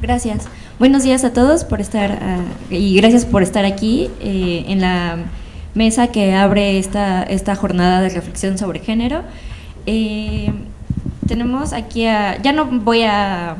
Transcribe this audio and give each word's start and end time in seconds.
Gracias. 0.00 0.44
Buenos 0.78 1.02
días 1.02 1.24
a 1.24 1.32
todos 1.32 1.64
por 1.64 1.80
estar 1.80 2.18
ah, 2.22 2.44
y 2.70 2.96
gracias 2.96 3.24
por 3.24 3.42
estar 3.42 3.64
aquí 3.64 4.08
eh, 4.20 4.64
en 4.68 4.80
la 4.80 5.16
mesa 5.74 6.08
que 6.08 6.34
abre 6.34 6.78
esta, 6.78 7.24
esta 7.24 7.56
jornada 7.56 8.00
de 8.00 8.10
reflexión 8.10 8.58
sobre 8.58 8.78
género. 8.78 9.22
Eh, 9.86 10.52
tenemos 11.26 11.72
aquí 11.72 12.06
a, 12.06 12.40
ya 12.40 12.52
no 12.52 12.66
voy 12.66 13.02
a, 13.02 13.56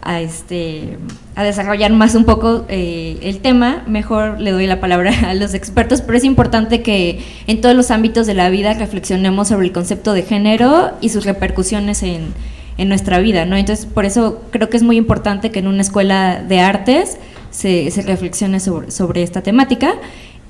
a, 0.00 0.20
este, 0.22 0.98
a 1.34 1.42
desarrollar 1.42 1.92
más 1.92 2.14
un 2.14 2.24
poco 2.24 2.64
eh, 2.70 3.18
el 3.20 3.40
tema, 3.40 3.84
mejor 3.86 4.40
le 4.40 4.50
doy 4.50 4.66
la 4.66 4.80
palabra 4.80 5.12
a 5.28 5.34
los 5.34 5.52
expertos, 5.52 6.00
pero 6.00 6.16
es 6.16 6.24
importante 6.24 6.80
que 6.80 7.22
en 7.46 7.60
todos 7.60 7.76
los 7.76 7.90
ámbitos 7.90 8.26
de 8.26 8.32
la 8.32 8.48
vida 8.48 8.72
reflexionemos 8.72 9.48
sobre 9.48 9.66
el 9.66 9.72
concepto 9.72 10.14
de 10.14 10.22
género 10.22 10.92
y 11.02 11.10
sus 11.10 11.26
repercusiones 11.26 12.02
en 12.02 12.32
en 12.78 12.88
nuestra 12.88 13.18
vida, 13.18 13.44
¿no? 13.44 13.56
Entonces, 13.56 13.86
por 13.86 14.04
eso 14.04 14.42
creo 14.50 14.68
que 14.68 14.76
es 14.76 14.82
muy 14.82 14.96
importante 14.96 15.50
que 15.50 15.58
en 15.58 15.66
una 15.66 15.82
escuela 15.82 16.42
de 16.42 16.60
artes 16.60 17.18
se, 17.50 17.90
reflexione 18.04 18.60
sobre, 18.60 19.22
esta 19.22 19.42
temática. 19.42 19.94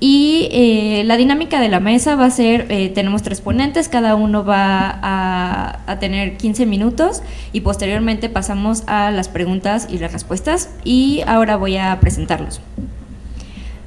Y 0.01 0.49
eh, 0.51 1.05
la 1.05 1.17
dinámica 1.17 1.61
de 1.61 1.69
la 1.69 1.79
mesa 1.79 2.17
va 2.17 2.25
a 2.25 2.31
ser, 2.31 2.67
eh, 2.71 2.89
tenemos 2.89 3.23
tres 3.23 3.41
ponentes, 3.41 3.89
cada 3.89 4.17
uno 4.17 4.45
va 4.45 4.91
a, 4.91 5.81
a, 5.87 5.99
tener 6.01 6.37
15 6.37 6.67
minutos 6.67 7.23
y 7.53 7.61
posteriormente 7.61 8.29
pasamos 8.29 8.83
a 8.89 9.13
las 9.13 9.29
preguntas 9.29 9.87
y 9.89 9.99
las 9.99 10.13
respuestas 10.13 10.71
y 10.83 11.23
ahora 11.25 11.55
voy 11.57 11.77
a 11.77 12.01
presentarlos. 12.01 12.61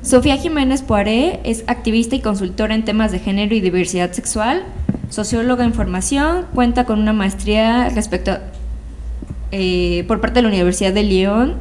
Sofía 0.04 0.38
Jiménez 0.38 0.84
Poiré 0.84 1.41
es 1.43 1.65
activista 1.67 2.15
y 2.15 2.21
consultora 2.21 2.76
en 2.76 2.85
temas 2.85 3.12
de 3.12 3.20
género 3.20 3.54
y 3.54 3.59
diversidad 3.59 4.12
sexual, 4.13 4.63
socióloga 5.15 5.63
en 5.63 5.73
formación, 5.73 6.45
cuenta 6.53 6.83
con 6.83 6.99
una 6.99 7.13
maestría 7.13 7.89
respecto 7.89 8.37
eh, 9.51 10.03
por 10.09 10.19
parte 10.19 10.35
de 10.35 10.41
la 10.41 10.49
Universidad 10.49 10.91
de 10.91 11.03
León 11.03 11.55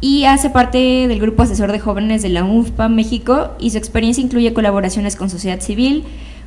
y 0.00 0.24
hace 0.24 0.48
parte 0.48 1.06
del 1.06 1.20
grupo 1.20 1.42
asesor 1.42 1.72
de 1.72 1.78
jóvenes 1.78 2.22
de 2.22 2.30
la 2.30 2.42
UNFPA 2.42 2.88
México 2.88 3.50
y 3.60 3.70
su 3.70 3.76
experiencia 3.76 4.24
incluye 4.24 4.54
colaboraciones 4.54 5.14
con 5.14 5.28
sociedad 5.28 5.60
civil, 5.60 6.04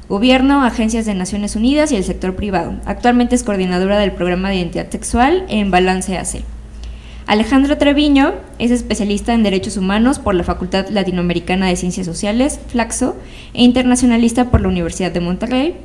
gobierno, 0.09 0.63
agencias 0.63 1.05
de 1.05 1.13
Naciones 1.13 1.55
Unidas 1.55 1.91
y 1.91 1.97
el 1.97 2.03
sector 2.03 2.35
privado. 2.35 2.73
Actualmente 2.85 3.35
es 3.35 3.43
coordinadora 3.43 3.99
del 3.99 4.13
programa 4.13 4.49
de 4.49 4.55
identidad 4.55 4.89
sexual 4.89 5.45
en 5.49 5.69
Balance 5.69 6.17
AC. 6.17 6.41
Alejandro 7.27 7.77
Treviño 7.77 8.33
es 8.57 8.71
especialista 8.71 9.35
en 9.35 9.43
Derechos 9.43 9.77
Humanos 9.77 10.17
por 10.17 10.33
la 10.33 10.43
Facultad 10.43 10.89
Latinoamericana 10.89 11.67
de 11.67 11.75
Ciencias 11.75 12.07
Sociales, 12.07 12.59
Flaxo, 12.69 13.15
e 13.53 13.63
internacionalista 13.63 14.49
por 14.49 14.61
la 14.61 14.69
Universidad 14.69 15.11
de 15.11 15.19
Monterrey. 15.19 15.75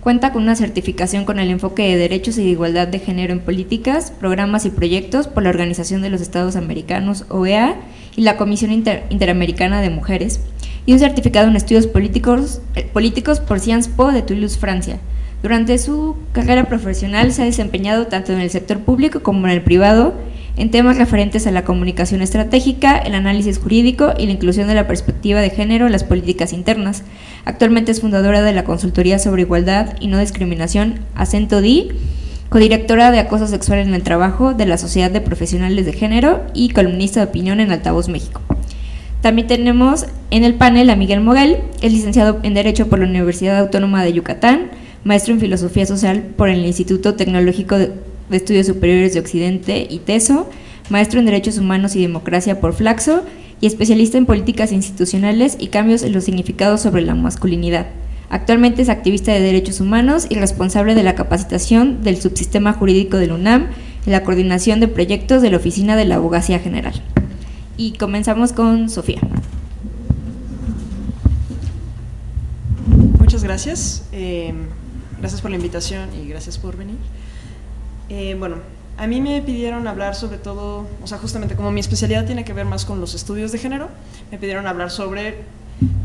Cuenta 0.00 0.32
con 0.32 0.44
una 0.44 0.54
certificación 0.54 1.24
con 1.24 1.40
el 1.40 1.50
enfoque 1.50 1.82
de 1.82 1.96
derechos 1.96 2.38
y 2.38 2.44
de 2.44 2.50
igualdad 2.50 2.86
de 2.86 3.00
género 3.00 3.32
en 3.32 3.40
políticas, 3.40 4.12
programas 4.12 4.64
y 4.64 4.70
proyectos 4.70 5.26
por 5.26 5.42
la 5.42 5.50
Organización 5.50 6.02
de 6.02 6.10
los 6.10 6.20
Estados 6.20 6.54
Americanos, 6.54 7.24
OEA, 7.28 7.76
y 8.14 8.22
la 8.22 8.36
Comisión 8.36 8.70
Interamericana 8.72 9.80
de 9.80 9.90
Mujeres, 9.90 10.40
y 10.86 10.92
un 10.92 11.00
certificado 11.00 11.48
en 11.48 11.56
estudios 11.56 11.86
eh, 11.86 12.88
políticos 12.92 13.40
por 13.40 13.60
Sciences 13.60 13.92
Po 13.92 14.12
de 14.12 14.22
Toulouse, 14.22 14.58
Francia. 14.58 14.98
Durante 15.42 15.78
su 15.78 16.16
carrera 16.32 16.68
profesional 16.68 17.32
se 17.32 17.42
ha 17.42 17.44
desempeñado 17.44 18.06
tanto 18.06 18.32
en 18.32 18.40
el 18.40 18.50
sector 18.50 18.80
público 18.80 19.22
como 19.22 19.46
en 19.46 19.52
el 19.52 19.62
privado, 19.62 20.14
en 20.58 20.72
temas 20.72 20.98
referentes 20.98 21.46
a 21.46 21.52
la 21.52 21.64
comunicación 21.64 22.20
estratégica, 22.20 22.98
el 22.98 23.14
análisis 23.14 23.58
jurídico 23.58 24.12
y 24.18 24.26
la 24.26 24.32
inclusión 24.32 24.66
de 24.66 24.74
la 24.74 24.88
perspectiva 24.88 25.40
de 25.40 25.50
género 25.50 25.86
en 25.86 25.92
las 25.92 26.02
políticas 26.02 26.52
internas. 26.52 27.04
Actualmente 27.44 27.92
es 27.92 28.00
fundadora 28.00 28.42
de 28.42 28.52
la 28.52 28.64
Consultoría 28.64 29.20
sobre 29.20 29.42
Igualdad 29.42 29.94
y 30.00 30.08
No 30.08 30.18
Discriminación 30.18 30.98
Acento 31.14 31.60
DI, 31.60 31.92
codirectora 32.48 33.12
de 33.12 33.20
Acoso 33.20 33.46
Sexual 33.46 33.78
en 33.78 33.94
el 33.94 34.02
Trabajo 34.02 34.52
de 34.52 34.66
la 34.66 34.78
Sociedad 34.78 35.12
de 35.12 35.20
Profesionales 35.20 35.86
de 35.86 35.92
Género 35.92 36.42
y 36.54 36.70
columnista 36.70 37.20
de 37.20 37.26
opinión 37.26 37.60
en 37.60 37.70
Altavoz 37.70 38.08
México. 38.08 38.40
También 39.20 39.46
tenemos 39.46 40.06
en 40.30 40.42
el 40.42 40.54
panel 40.54 40.90
a 40.90 40.96
Miguel 40.96 41.20
Moguel, 41.20 41.58
es 41.82 41.92
licenciado 41.92 42.40
en 42.42 42.54
Derecho 42.54 42.88
por 42.88 42.98
la 42.98 43.06
Universidad 43.06 43.58
Autónoma 43.58 44.02
de 44.02 44.12
Yucatán, 44.12 44.70
maestro 45.04 45.34
en 45.34 45.40
Filosofía 45.40 45.86
Social 45.86 46.22
por 46.36 46.48
el 46.48 46.64
Instituto 46.64 47.14
Tecnológico 47.14 47.76
de 48.28 48.36
Estudios 48.36 48.66
Superiores 48.66 49.14
de 49.14 49.20
Occidente 49.20 49.86
y 49.88 49.98
TESO, 49.98 50.48
maestro 50.90 51.20
en 51.20 51.26
Derechos 51.26 51.58
Humanos 51.58 51.96
y 51.96 52.02
Democracia 52.02 52.60
por 52.60 52.74
Flaxo 52.74 53.24
y 53.60 53.66
especialista 53.66 54.18
en 54.18 54.26
políticas 54.26 54.72
institucionales 54.72 55.56
y 55.58 55.68
cambios 55.68 56.02
en 56.02 56.12
los 56.12 56.24
significados 56.24 56.80
sobre 56.80 57.02
la 57.02 57.14
masculinidad. 57.14 57.86
Actualmente 58.30 58.82
es 58.82 58.90
activista 58.90 59.32
de 59.32 59.40
derechos 59.40 59.80
humanos 59.80 60.26
y 60.28 60.34
responsable 60.34 60.94
de 60.94 61.02
la 61.02 61.14
capacitación 61.14 62.02
del 62.02 62.20
subsistema 62.20 62.74
jurídico 62.74 63.16
del 63.16 63.32
UNAM 63.32 63.68
y 64.06 64.10
la 64.10 64.22
coordinación 64.22 64.80
de 64.80 64.88
proyectos 64.88 65.40
de 65.40 65.50
la 65.50 65.56
Oficina 65.56 65.96
de 65.96 66.04
la 66.04 66.16
Abogacía 66.16 66.58
General. 66.58 66.92
Y 67.78 67.92
comenzamos 67.92 68.52
con 68.52 68.90
Sofía. 68.90 69.20
Muchas 73.18 73.42
gracias. 73.44 74.04
Eh, 74.12 74.52
gracias 75.20 75.40
por 75.40 75.50
la 75.50 75.56
invitación 75.56 76.08
y 76.14 76.28
gracias 76.28 76.58
por 76.58 76.76
venir. 76.76 76.96
Eh, 78.08 78.36
bueno, 78.38 78.56
a 78.96 79.06
mí 79.06 79.20
me 79.20 79.40
pidieron 79.42 79.86
hablar 79.86 80.14
sobre 80.14 80.38
todo, 80.38 80.86
o 81.02 81.06
sea, 81.06 81.18
justamente 81.18 81.54
como 81.54 81.70
mi 81.70 81.80
especialidad 81.80 82.26
tiene 82.26 82.44
que 82.44 82.52
ver 82.52 82.64
más 82.64 82.84
con 82.84 83.00
los 83.00 83.14
estudios 83.14 83.52
de 83.52 83.58
género, 83.58 83.88
me 84.30 84.38
pidieron 84.38 84.66
hablar 84.66 84.90
sobre 84.90 85.44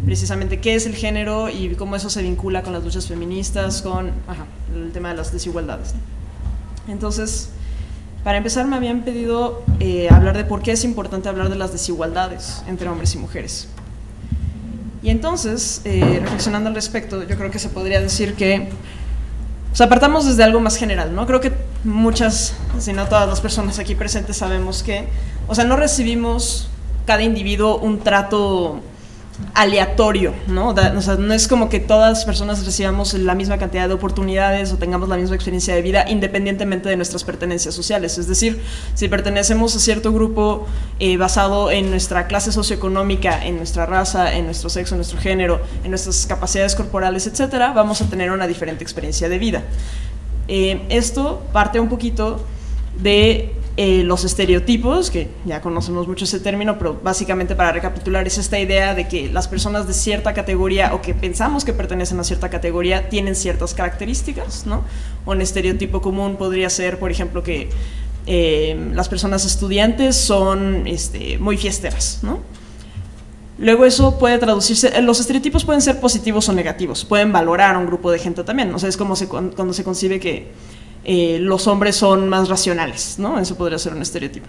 precisamente 0.05 0.59
qué 0.59 0.75
es 0.75 0.85
el 0.85 0.95
género 0.95 1.49
y 1.49 1.75
cómo 1.75 1.95
eso 1.95 2.09
se 2.09 2.21
vincula 2.21 2.61
con 2.61 2.73
las 2.73 2.83
luchas 2.83 3.07
feministas, 3.07 3.81
con 3.81 4.11
el 4.75 4.91
tema 4.91 5.09
de 5.09 5.15
las 5.15 5.31
desigualdades. 5.31 5.95
Entonces, 6.87 7.49
para 8.23 8.37
empezar 8.37 8.67
me 8.67 8.75
habían 8.75 9.01
pedido 9.01 9.63
eh, 9.79 10.07
hablar 10.11 10.37
de 10.37 10.43
por 10.43 10.61
qué 10.61 10.73
es 10.73 10.83
importante 10.83 11.29
hablar 11.29 11.49
de 11.49 11.55
las 11.55 11.71
desigualdades 11.71 12.63
entre 12.67 12.89
hombres 12.89 13.15
y 13.15 13.17
mujeres. 13.17 13.69
Y 15.01 15.09
entonces, 15.09 15.81
eh, 15.83 16.19
reflexionando 16.21 16.69
al 16.69 16.75
respecto, 16.75 17.23
yo 17.23 17.37
creo 17.37 17.49
que 17.49 17.59
se 17.59 17.69
podría 17.69 17.99
decir 17.99 18.35
que 18.35 18.69
o 19.71 19.75
sea, 19.75 19.87
apartamos 19.87 20.25
desde 20.25 20.43
algo 20.43 20.59
más 20.59 20.77
general, 20.77 21.15
¿no? 21.15 21.25
Creo 21.25 21.41
que 21.41 21.51
muchas, 21.83 22.55
si 22.79 22.93
no 22.93 23.07
todas 23.07 23.27
las 23.27 23.41
personas 23.41 23.79
aquí 23.79 23.95
presentes 23.95 24.37
sabemos 24.37 24.83
que, 24.83 25.07
o 25.47 25.55
sea, 25.55 25.65
no 25.65 25.75
recibimos 25.75 26.69
cada 27.05 27.23
individuo 27.23 27.77
un 27.77 27.99
trato 27.99 28.81
aleatorio, 29.55 30.33
¿no? 30.47 30.69
O 30.69 31.01
sea, 31.01 31.15
no 31.15 31.33
es 31.33 31.47
como 31.47 31.69
que 31.69 31.79
todas 31.79 32.09
las 32.09 32.25
personas 32.25 32.65
recibamos 32.65 33.13
la 33.13 33.33
misma 33.35 33.57
cantidad 33.57 33.87
de 33.87 33.93
oportunidades 33.93 34.71
o 34.71 34.77
tengamos 34.77 35.09
la 35.09 35.17
misma 35.17 35.35
experiencia 35.35 35.73
de 35.73 35.81
vida 35.81 36.05
independientemente 36.07 36.89
de 36.89 36.95
nuestras 36.95 37.23
pertenencias 37.23 37.73
sociales. 37.73 38.17
Es 38.17 38.27
decir, 38.27 38.61
si 38.93 39.07
pertenecemos 39.07 39.75
a 39.75 39.79
cierto 39.79 40.13
grupo 40.13 40.67
eh, 40.99 41.17
basado 41.17 41.71
en 41.71 41.89
nuestra 41.89 42.27
clase 42.27 42.51
socioeconómica, 42.51 43.45
en 43.45 43.57
nuestra 43.57 43.85
raza, 43.85 44.33
en 44.33 44.45
nuestro 44.45 44.69
sexo, 44.69 44.95
en 44.95 44.99
nuestro 44.99 45.19
género, 45.19 45.61
en 45.83 45.89
nuestras 45.89 46.25
capacidades 46.25 46.75
corporales, 46.75 47.25
etcétera, 47.27 47.73
vamos 47.73 48.01
a 48.01 48.05
tener 48.05 48.31
una 48.31 48.47
diferente 48.47 48.83
experiencia 48.83 49.29
de 49.29 49.39
vida. 49.39 49.63
Eh, 50.47 50.81
esto 50.89 51.41
parte 51.51 51.79
un 51.79 51.89
poquito 51.89 52.43
de 52.99 53.53
eh, 53.75 54.03
los 54.03 54.23
estereotipos, 54.23 55.09
que 55.09 55.29
ya 55.45 55.59
conocemos 55.59 56.07
mucho 56.07 56.25
ese 56.25 56.39
término, 56.39 56.77
pero 56.77 56.99
básicamente 57.01 57.55
para 57.55 57.71
recapitular 57.71 58.27
es 58.27 58.37
esta 58.37 58.59
idea 58.59 58.93
de 58.93 59.07
que 59.07 59.31
las 59.31 59.47
personas 59.47 59.87
de 59.87 59.93
cierta 59.93 60.33
categoría 60.35 60.93
o 60.93 61.01
que 61.01 61.15
pensamos 61.15 61.65
que 61.65 61.73
pertenecen 61.73 62.19
a 62.19 62.23
cierta 62.23 62.49
categoría 62.49 63.09
tienen 63.09 63.35
ciertas 63.35 63.73
características, 63.73 64.67
¿no? 64.67 64.83
Un 65.25 65.41
estereotipo 65.41 66.03
común 66.03 66.35
podría 66.35 66.69
ser, 66.69 66.99
por 66.99 67.09
ejemplo, 67.09 67.41
que 67.41 67.69
eh, 68.27 68.91
las 68.93 69.09
personas 69.09 69.43
estudiantes 69.43 70.15
son 70.17 70.85
este, 70.85 71.39
muy 71.39 71.57
fiesteras, 71.57 72.19
¿no? 72.21 72.41
Luego 73.57 73.85
eso 73.85 74.17
puede 74.17 74.39
traducirse, 74.39 74.99
los 75.01 75.19
estereotipos 75.19 75.63
pueden 75.63 75.81
ser 75.81 75.99
positivos 75.99 76.49
o 76.49 76.53
negativos, 76.53 77.05
pueden 77.05 77.31
valorar 77.31 77.75
a 77.75 77.77
un 77.77 77.85
grupo 77.85 78.11
de 78.11 78.17
gente 78.17 78.43
también, 78.43 78.73
o 78.73 78.77
es 78.77 78.97
como 78.97 79.15
cuando 79.27 79.73
se 79.73 79.83
concibe 79.83 80.19
que 80.19 80.47
eh, 81.03 81.37
los 81.39 81.67
hombres 81.67 81.95
son 81.95 82.29
más 82.29 82.49
racionales, 82.49 83.19
¿no? 83.19 83.39
Eso 83.39 83.55
podría 83.55 83.77
ser 83.77 83.93
un 83.93 84.01
estereotipo. 84.01 84.47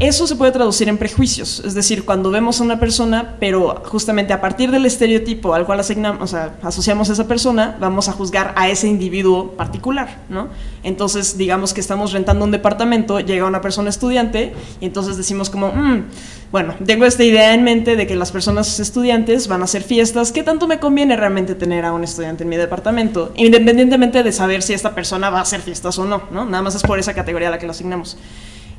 Eso 0.00 0.28
se 0.28 0.36
puede 0.36 0.52
traducir 0.52 0.88
en 0.88 0.96
prejuicios, 0.96 1.60
es 1.66 1.74
decir, 1.74 2.04
cuando 2.04 2.30
vemos 2.30 2.60
a 2.60 2.64
una 2.64 2.78
persona, 2.78 3.34
pero 3.40 3.82
justamente 3.84 4.32
a 4.32 4.40
partir 4.40 4.70
del 4.70 4.86
estereotipo 4.86 5.54
al 5.54 5.66
cual 5.66 5.80
asignamos, 5.80 6.22
o 6.22 6.26
sea, 6.28 6.54
asociamos 6.62 7.10
a 7.10 7.14
esa 7.14 7.26
persona, 7.26 7.76
vamos 7.80 8.08
a 8.08 8.12
juzgar 8.12 8.54
a 8.54 8.68
ese 8.68 8.86
individuo 8.86 9.56
particular, 9.56 10.18
¿no? 10.28 10.50
Entonces, 10.84 11.36
digamos 11.36 11.74
que 11.74 11.80
estamos 11.80 12.12
rentando 12.12 12.44
un 12.44 12.52
departamento, 12.52 13.18
llega 13.18 13.44
una 13.44 13.60
persona 13.60 13.90
estudiante 13.90 14.52
y 14.80 14.86
entonces 14.86 15.16
decimos 15.16 15.50
como, 15.50 15.72
mm, 15.72 16.04
bueno, 16.52 16.76
tengo 16.86 17.04
esta 17.04 17.24
idea 17.24 17.52
en 17.52 17.64
mente 17.64 17.96
de 17.96 18.06
que 18.06 18.14
las 18.14 18.30
personas 18.30 18.78
estudiantes 18.78 19.48
van 19.48 19.62
a 19.62 19.64
hacer 19.64 19.82
fiestas, 19.82 20.30
¿qué 20.30 20.44
tanto 20.44 20.68
me 20.68 20.78
conviene 20.78 21.16
realmente 21.16 21.56
tener 21.56 21.84
a 21.84 21.92
un 21.92 22.04
estudiante 22.04 22.44
en 22.44 22.50
mi 22.50 22.56
departamento? 22.56 23.32
Independientemente 23.34 24.22
de 24.22 24.30
saber 24.30 24.62
si 24.62 24.74
esta 24.74 24.94
persona 24.94 25.28
va 25.28 25.40
a 25.40 25.42
hacer 25.42 25.60
fiestas 25.60 25.98
o 25.98 26.04
no, 26.04 26.22
¿no? 26.30 26.44
Nada 26.44 26.62
más 26.62 26.76
es 26.76 26.84
por 26.84 27.00
esa 27.00 27.14
categoría 27.14 27.48
a 27.48 27.50
la 27.50 27.58
que 27.58 27.66
lo 27.66 27.72
asignamos 27.72 28.16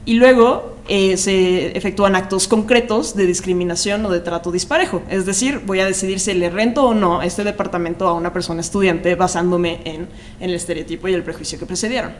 y 0.10 0.16
luego 0.16 0.79
eh, 0.92 1.18
se 1.18 1.78
efectúan 1.78 2.16
actos 2.16 2.48
concretos 2.48 3.16
de 3.16 3.28
discriminación 3.28 4.04
o 4.08 4.10
de 4.10 4.22
trato 4.22 4.52
disparejo. 4.52 5.04
Es 5.08 5.24
decir, 5.28 5.62
voy 5.64 5.82
a 5.82 5.86
decidir 5.86 6.20
si 6.20 6.34
le 6.34 6.50
rento 6.50 6.84
o 6.84 6.96
no 6.96 7.22
este 7.22 7.44
departamento 7.44 8.08
a 8.08 8.14
una 8.14 8.34
persona 8.34 8.62
estudiante 8.62 9.14
basándome 9.14 9.82
en, 9.86 10.08
el 10.40 10.56
estereotipo 10.56 11.08
y 11.08 11.14
el 11.14 11.22
prejuicio 11.22 11.60
que 11.60 11.68
precedieron. 11.68 12.14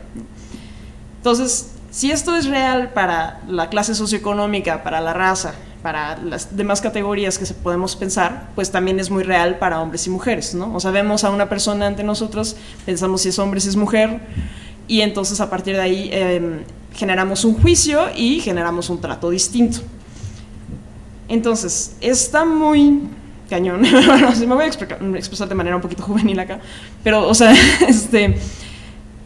Entonces, 1.16 1.72
si 1.90 2.12
esto 2.12 2.36
es 2.36 2.46
real 2.46 2.92
para 2.92 3.40
la 3.48 3.68
clase 3.70 3.92
socioeconómica, 3.96 4.84
para 4.84 5.00
la 5.00 5.14
raza, 5.14 5.52
para 5.82 6.16
las 6.18 6.56
demás 6.56 6.80
categorías 6.80 7.38
que 7.38 7.46
se 7.46 7.54
podemos 7.54 7.96
pensar, 7.96 8.50
pues 8.54 8.70
también 8.70 9.00
es 9.00 9.10
muy 9.10 9.24
real 9.24 9.58
para 9.58 9.80
hombres 9.80 10.06
y 10.06 10.10
mujeres, 10.10 10.54
¿no? 10.54 10.72
O 10.76 10.78
sea, 10.78 10.92
vemos 10.92 11.24
a 11.24 11.30
una 11.30 11.48
persona 11.48 11.88
ante 11.88 12.04
nosotros, 12.04 12.54
pensamos 12.86 13.22
si 13.22 13.30
es 13.30 13.38
hombre, 13.40 13.60
si 13.60 13.68
es 13.68 13.74
mujer, 13.74 14.20
y 14.86 15.00
entonces 15.00 15.40
a 15.40 15.50
partir 15.50 15.74
de 15.74 15.82
ahí 15.82 16.10
em, 16.12 16.60
generamos 16.94 17.44
un 17.44 17.54
juicio 17.54 18.06
y 18.14 18.40
generamos 18.40 18.90
un 18.90 19.00
trato 19.00 19.30
distinto. 19.30 19.80
Entonces, 21.28 21.96
está 22.00 22.44
muy 22.44 23.02
cañón, 23.48 23.80
me 24.46 24.54
voy 24.54 24.64
a 24.64 24.66
expresar 25.18 25.48
de 25.48 25.54
manera 25.54 25.76
un 25.76 25.82
poquito 25.82 26.02
juvenil 26.02 26.38
acá, 26.38 26.60
pero, 27.02 27.28
o 27.28 27.34
sea, 27.34 27.52
este 27.88 28.36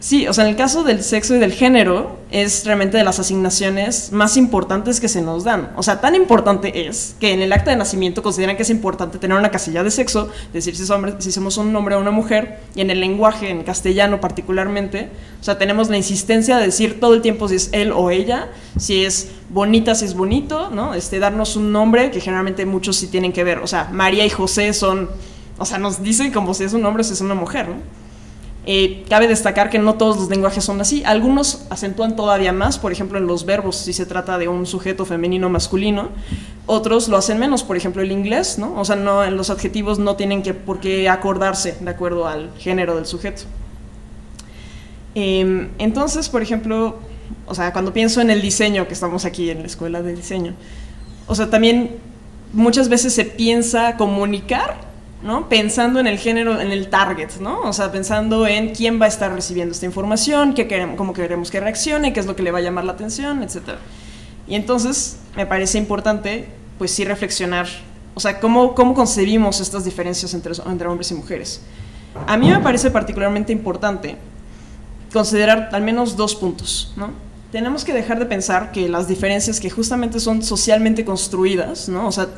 Sí, 0.04 0.28
o 0.28 0.34
sea, 0.34 0.44
en 0.44 0.50
el 0.50 0.56
caso 0.56 0.84
del 0.84 1.02
sexo 1.02 1.34
y 1.34 1.38
del 1.38 1.54
género 1.54 2.18
es 2.30 2.66
realmente 2.66 2.98
de 2.98 3.04
las 3.04 3.20
asignaciones 3.20 4.12
más 4.12 4.36
importantes 4.36 5.00
que 5.00 5.08
se 5.08 5.22
nos 5.22 5.44
dan. 5.44 5.72
O 5.76 5.82
sea, 5.82 6.02
tan 6.02 6.14
importante 6.14 6.86
es 6.86 7.16
que 7.18 7.32
en 7.32 7.40
el 7.40 7.50
acta 7.54 7.70
de 7.70 7.78
nacimiento 7.78 8.22
consideran 8.22 8.58
que 8.58 8.64
es 8.64 8.68
importante 8.68 9.16
tener 9.16 9.38
una 9.38 9.50
casilla 9.50 9.82
de 9.82 9.90
sexo, 9.90 10.28
decir 10.52 10.76
si, 10.76 10.84
somos 11.32 11.56
un 11.56 11.74
hombre 11.74 11.94
o 11.94 12.00
una 12.00 12.10
mujer, 12.10 12.58
y 12.74 12.82
en 12.82 12.90
el 12.90 13.00
lenguaje, 13.00 13.48
en 13.48 13.62
castellano 13.62 14.20
particularmente, 14.20 15.08
o 15.40 15.42
sea, 15.42 15.56
tenemos 15.56 15.88
la 15.88 15.96
insistencia 15.96 16.58
de 16.58 16.66
decir 16.66 17.00
todo 17.00 17.14
el 17.14 17.22
tiempo 17.22 17.48
si 17.48 17.54
es 17.54 17.70
él 17.72 17.90
o 17.90 18.10
ella, 18.10 18.50
si 18.76 19.06
es 19.06 19.30
bonita, 19.48 19.94
si 19.94 20.04
es 20.04 20.12
bonito, 20.12 20.68
¿no? 20.68 20.92
Este, 20.92 21.18
darnos 21.18 21.56
un 21.56 21.72
nombre 21.72 22.10
que 22.10 22.20
generalmente 22.20 22.66
muchos 22.66 22.96
sí 22.96 23.06
tienen 23.06 23.32
que 23.32 23.42
ver. 23.42 23.60
O 23.60 23.66
sea, 23.66 23.88
María 23.90 24.26
y 24.26 24.28
José 24.28 24.74
son, 24.74 25.08
o 25.56 25.64
sea, 25.64 25.78
nos 25.78 26.02
dicen 26.02 26.30
como 26.30 26.52
si 26.52 26.64
es 26.64 26.74
un 26.74 26.84
hombre 26.84 27.00
o 27.00 27.04
si 27.04 27.14
es 27.14 27.22
una 27.22 27.34
mujer, 27.34 27.70
¿no? 27.70 28.03
Eh, 28.66 29.04
cabe 29.10 29.28
destacar 29.28 29.68
que 29.68 29.78
no 29.78 29.94
todos 29.94 30.16
los 30.16 30.30
lenguajes 30.30 30.64
son 30.64 30.80
así. 30.80 31.02
Algunos 31.04 31.66
acentúan 31.68 32.16
todavía 32.16 32.52
más, 32.52 32.78
por 32.78 32.92
ejemplo, 32.92 33.18
en 33.18 33.26
los 33.26 33.44
verbos, 33.44 33.76
si 33.76 33.92
se 33.92 34.06
trata 34.06 34.38
de 34.38 34.48
un 34.48 34.64
sujeto 34.64 35.04
femenino 35.04 35.48
o 35.48 35.50
masculino. 35.50 36.08
Otros 36.66 37.08
lo 37.08 37.18
hacen 37.18 37.38
menos, 37.38 37.62
por 37.62 37.76
ejemplo, 37.76 38.00
el 38.00 38.10
inglés, 38.10 38.58
¿no? 38.58 38.74
O 38.80 38.84
sea, 38.84 38.96
no, 38.96 39.28
los 39.30 39.50
adjetivos 39.50 39.98
no 39.98 40.16
tienen 40.16 40.42
que, 40.42 40.54
por 40.54 40.80
qué 40.80 41.10
acordarse 41.10 41.76
de 41.78 41.90
acuerdo 41.90 42.26
al 42.26 42.50
género 42.58 42.96
del 42.96 43.04
sujeto. 43.04 43.42
Em, 45.14 45.68
entonces, 45.78 46.30
por 46.30 46.40
ejemplo, 46.40 46.98
o 47.46 47.54
sea, 47.54 47.72
cuando 47.72 47.92
pienso 47.92 48.22
en 48.22 48.30
el 48.30 48.40
diseño, 48.40 48.88
que 48.88 48.94
estamos 48.94 49.26
aquí 49.26 49.50
en 49.50 49.60
la 49.60 49.66
escuela 49.66 50.02
de 50.02 50.14
diseño, 50.14 50.54
o 51.26 51.34
sea, 51.34 51.50
también 51.50 51.96
muchas 52.54 52.88
veces 52.88 53.12
se 53.12 53.26
piensa 53.26 53.96
comunicar 53.96 54.93
¿no? 55.24 55.48
Pensando 55.48 55.98
en 56.00 56.06
el 56.06 56.18
género, 56.18 56.60
en 56.60 56.70
el 56.70 56.90
target, 56.90 57.40
¿no? 57.40 57.60
O 57.62 57.72
sea, 57.72 57.90
pensando 57.90 58.46
en 58.46 58.74
quién 58.74 59.00
va 59.00 59.06
a 59.06 59.08
estar 59.08 59.32
recibiendo 59.32 59.72
esta 59.72 59.86
información, 59.86 60.52
qué 60.52 60.68
queremos, 60.68 60.96
cómo 60.96 61.14
queremos 61.14 61.50
que 61.50 61.60
reaccione, 61.60 62.12
qué 62.12 62.20
es 62.20 62.26
lo 62.26 62.36
que 62.36 62.42
le 62.42 62.50
va 62.50 62.58
a 62.58 62.60
llamar 62.60 62.84
la 62.84 62.92
atención, 62.92 63.42
etc. 63.42 63.78
Y 64.46 64.54
entonces 64.54 65.16
me 65.34 65.46
parece 65.46 65.78
importante, 65.78 66.50
pues 66.76 66.90
sí, 66.90 67.06
reflexionar, 67.06 67.66
o 68.14 68.20
sea, 68.20 68.38
cómo, 68.38 68.74
cómo 68.74 68.92
concebimos 68.92 69.60
estas 69.60 69.86
diferencias 69.86 70.34
entre, 70.34 70.52
entre 70.66 70.86
hombres 70.88 71.10
y 71.10 71.14
mujeres. 71.14 71.62
A 72.26 72.36
mí 72.36 72.50
me 72.50 72.60
parece 72.60 72.90
particularmente 72.90 73.50
importante 73.50 74.16
considerar 75.10 75.70
al 75.72 75.82
menos 75.82 76.16
dos 76.18 76.34
puntos, 76.34 76.92
¿no? 76.96 77.10
Tenemos 77.50 77.84
que 77.84 77.94
dejar 77.94 78.18
de 78.18 78.26
pensar 78.26 78.72
que 78.72 78.90
las 78.90 79.08
diferencias 79.08 79.58
que 79.58 79.70
justamente 79.70 80.20
son 80.20 80.42
socialmente 80.42 81.04
construidas, 81.04 81.88
¿no? 81.88 82.08
O 82.08 82.12
sea, 82.12 82.28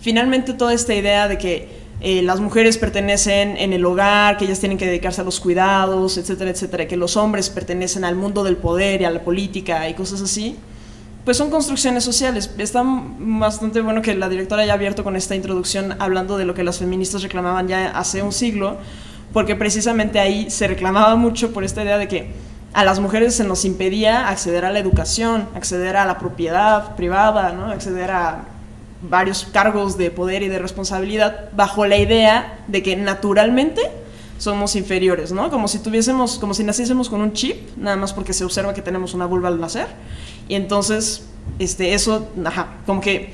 finalmente 0.00 0.52
toda 0.52 0.72
esta 0.72 0.94
idea 0.94 1.26
de 1.26 1.36
que 1.36 1.87
eh, 2.00 2.22
las 2.22 2.38
mujeres 2.38 2.78
pertenecen 2.78 3.56
en 3.56 3.72
el 3.72 3.84
hogar, 3.84 4.36
que 4.36 4.44
ellas 4.44 4.60
tienen 4.60 4.78
que 4.78 4.86
dedicarse 4.86 5.20
a 5.20 5.24
los 5.24 5.40
cuidados, 5.40 6.16
etcétera, 6.16 6.50
etcétera, 6.50 6.86
que 6.86 6.96
los 6.96 7.16
hombres 7.16 7.50
pertenecen 7.50 8.04
al 8.04 8.14
mundo 8.14 8.44
del 8.44 8.56
poder 8.56 9.02
y 9.02 9.04
a 9.04 9.10
la 9.10 9.22
política 9.22 9.88
y 9.88 9.94
cosas 9.94 10.22
así, 10.22 10.56
pues 11.24 11.36
son 11.36 11.50
construcciones 11.50 12.04
sociales. 12.04 12.50
Está 12.56 12.84
bastante 12.84 13.80
bueno 13.80 14.00
que 14.00 14.14
la 14.14 14.28
directora 14.28 14.62
haya 14.62 14.74
abierto 14.74 15.02
con 15.02 15.16
esta 15.16 15.34
introducción 15.34 15.96
hablando 15.98 16.38
de 16.38 16.44
lo 16.44 16.54
que 16.54 16.62
las 16.62 16.78
feministas 16.78 17.22
reclamaban 17.22 17.66
ya 17.66 17.88
hace 17.88 18.22
un 18.22 18.32
siglo, 18.32 18.76
porque 19.32 19.56
precisamente 19.56 20.20
ahí 20.20 20.50
se 20.50 20.68
reclamaba 20.68 21.16
mucho 21.16 21.52
por 21.52 21.64
esta 21.64 21.82
idea 21.82 21.98
de 21.98 22.06
que 22.06 22.32
a 22.74 22.84
las 22.84 23.00
mujeres 23.00 23.34
se 23.34 23.42
nos 23.42 23.64
impedía 23.64 24.28
acceder 24.28 24.64
a 24.64 24.70
la 24.70 24.78
educación, 24.78 25.48
acceder 25.54 25.96
a 25.96 26.06
la 26.06 26.18
propiedad 26.18 26.94
privada, 26.94 27.52
¿no? 27.52 27.66
acceder 27.72 28.12
a 28.12 28.44
varios 29.02 29.44
cargos 29.44 29.96
de 29.96 30.10
poder 30.10 30.42
y 30.42 30.48
de 30.48 30.58
responsabilidad 30.58 31.50
bajo 31.54 31.86
la 31.86 31.96
idea 31.96 32.58
de 32.66 32.82
que 32.82 32.96
naturalmente 32.96 33.82
somos 34.38 34.76
inferiores, 34.76 35.32
¿no? 35.32 35.50
Como 35.50 35.68
si 35.68 35.80
tuviésemos, 35.80 36.38
como 36.38 36.54
si 36.54 36.64
naciésemos 36.64 37.08
con 37.08 37.20
un 37.20 37.32
chip, 37.32 37.76
nada 37.76 37.96
más 37.96 38.12
porque 38.12 38.32
se 38.32 38.44
observa 38.44 38.74
que 38.74 38.82
tenemos 38.82 39.14
una 39.14 39.26
vulva 39.26 39.48
al 39.48 39.60
nacer. 39.60 39.88
Y 40.48 40.54
entonces, 40.54 41.26
este, 41.58 41.94
eso, 41.94 42.28
ajá, 42.44 42.76
como 42.86 43.00
que 43.00 43.32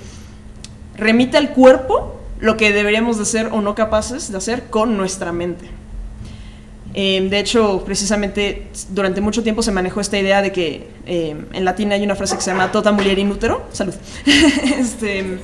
remite 0.97 1.37
al 1.37 1.53
cuerpo 1.53 2.21
lo 2.41 2.57
que 2.57 2.73
deberíamos 2.73 3.19
de 3.19 3.25
ser 3.25 3.47
o 3.53 3.61
no 3.61 3.75
capaces 3.75 4.31
de 4.31 4.39
hacer 4.39 4.71
con 4.71 4.97
nuestra 4.97 5.33
mente. 5.33 5.71
Em, 6.97 7.29
de 7.29 7.41
hecho, 7.41 7.83
precisamente 7.85 8.69
durante 8.91 9.21
mucho 9.21 9.43
tiempo 9.43 9.63
se 9.63 9.73
manejó 9.73 10.01
esta 10.01 10.17
idea 10.17 10.41
de 10.43 10.53
que 10.53 10.89
em, 11.07 11.47
en 11.53 11.65
latín 11.65 11.91
hay 11.91 12.05
una 12.05 12.15
frase 12.15 12.37
que 12.37 12.43
se 12.43 12.53
llama 12.53 12.71
tota 12.71 12.93
mulier 12.93 13.19
in 13.19 13.33
utero, 13.33 13.67
salud, 13.73 13.95
este, 14.79 15.41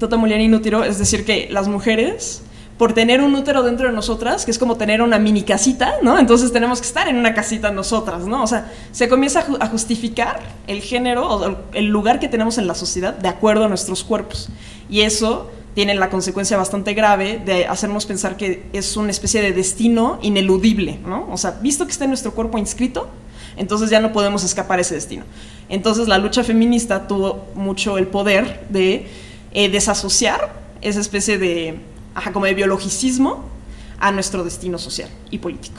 tota 0.00 0.16
mulier 0.16 0.40
in 0.40 0.52
utero, 0.52 0.82
es 0.82 0.98
decir, 0.98 1.24
que 1.24 1.46
las 1.52 1.68
mujeres, 1.68 2.42
por 2.76 2.92
tener 2.92 3.20
un 3.22 3.36
útero 3.36 3.62
dentro 3.62 3.86
de 3.86 3.94
nosotras, 3.94 4.44
que 4.44 4.50
es 4.50 4.58
como 4.58 4.76
tener 4.76 5.00
una 5.00 5.20
mini 5.20 5.42
casita, 5.42 5.94
¿no? 6.02 6.18
Entonces 6.18 6.52
tenemos 6.52 6.80
que 6.80 6.88
estar 6.88 7.06
en 7.06 7.16
una 7.16 7.32
casita 7.32 7.70
nosotras, 7.70 8.26
¿no? 8.26 8.42
O 8.42 8.46
sea, 8.48 8.72
se 8.90 9.08
comienza 9.08 9.46
a 9.60 9.68
justificar 9.68 10.40
el 10.66 10.82
género 10.82 11.64
el 11.72 11.86
lugar 11.86 12.18
que 12.18 12.28
tenemos 12.28 12.58
en 12.58 12.66
la 12.66 12.74
sociedad 12.74 13.14
de 13.14 13.28
acuerdo 13.28 13.66
a 13.66 13.68
nuestros 13.68 14.02
cuerpos. 14.02 14.48
Y 14.90 15.02
eso 15.02 15.50
tiene 15.76 15.94
la 15.94 16.08
consecuencia 16.08 16.56
bastante 16.56 16.94
grave 16.94 17.38
de 17.44 17.66
hacernos 17.66 18.06
pensar 18.06 18.38
que 18.38 18.64
es 18.72 18.96
una 18.96 19.10
especie 19.10 19.42
de 19.42 19.52
destino 19.52 20.18
ineludible, 20.22 20.98
¿no? 21.06 21.28
O 21.30 21.36
sea, 21.36 21.50
visto 21.50 21.84
que 21.84 21.92
está 21.92 22.04
en 22.04 22.10
nuestro 22.12 22.32
cuerpo 22.32 22.56
inscrito, 22.56 23.10
entonces 23.58 23.90
ya 23.90 24.00
no 24.00 24.10
podemos 24.10 24.42
escapar 24.42 24.80
ese 24.80 24.94
destino. 24.94 25.24
Entonces 25.68 26.08
la 26.08 26.16
lucha 26.16 26.42
feminista 26.44 27.06
tuvo 27.06 27.44
mucho 27.54 27.98
el 27.98 28.06
poder 28.06 28.66
de 28.70 29.06
eh, 29.52 29.68
desasociar 29.68 30.50
esa 30.80 30.98
especie 30.98 31.36
de, 31.36 31.78
ajá, 32.14 32.32
como 32.32 32.46
de 32.46 32.54
biologicismo 32.54 33.44
a 33.98 34.12
nuestro 34.12 34.44
destino 34.44 34.78
social 34.78 35.10
y 35.30 35.36
político. 35.36 35.76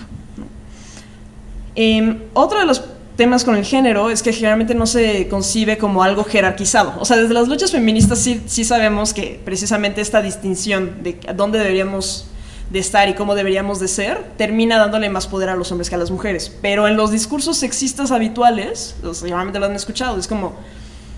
Em, 1.73 2.19
otro 2.35 2.59
de 2.59 2.67
los 2.67 2.83
temas 3.17 3.43
con 3.43 3.55
el 3.55 3.65
género 3.65 4.09
es 4.09 4.23
que 4.23 4.31
generalmente 4.31 4.75
no 4.75 4.85
se 4.85 5.27
concibe 5.27 5.77
como 5.77 6.03
algo 6.03 6.23
jerarquizado. 6.23 6.94
O 6.99 7.06
sea, 7.06 7.18
desde 7.18 7.33
las 7.33 7.47
luchas 7.49 7.71
feministas 7.71 8.19
sí, 8.19 8.42
sí 8.45 8.63
sabemos 8.63 9.13
que 9.13 9.42
precisamente 9.44 9.99
esta 9.99 10.21
distinción 10.21 11.03
de 11.03 11.19
dónde 11.35 11.59
deberíamos 11.59 12.27
de 12.69 12.80
estar 12.80 13.07
y 13.09 13.13
cómo 13.13 13.35
deberíamos 13.35 13.80
de 13.80 13.87
ser, 13.87 14.23
termina 14.37 14.77
dándole 14.77 15.09
más 15.09 15.25
poder 15.27 15.49
a 15.49 15.56
los 15.56 15.71
hombres 15.71 15.89
que 15.89 15.95
a 15.95 15.97
las 15.97 16.11
mujeres. 16.11 16.56
Pero 16.61 16.87
en 16.87 16.95
los 16.95 17.11
discursos 17.11 17.57
sexistas 17.57 18.11
habituales, 18.11 18.95
los 19.01 19.18
seguramente 19.18 19.59
lo 19.59 19.65
han 19.65 19.75
escuchado, 19.75 20.18
es 20.18 20.27
como, 20.27 20.53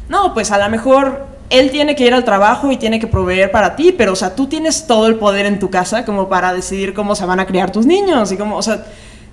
no, 0.07 0.33
pues 0.33 0.51
a 0.51 0.57
lo 0.57 0.69
mejor 0.69 1.27
él 1.49 1.71
tiene 1.71 1.95
que 1.95 2.05
ir 2.05 2.13
al 2.13 2.23
trabajo 2.23 2.71
y 2.71 2.77
tiene 2.77 2.99
que 2.99 3.07
proveer 3.07 3.51
para 3.51 3.75
ti, 3.75 3.91
pero 3.91 4.13
o 4.13 4.15
sea, 4.15 4.35
tú 4.35 4.47
tienes 4.47 4.85
todo 4.85 5.07
el 5.07 5.15
poder 5.15 5.47
en 5.47 5.59
tu 5.59 5.69
casa 5.71 6.05
como 6.05 6.29
para 6.29 6.53
decidir 6.53 6.93
cómo 6.93 7.15
se 7.15 7.25
van 7.25 7.39
a 7.39 7.47
criar 7.47 7.71
tus 7.71 7.87
niños 7.87 8.31
y 8.31 8.37
cómo, 8.37 8.55
o 8.55 8.61
sea, 8.61 8.85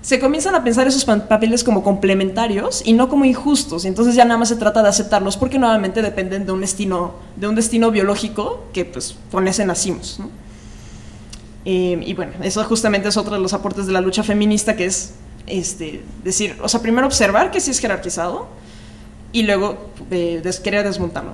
se 0.07 0.21
comienzan 0.21 0.55
a 0.55 0.63
pensar 0.63 0.87
esos 0.87 1.03
papeles 1.03 1.65
como 1.65 1.83
complementarios 1.83 2.81
y 2.85 2.93
no 2.93 3.09
como 3.09 3.25
injustos. 3.25 3.83
Y 3.83 3.89
entonces 3.89 4.15
ya 4.15 4.23
nada 4.23 4.37
más 4.37 4.47
se 4.47 4.55
trata 4.55 4.81
de 4.81 4.87
aceptarlos 4.87 5.35
porque 5.35 5.59
nuevamente 5.59 6.01
dependen 6.01 6.45
de 6.45 6.53
un 6.53 6.61
destino, 6.61 7.15
de 7.35 7.45
un 7.45 7.55
destino 7.55 7.91
biológico 7.91 8.63
que 8.71 8.85
pues 8.85 9.17
con 9.29 9.49
ese 9.49 9.65
nacimos. 9.65 10.21
Eh, 11.65 12.01
y 12.05 12.13
bueno, 12.13 12.31
eso 12.41 12.63
justamente 12.63 13.09
es 13.09 13.17
otro 13.17 13.35
de 13.35 13.41
los 13.41 13.51
aportes 13.51 13.85
de 13.85 13.91
la 13.91 13.99
lucha 13.99 14.23
feminista 14.23 14.77
que 14.77 14.85
es 14.85 15.11
este, 15.45 16.01
decir, 16.23 16.55
o 16.63 16.69
sea, 16.69 16.81
primero 16.81 17.05
observar 17.05 17.51
que 17.51 17.59
sí 17.59 17.71
es 17.71 17.79
jerarquizado 17.79 18.47
y 19.33 19.43
luego 19.43 19.89
eh, 20.09 20.41
querer 20.63 20.85
desmontarlo. 20.85 21.33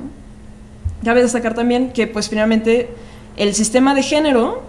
Cabe 1.05 1.21
destacar 1.21 1.53
también 1.53 1.91
que 1.91 2.07
pues 2.07 2.27
finalmente 2.27 2.89
el 3.37 3.53
sistema 3.53 3.93
de 3.93 4.01
género, 4.01 4.63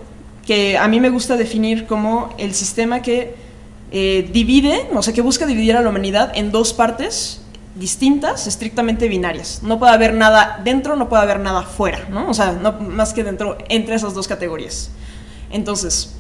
que 0.47 0.77
a 0.77 0.89
mí 0.89 1.01
me 1.01 1.09
gusta 1.09 1.39
definir 1.39 1.87
como 1.87 2.35
el 2.37 2.53
sistema 2.53 3.01
que 3.01 3.43
eh, 3.97 4.29
divide, 4.33 4.89
o 4.93 5.03
sea, 5.05 5.15
que 5.15 5.23
busca 5.23 5.47
dividir 5.47 5.77
a 5.77 5.81
la 5.81 5.89
humanidad 5.89 6.33
en 6.35 6.51
dos 6.51 6.73
partes 6.73 7.41
distintas, 7.77 8.49
estrictamente 8.49 9.07
binarias. 9.07 9.61
No 9.63 9.79
puede 9.79 9.93
haber 9.93 10.15
nada 10.15 10.61
dentro, 10.65 10.97
no 10.97 11.09
puede 11.09 11.23
haber 11.23 11.39
nada 11.39 11.63
fuera, 11.63 12.09
¿no? 12.11 12.29
O 12.29 12.35
sea, 12.35 12.51
no, 12.51 12.73
más 12.73 13.13
que 13.13 13.23
dentro, 13.23 13.57
entre 13.69 13.95
esas 13.95 14.13
dos 14.13 14.27
categorías. 14.27 14.91
Entonces, 15.53 16.13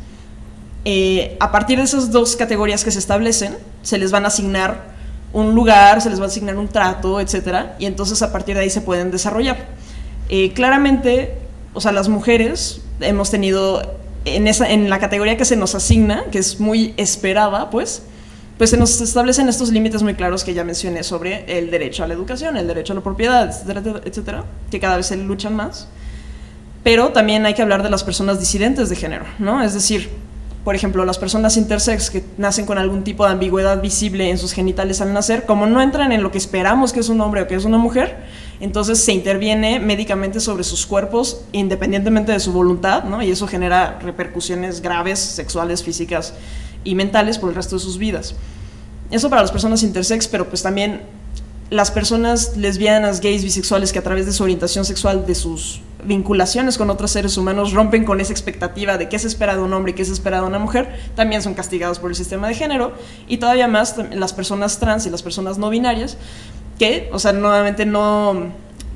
eh, 0.85 1.37
a 1.40 1.50
partir 1.50 1.78
de 1.78 1.85
esas 1.85 2.12
dos 2.12 2.37
categorías 2.37 2.85
que 2.85 2.93
se 2.93 3.00
establecen, 3.00 3.59
se 3.83 3.99
les 3.99 4.12
van 4.12 4.25
a 4.25 4.28
asignar 4.28 4.95
un 5.33 5.57
lugar, 5.57 6.00
se 6.00 6.11
les 6.11 6.21
va 6.21 6.26
a 6.26 6.28
asignar 6.28 6.57
un 6.57 6.69
trato, 6.69 7.21
etcétera, 7.21 7.75
y 7.81 7.87
entonces 7.87 8.23
a 8.23 8.31
partir 8.31 8.54
de 8.54 8.61
ahí 8.61 8.71
se 8.71 8.83
pueden 8.83 9.11
desarrollar. 9.11 9.57
Eh, 10.28 10.52
claramente, 10.52 11.38
o 11.73 11.81
sea, 11.81 11.90
las 11.90 12.09
mujeres 12.09 12.83
hemos 13.00 13.33
tenido 13.33 13.83
en, 14.25 14.47
esa, 14.47 14.71
en 14.71 14.90
la 14.90 14.99
categoría 14.99 15.37
que 15.37 15.45
se 15.45 15.57
nos 15.57 15.75
asigna, 15.75 16.25
que 16.31 16.38
es 16.38 16.61
muy 16.61 16.95
esperada, 16.97 17.71
pues, 17.71 18.02
pues 18.59 18.71
se 18.71 18.76
nos 18.76 19.00
establecen 19.00 19.49
estos 19.49 19.71
límites 19.71 20.02
muy 20.02 20.14
claros 20.14 20.45
que 20.45 20.54
ya 20.54 20.64
mencioné 20.64 21.02
sobre 21.02 21.45
el 21.59 21.71
derecho 21.71 22.04
a 22.04 22.07
la 22.07 22.14
educación, 22.14 22.57
el 22.57 22.66
derecho 22.66 22.93
a 22.93 22.97
la 22.97 23.02
propiedad, 23.02 23.49
etcétera, 23.49 24.00
etcétera, 24.04 24.45
que 24.71 24.81
cada 24.81 24.97
vez 24.97 25.07
se 25.07 25.16
luchan 25.16 25.57
más. 25.57 25.88
Pero 26.83 27.09
también 27.11 27.47
hay 27.47 27.54
que 27.54 27.62
hablar 27.62 27.83
de 27.83 27.90
las 27.90 28.04
personas 28.04 28.38
disidentes 28.38 28.88
de 28.90 28.97
género, 28.97 29.25
¿no? 29.38 29.62
Es 29.62 29.75
decir, 29.75 30.11
por 30.64 30.75
ejemplo, 30.75 31.04
las 31.04 31.19
personas 31.19 31.57
intersex 31.57 32.11
que 32.11 32.25
nacen 32.38 32.64
con 32.64 32.78
algún 32.78 33.04
tipo 33.04 33.25
de 33.26 33.33
ambigüedad 33.33 33.83
visible 33.83 34.31
en 34.31 34.38
sus 34.38 34.52
genitales 34.52 35.00
al 35.00 35.12
nacer, 35.12 35.45
como 35.45 35.66
no 35.66 35.83
entran 35.83 36.12
en 36.12 36.23
lo 36.23 36.31
que 36.31 36.38
esperamos 36.38 36.93
que 36.93 37.00
es 37.00 37.09
un 37.09 37.21
hombre 37.21 37.43
o 37.43 37.47
que 37.47 37.54
es 37.54 37.64
una 37.64 37.78
mujer, 37.78 38.25
entonces 38.61 39.02
se 39.02 39.12
interviene 39.12 39.80
médicamente 39.80 40.40
sobre 40.40 40.64
sus 40.64 40.87
cuerpos 40.87 41.42
independientemente 41.52 42.32
de 42.32 42.40
su 42.40 42.52
voluntad, 42.52 43.04
¿no? 43.04 43.23
Y 43.23 43.30
eso 43.30 43.46
genera 43.46 43.99
repercusiones 44.00 44.80
graves, 44.80 45.18
sexuales, 45.18 45.82
físicas 45.82 46.34
y 46.84 46.94
mentales 46.94 47.38
por 47.38 47.50
el 47.50 47.56
resto 47.56 47.76
de 47.76 47.80
sus 47.80 47.99
vidas. 47.99 48.34
Eso 49.11 49.30
para 49.30 49.42
las 49.42 49.52
personas 49.52 49.82
intersex, 49.82 50.28
pero 50.28 50.49
pues 50.49 50.62
también 50.62 51.02
las 51.70 51.90
personas 51.90 52.56
lesbianas, 52.56 53.20
gays, 53.20 53.42
bisexuales 53.42 53.92
que 53.92 53.99
a 53.99 54.02
través 54.02 54.26
de 54.26 54.32
su 54.32 54.42
orientación 54.42 54.84
sexual, 54.84 55.26
de 55.26 55.34
sus 55.34 55.80
vinculaciones 56.04 56.76
con 56.76 56.90
otros 56.90 57.11
seres 57.11 57.37
humanos, 57.37 57.73
rompen 57.73 58.04
con 58.04 58.20
esa 58.20 58.32
expectativa 58.32 58.99
de 58.99 59.08
qué 59.08 59.18
se 59.18 59.26
espera 59.26 59.56
de 59.56 59.62
un 59.62 59.73
hombre 59.73 59.92
y 59.92 59.94
qué 59.94 60.04
se 60.04 60.12
espera 60.12 60.40
de 60.40 60.46
una 60.46 60.58
mujer, 60.58 60.94
también 61.16 61.42
son 61.42 61.54
castigados 61.54 61.99
por 61.99 62.11
el 62.11 62.16
sistema 62.16 62.49
de 62.49 62.54
género. 62.54 62.92
Y 63.26 63.38
todavía 63.38 63.66
más 63.66 63.96
las 64.12 64.32
personas 64.32 64.78
trans 64.78 65.06
y 65.06 65.11
las 65.11 65.23
personas 65.23 65.58
no 65.58 65.70
binarias, 65.70 66.18
que, 66.78 67.09
o 67.12 67.19
sea, 67.19 67.33
nuevamente 67.33 67.87
no, 67.87 68.52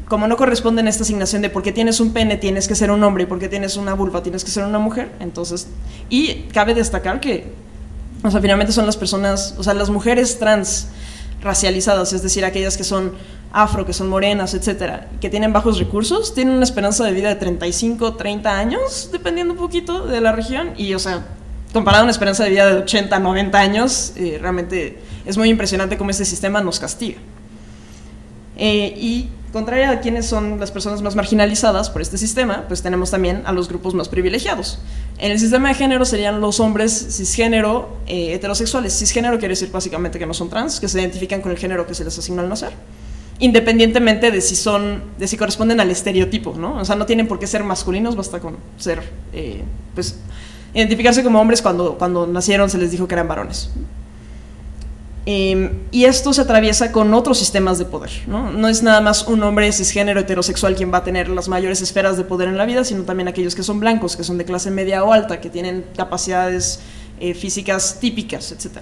como 0.08 0.26
no 0.26 0.36
corresponden 0.36 0.86
a 0.86 0.90
esta 0.90 1.04
asignación 1.04 1.42
de 1.42 1.50
por 1.50 1.62
qué 1.62 1.72
tienes 1.72 2.00
un 2.00 2.12
pene 2.12 2.36
tienes 2.36 2.66
que 2.66 2.74
ser 2.74 2.90
un 2.90 3.02
hombre 3.04 3.24
y 3.24 3.26
por 3.26 3.38
qué 3.38 3.48
tienes 3.48 3.76
una 3.76 3.94
vulva 3.94 4.22
tienes 4.22 4.44
que 4.44 4.50
ser 4.50 4.64
una 4.64 4.78
mujer, 4.78 5.12
entonces, 5.20 5.68
y 6.08 6.44
cabe 6.52 6.74
destacar 6.74 7.20
que, 7.20 7.52
o 8.22 8.30
sea, 8.30 8.40
finalmente 8.40 8.72
son 8.72 8.86
las 8.86 8.96
personas, 8.96 9.54
o 9.58 9.62
sea, 9.62 9.74
las 9.74 9.90
mujeres 9.90 10.38
trans 10.38 10.88
racializadas, 11.42 12.12
es 12.12 12.22
decir, 12.22 12.44
aquellas 12.44 12.76
que 12.76 12.84
son 12.84 13.12
afro, 13.52 13.86
que 13.86 13.92
son 13.92 14.08
morenas, 14.08 14.54
etcétera, 14.54 15.08
que 15.20 15.30
tienen 15.30 15.52
bajos 15.52 15.78
recursos, 15.78 16.34
tienen 16.34 16.54
una 16.54 16.64
esperanza 16.64 17.04
de 17.04 17.12
vida 17.12 17.28
de 17.28 17.36
35, 17.36 18.14
30 18.14 18.58
años, 18.58 19.10
dependiendo 19.12 19.54
un 19.54 19.60
poquito 19.60 20.06
de 20.06 20.20
la 20.20 20.32
región, 20.32 20.72
y 20.76 20.94
o 20.94 20.98
sea, 20.98 21.26
comparado 21.72 22.02
a 22.02 22.04
una 22.04 22.12
esperanza 22.12 22.44
de 22.44 22.50
vida 22.50 22.66
de 22.66 22.82
80, 22.82 23.18
90 23.18 23.58
años, 23.58 24.12
eh, 24.16 24.38
realmente 24.40 24.98
es 25.24 25.36
muy 25.36 25.48
impresionante 25.48 25.96
cómo 25.96 26.10
este 26.10 26.24
sistema 26.24 26.60
nos 26.60 26.80
castiga. 26.80 27.18
Eh, 28.58 28.94
y 28.96 29.28
contraria 29.52 29.90
a 29.90 30.00
quienes 30.00 30.26
son 30.26 30.60
las 30.60 30.70
personas 30.70 31.00
más 31.00 31.16
marginalizadas 31.16 31.88
por 31.90 32.02
este 32.02 32.18
sistema, 32.18 32.64
pues 32.68 32.82
tenemos 32.82 33.10
también 33.10 33.42
a 33.46 33.52
los 33.52 33.68
grupos 33.68 33.94
más 33.94 34.08
privilegiados. 34.08 34.78
En 35.18 35.32
el 35.32 35.38
sistema 35.38 35.68
de 35.68 35.74
género 35.74 36.04
serían 36.04 36.40
los 36.40 36.60
hombres 36.60 37.16
cisgénero 37.16 37.96
eh, 38.06 38.34
heterosexuales. 38.34 38.98
Cisgénero 38.98 39.38
quiere 39.38 39.52
decir 39.52 39.70
básicamente 39.70 40.18
que 40.18 40.26
no 40.26 40.34
son 40.34 40.50
trans, 40.50 40.80
que 40.80 40.88
se 40.88 41.00
identifican 41.00 41.40
con 41.40 41.50
el 41.50 41.58
género 41.58 41.86
que 41.86 41.94
se 41.94 42.04
les 42.04 42.18
asignó 42.18 42.42
al 42.42 42.48
nacer 42.48 42.72
independientemente 43.40 44.30
de 44.30 44.40
si 44.40 44.56
son, 44.56 45.02
de 45.18 45.28
si 45.28 45.36
corresponden 45.36 45.80
al 45.80 45.90
estereotipo, 45.90 46.54
¿no? 46.56 46.76
O 46.78 46.84
sea, 46.84 46.96
no 46.96 47.06
tienen 47.06 47.28
por 47.28 47.38
qué 47.38 47.46
ser 47.46 47.62
masculinos, 47.62 48.16
basta 48.16 48.40
con 48.40 48.56
ser, 48.78 49.00
eh, 49.32 49.62
pues, 49.94 50.18
identificarse 50.74 51.22
como 51.22 51.40
hombres 51.40 51.62
cuando, 51.62 51.96
cuando 51.98 52.26
nacieron 52.26 52.68
se 52.68 52.78
les 52.78 52.90
dijo 52.90 53.06
que 53.06 53.14
eran 53.14 53.28
varones. 53.28 53.70
Em, 55.30 55.80
y 55.90 56.06
esto 56.06 56.32
se 56.32 56.40
atraviesa 56.40 56.90
con 56.90 57.12
otros 57.12 57.36
sistemas 57.38 57.78
de 57.78 57.84
poder. 57.84 58.10
¿no? 58.26 58.50
no 58.50 58.66
es 58.66 58.82
nada 58.82 59.02
más 59.02 59.28
un 59.28 59.42
hombre 59.42 59.70
cisgénero 59.72 60.20
heterosexual 60.20 60.74
quien 60.74 60.90
va 60.90 60.98
a 60.98 61.04
tener 61.04 61.28
las 61.28 61.48
mayores 61.48 61.82
esferas 61.82 62.16
de 62.16 62.24
poder 62.24 62.48
en 62.48 62.56
la 62.56 62.64
vida, 62.64 62.82
sino 62.82 63.02
también 63.02 63.28
aquellos 63.28 63.54
que 63.54 63.62
son 63.62 63.78
blancos, 63.78 64.16
que 64.16 64.24
son 64.24 64.38
de 64.38 64.46
clase 64.46 64.70
media 64.70 65.04
o 65.04 65.12
alta, 65.12 65.38
que 65.38 65.50
tienen 65.50 65.84
capacidades 65.94 66.80
eh, 67.20 67.34
físicas 67.34 67.98
típicas, 68.00 68.52
etc. 68.52 68.78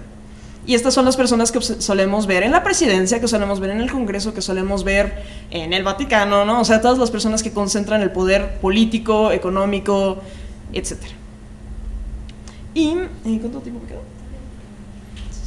Y 0.64 0.76
estas 0.76 0.94
son 0.94 1.04
las 1.04 1.16
personas 1.16 1.50
que 1.50 1.60
solemos 1.60 2.28
ver 2.28 2.44
en 2.44 2.52
la 2.52 2.62
presidencia, 2.62 3.20
que 3.20 3.26
solemos 3.26 3.58
ver 3.58 3.70
en 3.70 3.80
el 3.80 3.90
Congreso, 3.90 4.32
que 4.32 4.40
solemos 4.40 4.84
ver 4.84 5.24
en 5.50 5.72
el 5.72 5.82
Vaticano, 5.82 6.44
¿no? 6.44 6.60
O 6.60 6.64
sea, 6.64 6.80
todas 6.80 6.98
las 6.98 7.10
personas 7.10 7.42
que 7.42 7.50
concentran 7.50 8.02
el 8.02 8.12
poder 8.12 8.60
político, 8.60 9.32
económico, 9.32 10.18
etc. 10.72 10.92
¿Y 12.72 12.90
eh, 12.90 13.38
cuánto 13.40 13.58
tiempo 13.58 13.80
me? 13.82 14.15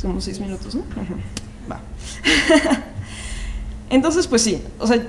Como 0.01 0.21
seis 0.21 0.39
minutos, 0.39 0.75
¿no? 0.75 0.83
Va. 1.69 1.81
Entonces, 3.89 4.27
pues 4.27 4.41
sí, 4.41 4.61
o 4.79 4.87
sea, 4.87 5.01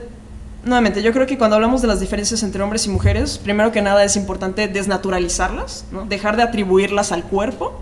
nuevamente, 0.65 1.03
yo 1.03 1.13
creo 1.13 1.27
que 1.27 1.39
cuando 1.39 1.57
hablamos 1.57 1.83
de 1.83 1.89
las 1.89 2.01
diferencias 2.01 2.43
entre 2.43 2.63
hombres 2.63 2.87
y 2.87 2.91
mujeres, 2.91 3.39
primero 3.39 3.73
que 3.73 3.83
nada 3.83 4.05
es 4.05 4.17
importante 4.17 4.69
desnaturalizarlas, 4.69 5.85
¿no? 5.93 6.05
dejar 6.07 6.37
de 6.37 6.43
atribuirlas 6.43 7.13
al 7.13 7.25
cuerpo, 7.25 7.81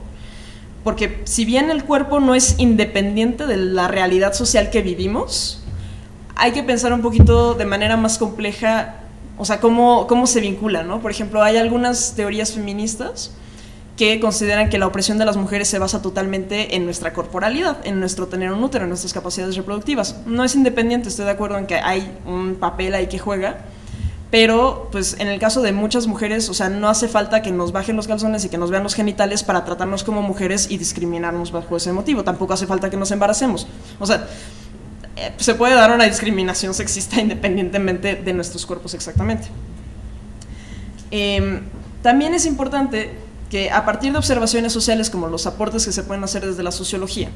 porque 0.85 1.23
si 1.25 1.45
bien 1.45 1.71
el 1.71 1.85
cuerpo 1.85 2.21
no 2.21 2.35
es 2.35 2.59
independiente 2.59 3.47
de 3.47 3.57
la 3.57 3.89
realidad 3.89 4.33
social 4.33 4.71
que 4.71 4.83
vivimos, 4.83 5.63
hay 6.35 6.53
que 6.53 6.63
pensar 6.63 6.93
un 6.93 7.03
poquito 7.03 7.55
de 7.55 7.65
manera 7.65 7.97
más 7.97 8.19
compleja, 8.19 8.97
o 9.37 9.45
sea, 9.45 9.61
cómo, 9.61 10.07
cómo 10.07 10.27
se 10.27 10.41
vincula, 10.41 10.85
¿no? 10.85 11.01
Por 11.01 11.11
ejemplo, 11.11 11.43
hay 11.43 11.57
algunas 11.57 12.15
teorías 12.15 12.53
feministas 12.53 13.33
que 13.99 14.21
consideran 14.21 14.71
que 14.71 14.79
la 14.79 14.87
opresión 14.87 15.19
de 15.19 15.25
las 15.25 15.37
mujeres 15.37 15.67
se 15.67 15.81
basa 15.81 16.01
totalmente 16.01 16.77
en 16.77 16.85
nuestra 16.85 17.13
corporalidad, 17.13 17.79
en 17.85 17.99
nuestro 17.99 18.29
tener 18.29 18.53
un 18.53 18.63
útero, 18.63 18.85
en 18.85 18.91
nuestras 18.91 19.13
capacidades 19.13 19.57
reproductivas. 19.57 20.15
No 20.25 20.45
es 20.45 20.55
independiente, 20.55 21.09
estoy 21.09 21.25
de 21.25 21.33
acuerdo 21.33 21.59
en 21.59 21.67
que 21.67 21.75
hay 21.75 22.17
un 22.25 22.55
papel 22.55 22.95
ahí 22.95 23.09
que 23.09 23.19
juega, 23.19 23.59
pero 24.31 24.89
pues 24.93 25.17
en 25.19 25.27
el 25.27 25.41
caso 25.41 25.63
de 25.63 25.73
muchas 25.73 26.07
mujeres, 26.07 26.49
o 26.49 26.55
sea, 26.55 26.69
no 26.69 26.89
hace 26.89 27.09
falta 27.09 27.43
que 27.43 27.51
nos 27.51 27.73
bajen 27.73 27.97
los 27.97 28.07
calzones 28.07 28.45
y 28.45 28.49
que 28.49 28.57
nos 28.57 28.71
vean 28.71 28.85
los 28.85 28.95
genitales 28.95 29.43
para 29.43 29.65
tratarnos 29.65 30.05
como 30.05 30.23
mujeres 30.23 30.71
y 30.71 30.79
discriminarnos 30.79 31.51
bajo 31.51 31.77
ese 31.77 31.93
motivo. 31.93 32.23
Tampoco 32.23 32.53
hace 32.53 32.69
falta 32.69 32.91
que 32.91 32.97
nos 32.97 33.11
embaracemos. 33.11 33.67
O 33.99 34.07
sea, 34.07 34.29
eh, 35.17 35.33
se 35.39 35.57
puede 35.57 35.75
dar 35.75 35.91
una 35.91 36.05
discriminación 36.05 36.73
sexista 36.73 37.21
independientemente 37.21 38.15
de 38.15 38.33
nuestros 38.33 38.65
cuerpos 38.65 38.95
exactamente. 38.95 39.49
Em, 41.11 41.63
también 42.01 42.33
es 42.33 42.47
importante 42.47 43.27
que 43.51 43.71
a 43.71 43.85
partir 43.85 44.13
de 44.13 44.19
observaciones 44.19 44.73
sociales 44.73 45.11
como 45.11 45.29
los 45.29 45.47
aportes 45.47 45.87
que 45.87 45.93
se 45.93 46.03
pueden 46.03 46.25
hacer 46.25 46.45
desde 46.47 46.63
la 46.63 46.73
sociología, 46.73 47.31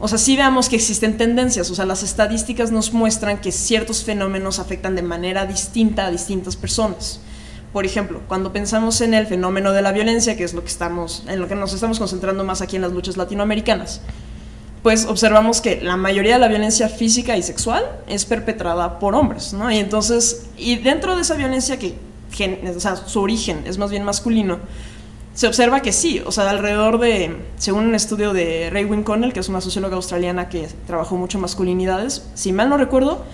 o 0.00 0.08
sea, 0.08 0.18
sí 0.18 0.36
veamos 0.36 0.68
que 0.68 0.76
existen 0.76 1.16
tendencias, 1.16 1.70
o 1.70 1.74
sea, 1.74 1.86
las 1.86 2.02
estadísticas 2.02 2.70
nos 2.70 2.92
muestran 2.92 3.40
que 3.40 3.52
ciertos 3.52 4.04
fenómenos 4.04 4.58
afectan 4.58 4.96
de 4.96 5.02
manera 5.02 5.46
distinta 5.46 6.06
a 6.06 6.10
distintas 6.10 6.56
personas. 6.56 7.20
Por 7.72 7.86
ejemplo, 7.86 8.20
cuando 8.28 8.52
pensamos 8.52 9.00
en 9.00 9.14
el 9.14 9.26
fenómeno 9.26 9.72
de 9.72 9.82
la 9.82 9.92
violencia, 9.92 10.36
que 10.36 10.44
es 10.44 10.52
lo 10.52 10.62
que 10.62 10.68
estamos, 10.68 11.24
en 11.26 11.40
lo 11.40 11.48
que 11.48 11.54
nos 11.54 11.72
estamos 11.72 11.98
concentrando 11.98 12.44
más 12.44 12.60
aquí 12.60 12.76
en 12.76 12.82
las 12.82 12.92
luchas 12.92 13.16
latinoamericanas, 13.16 14.00
pues 14.82 15.06
observamos 15.06 15.62
que 15.62 15.80
la 15.80 15.96
mayoría 15.96 16.34
de 16.34 16.40
la 16.40 16.48
violencia 16.48 16.88
física 16.88 17.36
y 17.36 17.42
sexual 17.42 17.82
es 18.06 18.26
perpetrada 18.26 18.98
por 18.98 19.14
hombres, 19.14 19.54
¿no? 19.54 19.72
Y 19.72 19.78
entonces, 19.78 20.46
y 20.58 20.76
dentro 20.76 21.16
de 21.16 21.22
esa 21.22 21.34
violencia 21.34 21.78
que, 21.78 21.96
o 22.76 22.80
sea, 22.80 22.96
su 22.96 23.20
origen 23.20 23.62
es 23.66 23.78
más 23.78 23.90
bien 23.90 24.04
masculino, 24.04 24.58
se 25.34 25.48
observa 25.48 25.80
que 25.80 25.92
sí, 25.92 26.22
o 26.24 26.30
sea, 26.30 26.48
alrededor 26.48 27.00
de, 27.00 27.36
según 27.56 27.86
un 27.86 27.94
estudio 27.96 28.32
de 28.32 28.70
Raywin 28.70 29.02
Connell, 29.02 29.32
que 29.32 29.40
es 29.40 29.48
una 29.48 29.60
socióloga 29.60 29.96
australiana 29.96 30.48
que 30.48 30.68
trabajó 30.86 31.16
mucho 31.16 31.40
masculinidades, 31.40 32.24
si 32.34 32.52
mal 32.52 32.68
no 32.68 32.76
recuerdo, 32.76 33.24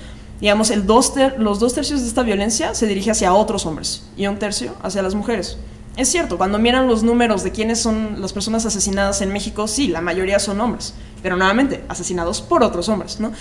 digamos, 0.41 0.71
el 0.71 0.87
dos 0.87 1.13
los 1.37 1.61
dos 1.61 1.75
tercios 1.75 2.01
de 2.01 2.09
esta 2.09 2.23
violencia 2.23 2.75
se 2.75 2.87
dirige 2.87 3.11
hacia 3.11 3.35
otros 3.35 3.67
hombres 3.67 4.05
y 4.17 4.27
un 4.27 4.39
tercio 4.39 4.75
hacia 4.83 5.03
las 5.03 5.15
mujeres. 5.15 5.59
Es 5.97 6.09
cierto, 6.09 6.39
cuando 6.39 6.59
miran 6.59 6.89
los 6.89 7.03
números 7.03 7.43
de 7.43 7.53
quiénes 7.53 7.81
son 7.81 8.23
las 8.23 8.33
personas 8.33 8.65
asesinadas 8.65 9.21
en 9.21 9.33
México, 9.33 9.69
sí, 9.69 9.89
la 9.89 10.01
mayoría 10.01 10.39
son 10.39 10.59
hombres, 10.63 10.95
pero 11.23 11.37
nuevamente, 11.37 11.85
asesinados 11.89 12.41
por 12.41 12.63
otros 12.63 12.89
hombres, 12.89 13.21
¿no? 13.21 13.33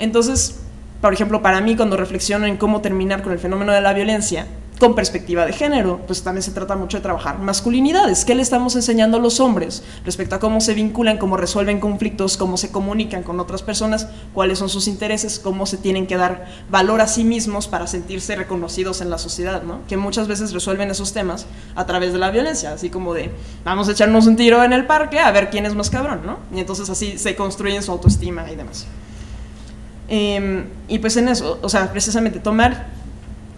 Entonces, 0.00 0.56
por 1.00 1.12
ejemplo, 1.12 1.42
para 1.42 1.60
mí, 1.60 1.76
cuando 1.76 1.96
reflexiono 1.96 2.46
en 2.46 2.56
cómo 2.56 2.80
terminar 2.80 3.22
con 3.22 3.32
el 3.32 3.38
fenómeno 3.38 3.72
de 3.72 3.80
la 3.82 3.92
violencia, 3.92 4.46
con 4.80 4.94
perspectiva 4.94 5.44
de 5.44 5.52
género, 5.52 6.00
pues 6.06 6.22
también 6.22 6.42
se 6.42 6.52
trata 6.52 6.74
mucho 6.74 6.96
de 6.96 7.02
trabajar 7.02 7.38
masculinidades. 7.38 8.24
¿Qué 8.24 8.34
le 8.34 8.40
estamos 8.40 8.74
enseñando 8.76 9.18
a 9.18 9.20
los 9.20 9.38
hombres 9.38 9.82
respecto 10.06 10.34
a 10.34 10.40
cómo 10.40 10.62
se 10.62 10.72
vinculan, 10.72 11.18
cómo 11.18 11.36
resuelven 11.36 11.80
conflictos, 11.80 12.38
cómo 12.38 12.56
se 12.56 12.70
comunican 12.72 13.22
con 13.22 13.38
otras 13.40 13.62
personas, 13.62 14.08
cuáles 14.32 14.58
son 14.58 14.70
sus 14.70 14.88
intereses, 14.88 15.38
cómo 15.38 15.66
se 15.66 15.76
tienen 15.76 16.06
que 16.06 16.16
dar 16.16 16.46
valor 16.70 17.02
a 17.02 17.08
sí 17.08 17.24
mismos 17.24 17.68
para 17.68 17.86
sentirse 17.86 18.34
reconocidos 18.34 19.02
en 19.02 19.10
la 19.10 19.18
sociedad, 19.18 19.62
¿no? 19.62 19.80
Que 19.86 19.98
muchas 19.98 20.26
veces 20.28 20.52
resuelven 20.52 20.90
esos 20.90 21.12
temas 21.12 21.44
a 21.76 21.84
través 21.84 22.14
de 22.14 22.18
la 22.18 22.30
violencia, 22.30 22.72
así 22.72 22.88
como 22.88 23.12
de 23.12 23.30
vamos 23.64 23.86
a 23.88 23.92
echarnos 23.92 24.26
un 24.26 24.36
tiro 24.36 24.64
en 24.64 24.72
el 24.72 24.86
parque 24.86 25.20
a 25.20 25.30
ver 25.30 25.50
quién 25.50 25.66
es 25.66 25.74
más 25.74 25.90
cabrón, 25.90 26.22
¿no? 26.24 26.38
Y 26.56 26.60
entonces 26.60 26.88
así 26.88 27.18
se 27.18 27.36
construyen 27.36 27.82
su 27.82 27.92
autoestima 27.92 28.50
y 28.50 28.56
demás. 28.56 28.86
Em, 30.08 30.64
y 30.88 30.98
pues 30.98 31.16
en 31.18 31.28
eso, 31.28 31.58
o 31.60 31.68
sea, 31.68 31.92
precisamente 31.92 32.40
tomar 32.40 32.98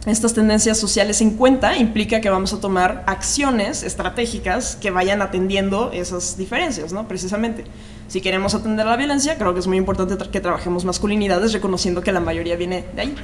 estas 0.06 0.35
tendencias 0.35 0.78
sociales 0.78 1.21
en 1.21 1.30
cuenta 1.37 1.76
implica 1.76 2.21
que 2.21 2.28
vamos 2.28 2.52
a 2.52 2.61
tomar 2.61 3.04
acciones 3.06 3.85
estratégicas 3.85 4.76
que 4.76 4.90
vayan 4.90 5.23
atendiendo 5.23 5.92
esas 5.92 6.37
diferencias, 6.37 6.92
¿no? 6.92 7.06
Precisamente. 7.06 7.64
Si 8.09 8.21
queremos 8.21 8.54
atender 8.54 8.85
la 8.85 8.97
violencia, 8.97 9.38
creo 9.38 9.54
que 9.54 9.61
es 9.61 9.66
muy 9.66 9.76
importante 9.76 10.16
que 10.30 10.40
trabajemos 10.40 10.85
masculinidades 10.85 11.52
reconociendo 11.52 12.02
que 12.02 12.11
la 12.11 12.21
mayoría 12.21 12.56
viene 12.56 12.85
de 12.94 13.00
ahí. 13.00 13.14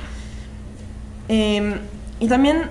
Em, 1.29 1.75
y 2.21 2.29
también 2.29 2.71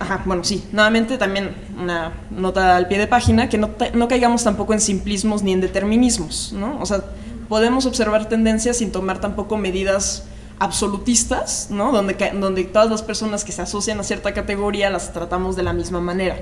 Ajá, 0.00 0.22
bueno, 0.24 0.42
sí, 0.44 0.64
nuevamente 0.72 1.18
también 1.18 1.54
una 1.78 2.14
nota 2.30 2.74
al 2.78 2.88
pie 2.88 2.96
de 2.96 3.06
página, 3.06 3.50
que 3.50 3.58
no, 3.58 3.68
no 3.92 4.08
caigamos 4.08 4.42
tampoco 4.42 4.72
en 4.72 4.80
simplismos 4.80 5.42
ni 5.42 5.52
en 5.52 5.60
determinismos, 5.60 6.54
¿no? 6.54 6.80
O 6.80 6.86
sea, 6.86 7.04
podemos 7.50 7.84
observar 7.84 8.26
tendencias 8.26 8.78
sin 8.78 8.92
tomar 8.92 9.20
tampoco 9.20 9.58
medidas 9.58 10.24
absolutistas, 10.60 11.68
¿no? 11.70 11.90
Donde, 11.90 12.64
todas 12.64 12.88
las 12.88 13.02
personas 13.02 13.44
que 13.44 13.50
se 13.50 13.62
asocian 13.62 13.98
a 13.98 14.04
cierta 14.04 14.32
categoría 14.32 14.90
las 14.90 15.12
tratamos 15.12 15.56
de 15.56 15.64
la 15.64 15.72
misma 15.72 16.00
manera. 16.00 16.36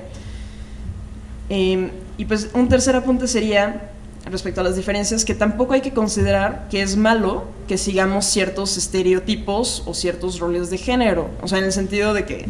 Em, 1.49 1.89
y 2.17 2.25
pues 2.25 2.49
un 2.53 2.69
tercer 2.69 2.95
apunte 2.95 3.27
sería 3.27 3.91
respecto 4.25 4.61
a 4.61 4.63
las 4.65 4.75
diferencias, 4.75 5.25
que 5.25 5.33
tampoco 5.33 5.73
hay 5.73 5.81
que 5.81 5.93
considerar 5.93 6.67
que 6.69 6.81
es 6.81 6.97
malo 6.97 7.45
que 7.67 7.77
sigamos 7.77 8.25
ciertos 8.25 8.77
estereotipos 8.77 9.83
o 9.85 9.93
ciertos 9.93 10.39
roles 10.39 10.69
de 10.69 10.77
género. 10.77 11.29
O 11.41 11.47
sea, 11.47 11.59
en 11.59 11.63
el 11.63 11.71
sentido 11.71 12.13
de 12.13 12.25
que, 12.25 12.45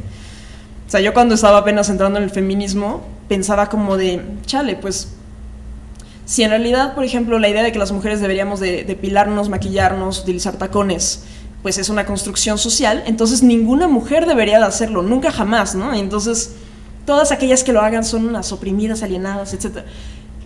o 0.87 0.89
sea, 0.89 0.99
yo 1.01 1.13
cuando 1.13 1.35
estaba 1.35 1.59
apenas 1.59 1.87
entrando 1.89 2.17
en 2.17 2.23
el 2.23 2.31
feminismo, 2.31 3.03
pensaba 3.27 3.69
como 3.69 3.95
de, 3.95 4.21
chale, 4.45 4.75
pues, 4.75 5.09
si 6.25 6.43
en 6.43 6.49
realidad, 6.49 6.95
por 6.95 7.03
ejemplo, 7.03 7.39
la 7.39 7.47
idea 7.47 7.63
de 7.63 7.71
que 7.71 7.79
las 7.79 7.91
mujeres 7.91 8.21
deberíamos 8.21 8.59
de 8.59 8.83
depilarnos, 8.83 9.49
maquillarnos, 9.49 10.19
utilizar 10.21 10.57
tacones, 10.57 11.23
pues 11.61 11.77
es 11.77 11.89
una 11.89 12.05
construcción 12.05 12.57
social, 12.57 13.03
entonces 13.05 13.43
ninguna 13.43 13.87
mujer 13.87 14.25
debería 14.25 14.59
de 14.59 14.65
hacerlo, 14.65 15.01
nunca 15.01 15.31
jamás, 15.31 15.75
¿no? 15.75 15.93
Entonces, 15.93 16.53
todas 17.05 17.31
aquellas 17.31 17.63
que 17.63 17.73
lo 17.73 17.81
hagan 17.81 18.05
son 18.05 18.27
unas 18.27 18.51
oprimidas, 18.51 19.03
alienadas, 19.03 19.53
etc. 19.53 19.79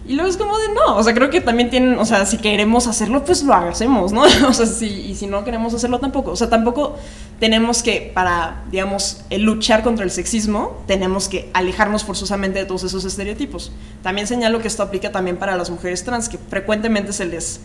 Y 0.06 0.16
luego 0.16 0.30
es 0.30 0.36
como 0.36 0.58
de 0.58 0.68
no, 0.70 0.98
o 0.98 1.04
sea, 1.04 1.14
creo 1.14 1.30
que 1.30 1.40
también 1.40 1.70
tienen, 1.70 1.98
o 1.98 2.06
sea, 2.06 2.26
si 2.26 2.38
queremos 2.38 2.88
hacerlo, 2.88 3.24
pues 3.24 3.44
lo 3.44 3.54
hacemos, 3.54 4.12
¿no? 4.12 4.24
O 4.48 4.54
sea, 4.54 4.66
si, 4.66 4.88
y 4.88 5.16
si 5.16 5.28
no 5.28 5.46
queremos 5.46 5.74
hacerlo 5.74 6.00
tampoco. 6.00 6.32
O 6.32 6.36
sea, 6.36 6.50
tampoco 6.50 6.98
tenemos 7.40 7.84
que, 7.84 8.12
para, 8.14 8.64
digamos, 8.70 9.22
luchar 9.32 9.82
contra 9.82 10.04
el 10.04 10.12
sexismo, 10.12 10.82
tenemos 10.88 11.30
que 11.30 11.50
alejarnos 11.54 12.04
forzosamente 12.04 12.60
de 12.60 12.66
todos 12.66 12.84
esos 12.84 13.06
estereotipos. 13.06 13.72
También 14.02 14.28
señalo 14.28 14.60
que 14.60 14.68
esto 14.68 14.84
aplica 14.84 15.12
también 15.12 15.38
para 15.38 15.56
las 15.56 15.70
mujeres 15.70 16.04
trans, 16.04 16.28
que 16.28 16.38
frecuentemente 16.38 17.14
se 17.14 17.26
les 17.26 17.62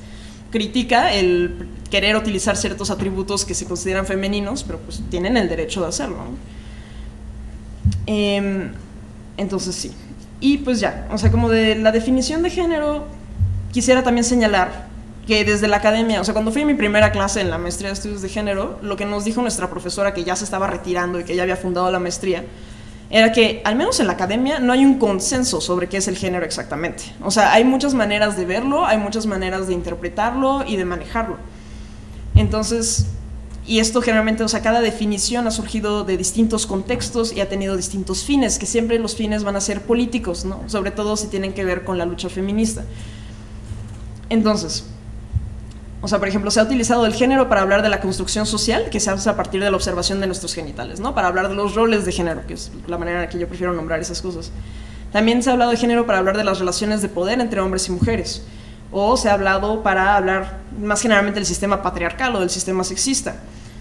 critica 0.50 1.12
el 1.12 1.68
querer 1.90 2.16
utilizar 2.16 2.56
ciertos 2.56 2.90
atributos 2.90 3.44
que 3.44 3.54
se 3.54 3.66
consideran 3.66 4.06
femeninos, 4.06 4.64
pero 4.64 4.78
pues 4.78 5.02
tienen 5.10 5.36
el 5.36 5.48
derecho 5.48 5.80
de 5.80 5.88
hacerlo. 5.88 6.18
Em, 8.06 8.72
entonces 9.36 9.74
sí. 9.74 9.92
Y 10.40 10.58
pues 10.58 10.80
ya, 10.80 11.08
o 11.10 11.18
sea, 11.18 11.30
como 11.30 11.48
de 11.48 11.74
la 11.74 11.92
definición 11.92 12.42
de 12.42 12.50
género, 12.50 13.06
quisiera 13.72 14.02
también 14.02 14.24
señalar 14.24 14.88
que 15.26 15.44
desde 15.44 15.68
la 15.68 15.76
academia, 15.76 16.20
o 16.20 16.24
sea, 16.24 16.32
cuando 16.32 16.52
fui 16.52 16.62
a 16.62 16.66
mi 16.66 16.74
primera 16.74 17.12
clase 17.12 17.40
en 17.40 17.50
la 17.50 17.58
maestría 17.58 17.88
de 17.88 17.94
estudios 17.94 18.22
de 18.22 18.30
género, 18.30 18.78
lo 18.82 18.96
que 18.96 19.04
nos 19.04 19.24
dijo 19.24 19.42
nuestra 19.42 19.68
profesora 19.68 20.14
que 20.14 20.24
ya 20.24 20.36
se 20.36 20.44
estaba 20.44 20.66
retirando 20.68 21.20
y 21.20 21.24
que 21.24 21.36
ya 21.36 21.42
había 21.42 21.56
fundado 21.56 21.90
la 21.90 21.98
maestría, 21.98 22.44
era 23.10 23.32
que 23.32 23.62
al 23.64 23.74
menos 23.74 24.00
en 24.00 24.06
la 24.06 24.12
academia 24.14 24.58
no 24.58 24.72
hay 24.72 24.84
un 24.84 24.98
consenso 24.98 25.60
sobre 25.60 25.88
qué 25.88 25.96
es 25.96 26.08
el 26.08 26.16
género 26.16 26.44
exactamente. 26.44 27.04
O 27.22 27.30
sea, 27.30 27.52
hay 27.52 27.64
muchas 27.64 27.94
maneras 27.94 28.36
de 28.36 28.44
verlo, 28.44 28.84
hay 28.84 28.98
muchas 28.98 29.26
maneras 29.26 29.66
de 29.66 29.74
interpretarlo 29.74 30.64
y 30.66 30.76
de 30.76 30.84
manejarlo. 30.84 31.36
Entonces, 32.34 33.06
y 33.66 33.80
esto 33.80 34.02
generalmente, 34.02 34.44
o 34.44 34.48
sea, 34.48 34.62
cada 34.62 34.80
definición 34.80 35.46
ha 35.46 35.50
surgido 35.50 36.04
de 36.04 36.16
distintos 36.16 36.66
contextos 36.66 37.32
y 37.32 37.40
ha 37.40 37.48
tenido 37.48 37.76
distintos 37.76 38.24
fines, 38.24 38.58
que 38.58 38.66
siempre 38.66 38.98
los 38.98 39.14
fines 39.14 39.42
van 39.42 39.56
a 39.56 39.60
ser 39.60 39.82
políticos, 39.82 40.44
¿no? 40.44 40.62
Sobre 40.66 40.90
todo 40.90 41.16
si 41.16 41.28
tienen 41.28 41.54
que 41.54 41.64
ver 41.64 41.84
con 41.84 41.98
la 41.98 42.04
lucha 42.04 42.28
feminista. 42.28 42.84
Entonces, 44.30 44.84
o 46.00 46.06
sea, 46.06 46.18
por 46.18 46.28
ejemplo, 46.28 46.50
se 46.50 46.60
ha 46.60 46.62
utilizado 46.62 47.06
el 47.06 47.14
género 47.14 47.48
para 47.48 47.62
hablar 47.62 47.82
de 47.82 47.88
la 47.88 48.00
construcción 48.00 48.46
social, 48.46 48.88
que 48.90 49.00
se 49.00 49.10
hace 49.10 49.28
a 49.28 49.36
partir 49.36 49.62
de 49.62 49.70
la 49.70 49.76
observación 49.76 50.20
de 50.20 50.26
nuestros 50.26 50.54
genitales, 50.54 51.00
¿no? 51.00 51.14
Para 51.14 51.26
hablar 51.26 51.48
de 51.48 51.56
los 51.56 51.74
roles 51.74 52.04
de 52.04 52.12
género, 52.12 52.46
que 52.46 52.54
es 52.54 52.70
la 52.86 52.98
manera 52.98 53.18
en 53.18 53.24
la 53.24 53.28
que 53.28 53.38
yo 53.38 53.48
prefiero 53.48 53.72
nombrar 53.72 53.98
esas 53.98 54.22
cosas. 54.22 54.52
También 55.12 55.42
se 55.42 55.50
ha 55.50 55.54
hablado 55.54 55.72
de 55.72 55.76
género 55.76 56.06
para 56.06 56.18
hablar 56.18 56.36
de 56.36 56.44
las 56.44 56.60
relaciones 56.60 57.02
de 57.02 57.08
poder 57.08 57.40
entre 57.40 57.60
hombres 57.60 57.88
y 57.88 57.92
mujeres. 57.92 58.42
O 58.92 59.16
se 59.16 59.28
ha 59.28 59.34
hablado 59.34 59.82
para 59.82 60.16
hablar 60.16 60.58
más 60.80 61.02
generalmente 61.02 61.40
del 61.40 61.46
sistema 61.46 61.82
patriarcal 61.82 62.36
o 62.36 62.40
del 62.40 62.50
sistema 62.50 62.84
sexista. 62.84 63.36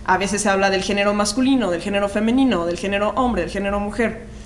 A 0.05 0.17
veces 0.17 0.41
se 0.41 0.49
habla 0.49 0.69
del 0.69 0.81
género 0.81 1.13
masculino, 1.13 1.69
del 1.69 1.81
género 1.81 2.09
femenino, 2.09 2.65
del 2.65 2.77
género 2.77 3.09
hombre, 3.09 3.43
del 3.43 3.51
género 3.51 3.79
mujer 3.79 4.36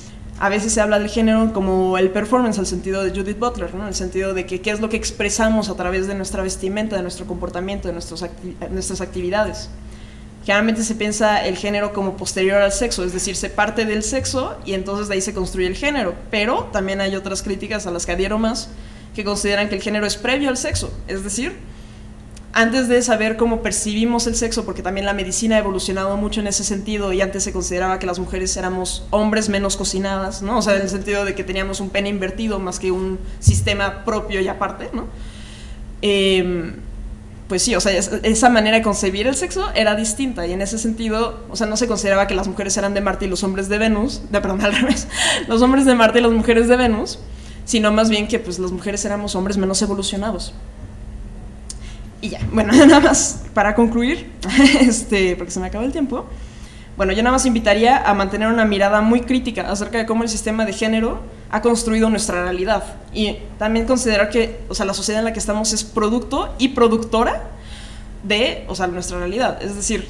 a 0.42 0.50
veces 0.50 0.74
se 0.74 0.82
habla 0.82 0.98
del 0.98 1.08
género 1.08 1.54
como 1.54 2.00
el 2.00 2.10
performance, 2.10 2.58
al 2.58 2.66
sentido 2.66 3.04
de 3.04 3.12
Judith 3.12 3.38
Butler, 3.38 3.76
¿no? 3.76 3.88
el 3.88 3.94
sentido 3.94 4.34
de 4.34 4.48
que 4.48 4.60
qué 4.60 4.72
es 4.72 4.80
lo 4.80 4.90
que 4.90 4.98
expresamos 4.98 5.70
a 5.70 5.76
través 5.76 6.08
de 6.08 6.16
nuestra 6.16 6.42
vestimenta, 6.42 6.96
de 6.96 7.04
nuestro 7.04 7.28
comportamiento, 7.28 7.88
de 7.88 7.94
nuestros 7.94 8.26
nuestras 8.72 9.02
actividades. 9.02 9.70
Generalmente 10.44 10.84
se 10.84 10.96
piensa 10.96 11.46
el 11.46 11.58
género 11.58 11.94
como 11.94 12.18
posterior 12.18 12.60
al 12.60 12.72
sexo, 12.72 13.04
es 13.04 13.14
decir, 13.14 13.36
se 13.36 13.52
parte 13.52 13.86
del 13.86 14.02
sexo 14.02 14.58
y 14.66 14.74
entonces 14.74 15.10
de 15.10 15.14
ahí 15.14 15.22
se 15.22 15.36
construye 15.36 15.68
el 15.68 15.76
género. 15.76 16.16
Pero 16.32 16.70
también 16.74 17.02
hay 17.02 17.16
otras 17.16 17.44
críticas 17.44 17.86
a 17.86 17.92
las 17.92 18.08
que 18.08 18.14
adhiero 18.14 18.40
más 18.40 18.70
que 19.16 19.24
consideran 19.24 19.70
que 19.70 19.76
el 19.76 19.82
género 19.84 20.08
es 20.08 20.18
previo 20.18 20.50
al 20.50 20.58
sexo, 20.58 20.92
es 21.08 21.24
decir, 21.24 21.56
antes 22.54 22.88
de 22.90 23.02
saber 23.02 23.38
cómo 23.38 23.62
percibimos 23.62 24.28
el 24.28 24.36
sexo, 24.36 24.66
porque 24.66 24.82
también 24.82 25.06
la 25.06 25.14
medicina 25.14 25.56
ha 25.56 25.60
evolucionado 25.60 26.18
mucho 26.18 26.42
en 26.42 26.48
ese 26.48 26.64
sentido 26.64 27.14
y 27.14 27.22
antes 27.22 27.44
se 27.44 27.54
consideraba 27.54 27.98
que 27.98 28.06
las 28.06 28.20
mujeres 28.20 28.56
éramos 28.58 29.06
hombres 29.10 29.48
menos 29.48 29.78
cocinadas, 29.78 30.42
¿no? 30.42 30.58
O 30.58 30.62
sea, 30.62 30.76
en 30.76 30.82
el 30.82 30.90
sentido 30.90 31.24
de 31.24 31.34
que 31.34 31.44
teníamos 31.44 31.80
un 31.80 31.90
pene 31.90 32.10
invertido 32.10 32.60
más 32.60 32.80
que 32.80 32.92
un 32.92 33.20
sistema 33.40 34.04
propio 34.04 34.42
y 34.42 34.48
aparte, 34.50 34.90
¿no? 34.94 35.08
Em, 36.02 36.74
pues 37.48 37.64
sí, 37.64 37.76
o 37.76 37.82
sea, 37.82 37.92
esa 37.98 38.50
manera 38.50 38.78
de 38.78 38.84
concebir 38.84 39.28
el 39.28 39.36
sexo 39.36 39.70
era 39.74 39.96
distinta 39.96 40.46
y 40.48 40.54
en 40.54 40.62
ese 40.62 40.78
sentido, 40.78 41.46
o 41.50 41.56
sea, 41.56 41.68
no 41.68 41.78
se 41.78 41.88
consideraba 41.88 42.28
que 42.28 42.36
las 42.36 42.48
mujeres 42.48 42.76
eran 42.78 42.94
de 42.94 43.02
Marte 43.02 43.26
y 43.26 43.28
los 43.28 43.44
hombres 43.44 43.70
de 43.70 43.78
Venus, 43.78 44.24
de, 44.30 44.42
perdón, 44.42 44.62
al 44.66 44.74
revés, 44.74 45.08
los 45.48 45.62
hombres 45.62 45.86
de 45.86 45.96
Marte 45.96 46.20
y 46.20 46.22
las 46.22 46.32
mujeres 46.32 46.68
de 46.68 46.76
Venus, 46.76 47.20
sino 47.66 47.92
más 47.92 48.10
bien 48.10 48.28
que 48.28 48.40
pues 48.40 48.60
las 48.60 48.72
mujeres 48.72 49.06
éramos 49.06 49.36
hombres 49.36 49.58
menos 49.58 49.82
evolucionados. 49.82 50.54
Y 52.22 52.30
ya, 52.30 52.40
bueno, 52.52 52.72
nada 52.86 53.00
más 53.00 53.44
para 53.54 53.76
concluir, 53.76 54.32
este, 54.80 55.36
porque 55.36 55.52
se 55.52 55.60
me 55.60 55.68
acaba 55.68 55.84
el 55.84 55.92
tiempo. 55.92 56.26
Bueno, 56.98 57.14
yo 57.14 57.24
nada 57.24 57.34
más 57.34 57.46
invitaría 57.46 57.98
a 57.98 58.14
mantener 58.14 58.48
una 58.50 58.66
mirada 58.66 59.02
muy 59.02 59.22
crítica 59.22 59.70
acerca 59.72 59.98
de 59.98 60.06
cómo 60.06 60.24
el 60.24 60.30
sistema 60.30 60.66
de 60.66 60.74
género 60.74 61.22
ha 61.50 61.62
construido 61.62 62.10
nuestra 62.10 62.44
realidad 62.44 62.84
y 63.14 63.38
también 63.58 63.86
considerar 63.86 64.30
que, 64.30 64.60
o 64.70 64.76
sea, 64.76 64.86
la 64.86 64.94
sociedad 64.94 65.20
en 65.20 65.26
la 65.26 65.34
que 65.34 65.40
estamos 65.40 65.74
es 65.74 65.84
producto 65.84 66.54
y 66.60 66.70
productora 66.70 67.50
de, 68.24 68.66
o 68.68 68.76
sea, 68.76 68.88
nuestra 68.88 69.18
realidad. 69.18 69.62
Es 69.64 69.76
decir, 69.76 70.08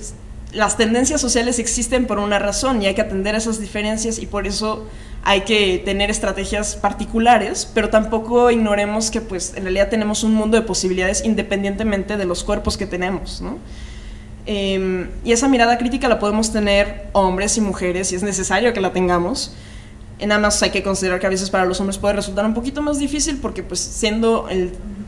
las 0.54 0.78
tendencias 0.78 1.22
sociales 1.22 1.60
existen 1.60 2.06
por 2.06 2.20
una 2.20 2.40
razón 2.40 2.82
y 2.82 2.86
hay 2.88 2.94
que 2.94 3.02
atender 3.02 3.36
esas 3.36 3.60
diferencias 3.60 4.20
y 4.20 4.26
por 4.26 4.48
eso 4.48 4.88
hay 5.24 5.42
que 5.42 5.82
tener 5.86 6.10
estrategias 6.10 6.76
particulares, 6.76 7.70
pero 7.74 7.90
tampoco 7.90 8.50
ignoremos 8.50 9.12
que 9.12 9.22
pues 9.22 9.54
en 9.56 9.64
realidad 9.64 9.90
tenemos 9.90 10.24
un 10.24 10.34
mundo 10.34 10.58
de 10.58 10.64
posibilidades 10.64 11.24
independientemente 11.24 12.18
de 12.18 12.26
los 12.26 12.44
cuerpos 12.44 12.78
que 12.78 12.88
tenemos, 12.88 13.42
¿no? 13.42 13.60
Em, 14.48 15.10
y 15.24 15.32
esa 15.32 15.48
mirada 15.48 15.78
crítica 15.78 16.08
la 16.08 16.18
podemos 16.18 16.52
tener 16.52 17.10
hombres 17.14 17.58
y 17.58 17.62
mujeres, 17.62 18.08
si 18.08 18.16
es 18.16 18.24
necesario 18.24 18.74
que 18.74 18.82
la 18.82 18.92
tengamos. 18.92 19.54
Nada 20.26 20.40
más 20.40 20.62
hay 20.62 20.70
que 20.70 20.84
considerar 20.84 21.20
que 21.20 21.26
a 21.28 21.30
veces 21.30 21.50
para 21.50 21.66
los 21.66 21.80
hombres 21.80 21.98
puede 21.98 22.14
resultar 22.14 22.46
un 22.46 22.54
poquito 22.54 22.82
más 22.82 23.00
difícil 23.00 23.38
porque 23.38 23.64
pues 23.64 23.80
siendo 23.80 24.48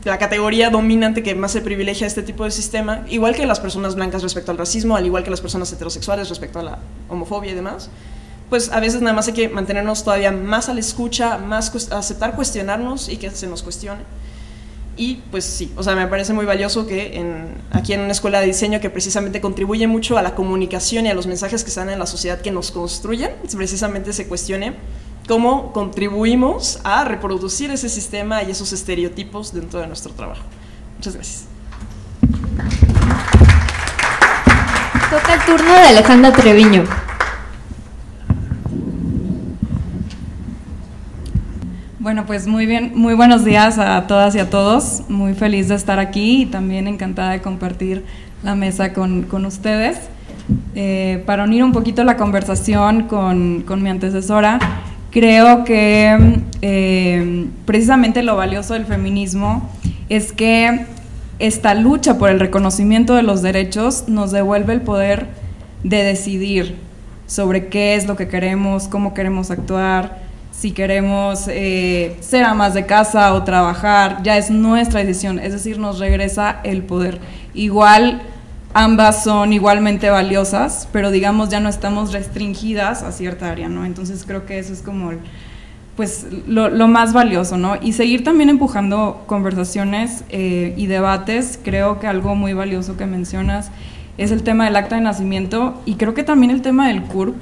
la 0.04 0.18
categoría 0.18 0.70
dominante 0.70 1.22
que 1.22 1.34
más 1.34 1.52
se 1.52 1.60
privilegia 1.60 2.06
este 2.06 2.22
tipo 2.22 2.44
de 2.44 2.50
sistema, 2.50 3.04
igual 3.08 3.34
que 3.34 3.46
las 3.46 3.60
personas 3.60 3.94
blancas 3.94 4.22
respecto 4.22 4.50
al 4.50 4.58
racismo, 4.58 4.96
al 4.96 5.06
igual 5.06 5.22
que 5.22 5.30
las 5.30 5.40
personas 5.40 5.72
heterosexuales 5.72 6.28
respecto 6.28 6.58
a 6.58 6.62
la 6.62 6.78
homofobia 7.08 7.52
y 7.52 7.54
demás, 7.54 7.90
pues 8.50 8.70
a 8.70 8.80
veces 8.80 9.00
nada 9.02 9.14
más 9.14 9.28
hay 9.28 9.34
que 9.34 9.48
mantenernos 9.48 10.04
todavía 10.04 10.32
más 10.32 10.68
a 10.68 10.74
la 10.74 10.80
escucha, 10.80 11.38
más 11.38 11.72
aceptar 11.92 12.34
cuestionarnos 12.34 13.08
y 13.08 13.16
que 13.16 13.30
se 13.30 13.46
nos 13.46 13.62
cuestione. 13.62 14.02
Y 14.96 15.16
pues 15.30 15.44
sí, 15.44 15.72
o 15.76 15.82
sea, 15.82 15.96
me 15.96 16.06
parece 16.06 16.32
muy 16.32 16.46
valioso 16.46 16.86
que 16.86 17.18
en, 17.18 17.56
aquí 17.72 17.92
en 17.92 18.00
una 18.00 18.12
escuela 18.12 18.40
de 18.40 18.46
diseño 18.46 18.80
que 18.80 18.90
precisamente 18.90 19.40
contribuye 19.40 19.86
mucho 19.88 20.16
a 20.18 20.22
la 20.22 20.34
comunicación 20.34 21.06
y 21.06 21.10
a 21.10 21.14
los 21.14 21.26
mensajes 21.26 21.64
que 21.64 21.70
están 21.70 21.90
en 21.90 21.98
la 21.98 22.06
sociedad 22.06 22.40
que 22.40 22.52
nos 22.52 22.70
construyen, 22.70 23.32
precisamente 23.56 24.12
se 24.12 24.28
cuestione 24.28 24.74
cómo 25.26 25.72
contribuimos 25.72 26.78
a 26.84 27.04
reproducir 27.04 27.70
ese 27.70 27.88
sistema 27.88 28.42
y 28.42 28.52
esos 28.52 28.72
estereotipos 28.72 29.52
dentro 29.52 29.80
de 29.80 29.88
nuestro 29.88 30.12
trabajo. 30.12 30.42
Muchas 30.96 31.14
gracias. 31.14 31.44
Toca 35.10 35.34
el 35.34 35.40
turno 35.44 35.72
de 35.72 35.80
Alejandra 35.80 36.32
Treviño. 36.32 36.84
Bueno, 42.04 42.26
pues 42.26 42.46
muy 42.46 42.66
bien, 42.66 42.92
muy 42.94 43.14
buenos 43.14 43.46
días 43.46 43.78
a 43.78 44.06
todas 44.06 44.34
y 44.34 44.38
a 44.38 44.50
todos. 44.50 45.04
Muy 45.08 45.32
feliz 45.32 45.68
de 45.68 45.74
estar 45.74 45.98
aquí 45.98 46.42
y 46.42 46.44
también 46.44 46.86
encantada 46.86 47.30
de 47.30 47.40
compartir 47.40 48.04
la 48.42 48.54
mesa 48.54 48.92
con, 48.92 49.24
ustedes. 49.46 49.96
Eh, 50.74 51.22
para 51.24 51.44
unir 51.44 51.64
un 51.64 51.72
poquito 51.72 52.04
la 52.04 52.18
conversación 52.18 53.04
con, 53.04 53.82
mi 53.82 53.88
antecesora, 53.88 54.58
creo 55.10 55.64
que 55.64 56.42
eh, 56.60 57.46
precisamente 57.64 58.22
lo 58.22 58.36
valioso 58.36 58.74
del 58.74 58.84
feminismo 58.84 59.70
es 60.10 60.34
que 60.34 60.84
esta 61.38 61.72
lucha 61.72 62.18
por 62.18 62.28
el 62.28 62.38
reconocimiento 62.38 63.14
de 63.14 63.22
los 63.22 63.40
derechos 63.40 64.08
nos 64.08 64.30
devuelve 64.30 64.74
el 64.74 64.82
poder 64.82 65.28
de 65.84 66.02
decidir 66.04 66.76
sobre 67.26 67.68
qué 67.68 67.94
es 67.94 68.06
lo 68.06 68.14
que 68.14 68.28
queremos, 68.28 68.88
cómo 68.88 69.14
queremos 69.14 69.50
actuar, 69.50 70.23
si 70.64 70.72
queremos 70.72 71.44
eh, 71.48 72.16
ser 72.20 72.42
amas 72.42 72.72
de 72.72 72.86
casa 72.86 73.34
o 73.34 73.44
trabajar, 73.44 74.22
ya 74.22 74.38
es 74.38 74.50
nuestra 74.50 75.04
decisión, 75.04 75.38
es 75.38 75.52
decir, 75.52 75.78
nos 75.78 75.98
regresa 75.98 76.60
el 76.64 76.82
poder. 76.82 77.18
Igual 77.52 78.22
ambas 78.72 79.24
son 79.24 79.52
igualmente 79.52 80.08
valiosas, 80.08 80.88
pero 80.90 81.10
digamos 81.10 81.50
ya 81.50 81.60
no 81.60 81.68
estamos 81.68 82.14
restringidas 82.14 83.02
a 83.02 83.12
cierta 83.12 83.50
área, 83.50 83.68
¿no? 83.68 83.84
Entonces 83.84 84.24
creo 84.26 84.46
que 84.46 84.58
eso 84.58 84.72
es 84.72 84.80
como 84.80 85.10
pues 85.96 86.28
lo, 86.46 86.88
más 86.88 87.12
valioso, 87.12 87.58
¿no? 87.58 87.76
Y 87.82 87.92
seguir 87.92 88.24
también 88.24 88.48
empujando 88.48 89.24
conversaciones 89.26 90.24
eh, 90.30 90.72
y 90.78 90.86
debates, 90.86 91.60
creo 91.62 92.00
que 92.00 92.06
algo 92.06 92.36
muy 92.36 92.54
valioso 92.54 92.96
que 92.96 93.04
mencionas 93.04 93.70
es 94.16 94.30
el 94.30 94.42
tema 94.42 94.64
del 94.64 94.76
acta 94.76 94.94
de 94.94 95.02
nacimiento 95.02 95.78
y 95.84 95.96
creo 95.96 96.14
que 96.14 96.24
también 96.24 96.50
el 96.50 96.62
tema 96.62 96.88
del 96.88 97.02
CURP, 97.02 97.34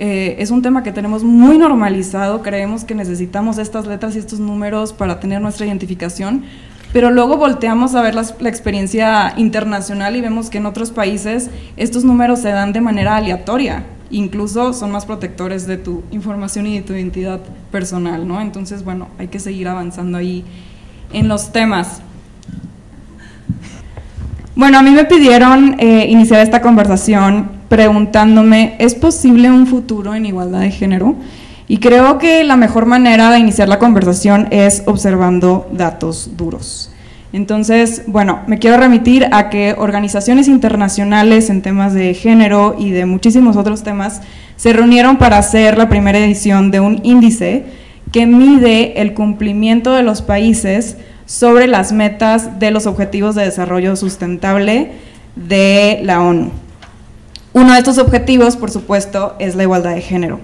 eh, 0.00 0.36
es 0.38 0.52
un 0.52 0.62
tema 0.62 0.84
que 0.84 0.92
tenemos 0.92 1.24
muy 1.24 1.58
normalizado, 1.58 2.40
creemos 2.40 2.84
que 2.84 2.94
necesitamos 2.94 3.58
estas 3.58 3.86
letras 3.88 4.14
y 4.14 4.20
estos 4.20 4.38
números 4.38 4.92
para 4.92 5.18
tener 5.18 5.40
nuestra 5.40 5.66
identificación, 5.66 6.44
pero 6.92 7.10
luego 7.10 7.36
volteamos 7.36 7.96
a 7.96 8.02
ver 8.02 8.14
la, 8.14 8.22
experiencia 8.48 9.34
internacional 9.36 10.14
y 10.14 10.20
vemos 10.20 10.50
que 10.50 10.58
en 10.58 10.66
otros 10.66 10.92
países 10.92 11.50
estos 11.76 12.04
números 12.04 12.38
se 12.38 12.50
dan 12.50 12.72
de 12.72 12.80
manera 12.80 13.16
aleatoria, 13.16 13.86
incluso 14.10 14.72
son 14.72 14.92
más 14.92 15.04
protectores 15.04 15.66
de 15.66 15.78
tu 15.78 16.04
información 16.12 16.68
y 16.68 16.76
de 16.76 16.82
tu 16.82 16.92
identidad 16.92 17.40
personal, 17.72 18.26
¿no? 18.26 18.40
Entonces, 18.40 18.84
bueno, 18.84 19.08
hay 19.18 19.26
que 19.26 19.40
seguir 19.40 19.66
avanzando 19.66 20.16
ahí 20.16 20.44
en 21.12 21.26
los 21.26 21.50
temas. 21.50 22.02
Bueno, 24.54 24.78
a 24.78 24.82
mí 24.82 24.90
me 24.92 25.04
pidieron 25.04 25.74
eh, 25.80 26.06
iniciar 26.08 26.40
esta 26.40 26.62
conversación 26.62 27.57
preguntándome, 27.68 28.76
¿es 28.78 28.94
posible 28.94 29.50
un 29.50 29.66
futuro 29.66 30.14
en 30.14 30.26
igualdad 30.26 30.60
de 30.60 30.70
género? 30.70 31.16
Y 31.68 31.78
creo 31.78 32.18
que 32.18 32.44
la 32.44 32.56
mejor 32.56 32.86
manera 32.86 33.30
de 33.30 33.38
iniciar 33.38 33.68
la 33.68 33.78
conversación 33.78 34.48
es 34.50 34.82
observando 34.86 35.68
datos 35.72 36.30
duros. 36.36 36.90
Entonces, 37.32 38.04
bueno, 38.06 38.40
me 38.46 38.58
quiero 38.58 38.78
remitir 38.78 39.26
a 39.32 39.50
que 39.50 39.74
organizaciones 39.76 40.48
internacionales 40.48 41.50
en 41.50 41.60
temas 41.60 41.92
de 41.92 42.14
género 42.14 42.74
y 42.78 42.90
de 42.90 43.04
muchísimos 43.04 43.56
otros 43.56 43.82
temas 43.82 44.22
se 44.56 44.72
reunieron 44.72 45.18
para 45.18 45.36
hacer 45.36 45.76
la 45.76 45.90
primera 45.90 46.18
edición 46.18 46.70
de 46.70 46.80
un 46.80 47.00
índice 47.04 47.66
que 48.12 48.26
mide 48.26 49.02
el 49.02 49.12
cumplimiento 49.12 49.92
de 49.92 50.02
los 50.02 50.22
países 50.22 50.96
sobre 51.26 51.66
las 51.66 51.92
metas 51.92 52.58
de 52.58 52.70
los 52.70 52.86
Objetivos 52.86 53.34
de 53.34 53.44
Desarrollo 53.44 53.94
Sustentable 53.94 54.92
de 55.36 56.00
la 56.02 56.22
ONU. 56.22 56.50
Uno 57.52 57.72
de 57.72 57.78
estos 57.78 57.98
objetivos, 57.98 58.56
por 58.56 58.70
supuesto, 58.70 59.34
es 59.38 59.54
la 59.54 59.62
igualdad 59.62 59.94
de 59.94 60.02
género. 60.02 60.40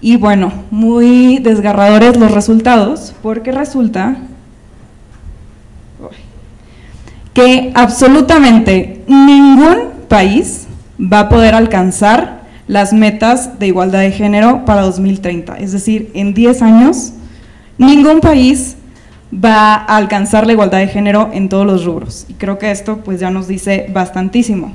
Y 0.00 0.16
bueno, 0.16 0.52
muy 0.70 1.38
desgarradores 1.38 2.16
los 2.16 2.30
resultados, 2.30 3.14
porque 3.22 3.50
resulta 3.50 4.16
que 7.34 7.72
absolutamente 7.74 9.02
ningún 9.06 9.90
país 10.08 10.66
va 11.00 11.20
a 11.20 11.28
poder 11.28 11.54
alcanzar 11.54 12.42
las 12.66 12.92
metas 12.92 13.58
de 13.58 13.68
igualdad 13.68 14.00
de 14.00 14.12
género 14.12 14.64
para 14.64 14.82
2030. 14.82 15.56
Es 15.58 15.72
decir, 15.72 16.10
en 16.14 16.34
10 16.34 16.62
años, 16.62 17.12
ningún 17.78 18.20
país 18.20 18.76
va 19.32 19.74
a 19.74 19.96
alcanzar 19.96 20.46
la 20.46 20.52
igualdad 20.52 20.78
de 20.78 20.88
género 20.88 21.30
en 21.32 21.48
todos 21.48 21.66
los 21.66 21.84
rubros. 21.84 22.26
Y 22.28 22.34
creo 22.34 22.58
que 22.58 22.70
esto 22.70 22.98
pues 22.98 23.20
ya 23.20 23.30
nos 23.30 23.48
dice 23.48 23.86
bastantísimo. 23.92 24.72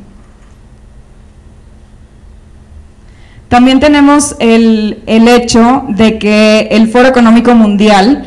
También 3.53 3.79
tenemos 3.79 4.35
el, 4.39 5.03
hecho 5.05 5.85
de 5.87 6.17
que 6.17 6.69
el 6.71 6.87
Foro 6.87 7.07
Económico 7.07 7.53
Mundial 7.53 8.23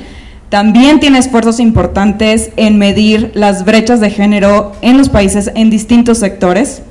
también 0.51 1.01
tiene 1.01 1.19
esfuerzos 1.19 1.59
importantes 1.59 2.51
en 2.57 2.79
medir 2.79 3.33
las 3.35 3.65
brechas 3.65 3.99
de 3.99 4.11
género 4.11 4.71
en 4.83 4.97
los 4.97 5.09
países 5.09 5.51
en 5.57 5.69
distintos 5.69 6.19
sectores. 6.19 6.83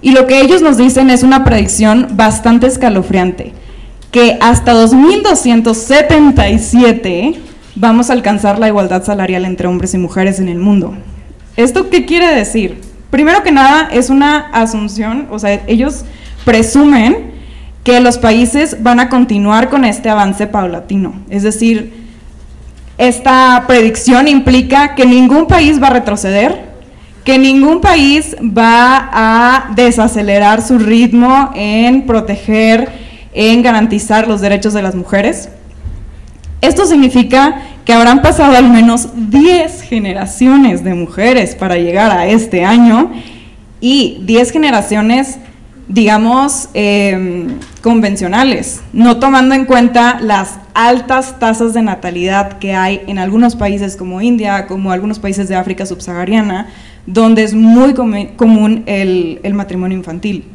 Y 0.00 0.12
lo 0.12 0.28
que 0.28 0.42
ellos 0.42 0.62
nos 0.62 0.76
dicen 0.76 1.10
es 1.10 1.24
una 1.24 1.42
predicción 1.42 2.10
bastante 2.12 2.68
escalofriante, 2.68 3.52
que 4.12 4.38
hasta 4.40 4.72
2277 4.72 7.34
vamos 7.74 8.10
a 8.10 8.12
alcanzar 8.12 8.60
la 8.60 8.68
igualdad 8.68 9.02
salarial 9.02 9.44
entre 9.44 9.66
hombres 9.66 9.92
y 9.92 9.98
mujeres 9.98 10.38
en 10.38 10.48
el 10.48 10.58
mundo. 10.58 10.94
¿Esto 11.56 11.90
qué 11.90 12.06
quiere 12.06 12.32
decir? 12.32 12.80
Primero 13.10 13.42
que 13.42 13.50
nada, 13.50 13.88
es 13.90 14.08
una 14.08 14.50
asunción, 14.52 15.26
o 15.32 15.40
sea, 15.40 15.64
ellos 15.66 16.04
presumen 16.44 17.25
que 17.86 18.00
los 18.00 18.18
países 18.18 18.82
van 18.82 18.98
a 18.98 19.08
continuar 19.08 19.70
con 19.70 19.84
este 19.84 20.10
avance 20.10 20.48
paulatino. 20.48 21.22
Es 21.30 21.44
decir, 21.44 21.92
esta 22.98 23.62
predicción 23.68 24.26
implica 24.26 24.96
que 24.96 25.06
ningún 25.06 25.46
país 25.46 25.80
va 25.80 25.86
a 25.86 25.90
retroceder, 25.90 26.64
que 27.22 27.38
ningún 27.38 27.80
país 27.80 28.34
va 28.40 29.08
a 29.12 29.72
desacelerar 29.76 30.62
su 30.62 30.80
ritmo 30.80 31.52
en 31.54 32.06
proteger, 32.06 32.88
en 33.32 33.62
garantizar 33.62 34.26
los 34.26 34.40
derechos 34.40 34.72
de 34.72 34.82
las 34.82 34.96
mujeres. 34.96 35.48
Esto 36.62 36.86
significa 36.86 37.62
que 37.84 37.92
habrán 37.92 38.20
pasado 38.20 38.56
al 38.56 38.68
menos 38.68 39.10
10 39.14 39.82
generaciones 39.82 40.82
de 40.82 40.92
mujeres 40.92 41.54
para 41.54 41.76
llegar 41.76 42.10
a 42.10 42.26
este 42.26 42.64
año 42.64 43.12
y 43.80 44.18
10 44.24 44.50
generaciones 44.50 45.38
digamos, 45.88 46.68
em, 46.74 47.58
convencionales, 47.86 48.82
no 48.92 49.20
tomando 49.20 49.54
en 49.54 49.64
cuenta 49.64 50.18
las 50.20 50.58
altas 50.74 51.38
tasas 51.38 51.72
de 51.72 51.82
natalidad 51.82 52.58
que 52.58 52.74
hay 52.74 53.02
en 53.06 53.20
algunos 53.20 53.54
países 53.54 53.94
como 53.94 54.20
India, 54.20 54.66
como 54.66 54.90
algunos 54.90 55.20
países 55.20 55.48
de 55.48 55.54
África 55.54 55.86
subsahariana, 55.86 56.66
donde 57.06 57.44
es 57.44 57.54
muy 57.54 57.94
común 57.94 58.82
el, 58.86 59.54
matrimonio 59.54 59.96
infantil. 59.96 60.46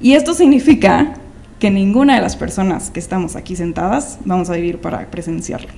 Y 0.00 0.12
esto 0.12 0.32
significa 0.32 1.14
que 1.58 1.72
ninguna 1.72 2.14
de 2.14 2.20
las 2.20 2.36
personas 2.36 2.88
que 2.90 3.00
estamos 3.00 3.34
aquí 3.34 3.56
sentadas 3.56 4.20
vamos 4.24 4.48
a 4.48 4.52
vivir 4.52 4.78
para 4.78 5.10
presenciarlo. 5.10 5.70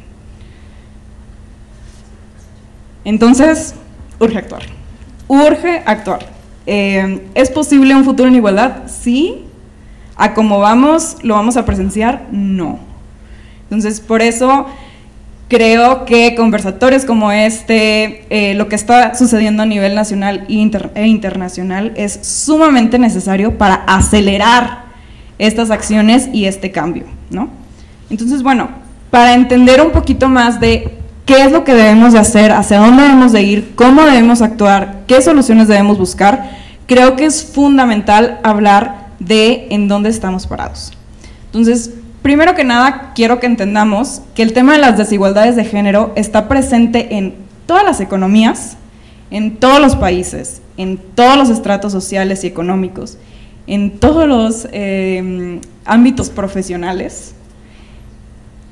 Entonces, 3.02 3.74
urge 4.18 4.36
actuar. 4.36 4.64
Urge 5.26 5.82
actuar. 5.86 6.26
Eh, 6.66 7.28
¿Es 7.34 7.50
posible 7.50 7.94
un 7.94 8.04
futuro 8.04 8.28
en 8.28 8.34
igualdad? 8.34 8.82
Sí. 8.88 9.46
¿A 10.22 10.34
cómo 10.34 10.60
vamos 10.60 11.16
lo 11.22 11.34
vamos 11.34 11.56
a 11.56 11.64
presenciar? 11.64 12.28
No. 12.30 12.78
Entonces, 13.64 13.98
por 13.98 14.22
eso 14.22 14.66
creo 15.48 16.04
que 16.04 16.36
conversatorios 16.36 17.04
como 17.04 17.32
este, 17.32 18.24
eh, 18.30 18.54
lo 18.54 18.68
que 18.68 18.76
está 18.76 19.16
sucediendo 19.16 19.64
a 19.64 19.66
nivel 19.66 19.96
nacional 19.96 20.46
e, 20.48 21.06
internacional 21.08 21.92
es 21.96 22.20
sumamente 22.22 23.00
necesario 23.00 23.58
para 23.58 23.74
acelerar 23.74 24.84
estas 25.40 25.72
acciones 25.72 26.28
y 26.32 26.44
este 26.44 26.70
cambio, 26.70 27.06
¿no? 27.30 27.48
Entonces, 28.08 28.44
bueno, 28.44 28.68
para 29.10 29.34
entender 29.34 29.80
un 29.80 29.90
poquito 29.90 30.28
más 30.28 30.60
de 30.60 30.98
qué 31.26 31.42
es 31.42 31.50
lo 31.50 31.64
que 31.64 31.74
debemos 31.74 32.12
de 32.12 32.20
hacer, 32.20 32.52
hacia 32.52 32.78
dónde 32.78 33.02
debemos 33.02 33.32
de 33.32 33.42
ir, 33.42 33.72
cómo 33.74 34.02
debemos 34.02 34.40
actuar, 34.40 35.00
qué 35.08 35.20
soluciones 35.20 35.66
debemos 35.66 35.98
buscar, 35.98 36.48
creo 36.86 37.16
que 37.16 37.24
es 37.24 37.44
fundamental 37.44 38.38
hablar 38.44 39.01
de 39.26 39.68
en 39.70 39.88
dónde 39.88 40.08
estamos 40.08 40.46
parados. 40.46 40.92
Entonces, 41.46 41.90
primero 42.22 42.54
que 42.54 42.64
nada, 42.64 43.12
quiero 43.14 43.40
que 43.40 43.46
entendamos 43.46 44.22
que 44.34 44.42
el 44.42 44.52
tema 44.52 44.72
de 44.72 44.78
las 44.78 44.96
desigualdades 44.96 45.56
de 45.56 45.64
género 45.64 46.12
está 46.16 46.48
presente 46.48 47.16
en 47.16 47.34
todas 47.66 47.84
las 47.84 48.00
economías, 48.00 48.76
en 49.30 49.56
todos 49.56 49.80
los 49.80 49.96
países, 49.96 50.62
en 50.76 50.98
todos 50.98 51.36
los 51.36 51.50
estratos 51.50 51.92
sociales 51.92 52.44
y 52.44 52.46
económicos, 52.46 53.18
en 53.66 53.98
todos 53.98 54.28
los 54.28 54.68
eh, 54.72 55.60
ámbitos 55.84 56.30
profesionales, 56.30 57.34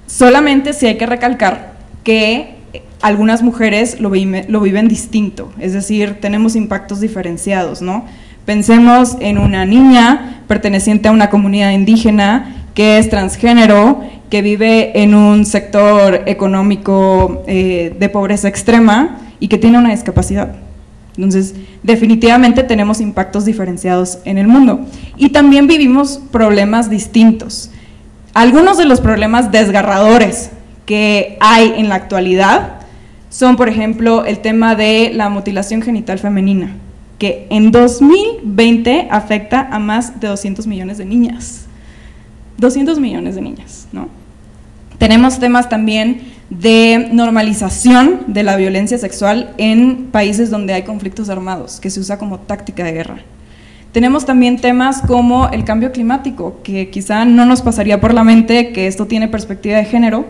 solamente 0.06 0.72
si 0.72 0.86
hay 0.86 0.96
que 0.96 1.06
recalcar 1.06 1.74
que 2.02 2.60
algunas 3.00 3.42
mujeres 3.42 4.00
lo, 4.00 4.10
viven 4.10 4.88
distinto, 4.88 5.52
es 5.58 5.72
decir, 5.72 6.18
tenemos 6.20 6.56
impactos 6.56 7.00
diferenciados, 7.00 7.80
¿no? 7.80 8.04
Pensemos 8.44 9.16
en 9.20 9.38
una 9.38 9.64
niña 9.64 10.42
perteneciente 10.48 11.08
a 11.08 11.12
una 11.12 11.30
comunidad 11.30 11.70
indígena 11.70 12.56
que 12.74 12.98
es 12.98 13.08
transgénero, 13.10 14.02
que 14.30 14.42
vive 14.42 15.02
en 15.02 15.14
un 15.14 15.44
sector 15.44 16.22
económico 16.26 17.42
eh, 17.46 17.94
de 17.98 18.08
pobreza 18.08 18.48
extrema 18.48 19.18
y 19.40 19.48
que 19.48 19.58
tiene 19.58 19.78
una 19.78 19.90
discapacidad. 19.90 20.54
Entonces, 21.16 21.54
definitivamente 21.82 22.62
tenemos 22.62 23.00
impactos 23.00 23.44
diferenciados 23.44 24.18
en 24.24 24.38
el 24.38 24.46
mundo. 24.46 24.86
Y 25.16 25.30
también 25.30 25.66
vivimos 25.66 26.20
problemas 26.30 26.88
distintos. 26.88 27.70
Algunos 28.32 28.78
de 28.78 28.84
los 28.84 29.00
problemas 29.00 29.50
desgarradores 29.50 30.50
que 30.86 31.36
hay 31.40 31.74
en 31.76 31.88
la 31.88 31.96
actualidad 31.96 32.80
son, 33.28 33.56
por 33.56 33.68
ejemplo, 33.68 34.24
el 34.24 34.38
tema 34.38 34.74
de 34.74 35.10
la 35.14 35.28
mutilación 35.28 35.82
genital 35.82 36.18
femenina. 36.18 36.76
Que 37.20 37.46
en 37.50 37.70
2020 37.70 39.08
afecta 39.10 39.68
a 39.70 39.78
más 39.78 40.18
de 40.20 40.26
200 40.26 40.66
millones 40.66 40.96
de 40.96 41.04
niñas. 41.04 41.66
200 42.56 42.98
millones 42.98 43.34
de 43.34 43.42
niñas, 43.42 43.86
¿no? 43.92 44.08
Tenemos 44.96 45.38
temas 45.38 45.68
también 45.68 46.22
de 46.48 47.10
normalización 47.12 48.22
de 48.26 48.42
la 48.42 48.56
violencia 48.56 48.96
sexual 48.96 49.52
en 49.58 50.06
países 50.10 50.48
donde 50.48 50.72
hay 50.72 50.82
conflictos 50.82 51.28
armados, 51.28 51.78
que 51.78 51.90
se 51.90 52.00
usa 52.00 52.18
como 52.18 52.40
táctica 52.40 52.84
de 52.84 52.92
guerra. 52.92 53.18
Tenemos 53.92 54.24
también 54.24 54.58
temas 54.58 55.02
como 55.02 55.50
el 55.50 55.64
cambio 55.64 55.92
climático, 55.92 56.60
que 56.62 56.88
quizá 56.88 57.26
no 57.26 57.44
nos 57.44 57.60
pasaría 57.60 58.00
por 58.00 58.14
la 58.14 58.24
mente 58.24 58.72
que 58.72 58.86
esto 58.86 59.06
tiene 59.06 59.28
perspectiva 59.28 59.76
de 59.76 59.84
género, 59.84 60.24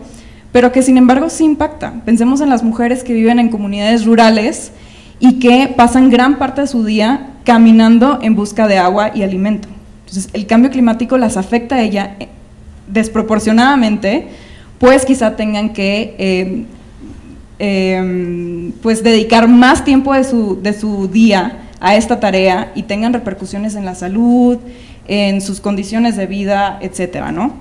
pero 0.51 0.73
que 0.73 0.81
sin 0.81 0.97
embargo 0.97 1.29
sí 1.29 1.45
impacta. 1.45 2.01
Pensemos 2.03 2.41
en 2.41 2.49
las 2.49 2.63
mujeres 2.63 3.05
que 3.05 3.13
viven 3.13 3.39
en 3.39 3.47
comunidades 3.47 4.05
rurales 4.05 4.73
y 5.21 5.33
que 5.39 5.71
pasan 5.77 6.09
gran 6.09 6.37
parte 6.39 6.61
de 6.61 6.67
su 6.67 6.83
día 6.83 7.27
caminando 7.45 8.19
en 8.21 8.35
busca 8.35 8.67
de 8.67 8.79
agua 8.79 9.11
y 9.13 9.21
alimento. 9.21 9.69
Entonces, 10.07 10.29
el 10.33 10.47
cambio 10.47 10.71
climático 10.71 11.17
las 11.17 11.37
afecta 11.37 11.75
a 11.75 11.81
ella 11.81 12.15
eh, 12.19 12.27
desproporcionadamente, 12.87 14.27
pues 14.79 15.05
quizá 15.05 15.35
tengan 15.35 15.73
que 15.73 16.15
eh, 16.17 16.65
em, 17.59 18.71
pues 18.81 19.03
dedicar 19.03 19.47
más 19.47 19.85
tiempo 19.85 20.13
de 20.13 20.23
su, 20.23 20.59
de 20.59 20.73
su 20.73 21.07
día 21.07 21.59
a 21.79 21.95
esta 21.95 22.19
tarea 22.19 22.71
y 22.73 22.83
tengan 22.83 23.13
repercusiones 23.13 23.75
en 23.75 23.85
la 23.85 23.93
salud, 23.93 24.57
en 25.07 25.39
sus 25.41 25.61
condiciones 25.61 26.15
de 26.15 26.25
vida, 26.25 26.79
etcétera, 26.81 27.31
¿no? 27.31 27.53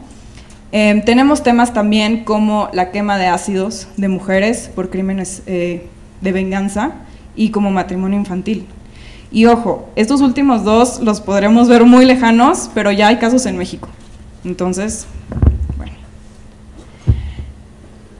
Em, 0.72 1.04
tenemos 1.04 1.42
temas 1.42 1.74
también 1.74 2.24
como 2.24 2.70
la 2.72 2.90
quema 2.90 3.18
de 3.18 3.26
ácidos 3.26 3.86
de 3.98 4.08
mujeres 4.08 4.70
por 4.74 4.88
crímenes 4.88 5.42
eh, 5.46 5.86
de 6.22 6.32
venganza 6.32 6.92
y 7.40 7.50
como 7.50 7.70
matrimonio 7.70 8.18
infantil. 8.18 8.66
Y 9.32 9.46
ojo, 9.46 9.88
estos 9.96 10.20
últimos 10.20 10.62
dos 10.62 11.00
los 11.00 11.22
podremos 11.22 11.68
ver 11.68 11.86
muy 11.86 12.04
lejanos, 12.04 12.70
pero 12.74 12.92
ya 12.92 13.08
hay 13.08 13.16
casos 13.16 13.46
en 13.46 13.56
México. 13.56 13.88
Entonces, 14.44 15.06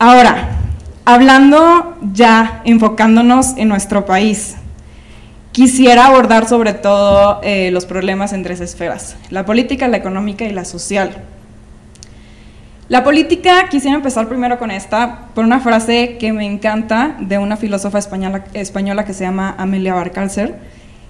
Ahora, 0.03 0.57
hablando 1.05 1.95
ya, 2.15 2.63
enfocándonos 2.65 3.59
en 3.59 3.69
nuestro 3.69 4.07
país, 4.07 4.57
quisiera 5.53 6.07
abordar 6.07 6.49
sobre 6.49 6.73
todo 6.73 7.41
eh, 7.43 7.71
los 7.71 7.85
problemas 7.85 8.33
en 8.33 8.43
tres 8.43 8.63
esferas, 8.63 9.17
la 9.29 9.45
política, 9.45 9.89
la 9.89 9.99
económica 9.99 10.47
y 10.47 10.55
la 10.55 10.65
social. 10.65 11.23
La 12.91 13.05
política, 13.05 13.69
quisiera 13.71 13.97
empezar 13.97 14.29
primero 14.29 14.59
con 14.59 14.73
esta, 14.73 15.29
por 15.33 15.45
una 15.45 15.61
frase 15.61 16.17
que 16.19 16.33
me 16.33 16.45
encanta 16.45 17.15
de 17.21 17.39
una 17.39 17.57
filósofa 17.57 18.01
española, 18.01 18.43
española 18.53 19.05
que 19.05 19.15
se 19.15 19.23
llama 19.23 19.55
Amelia 19.59 19.95
Barcalcer. 19.95 20.57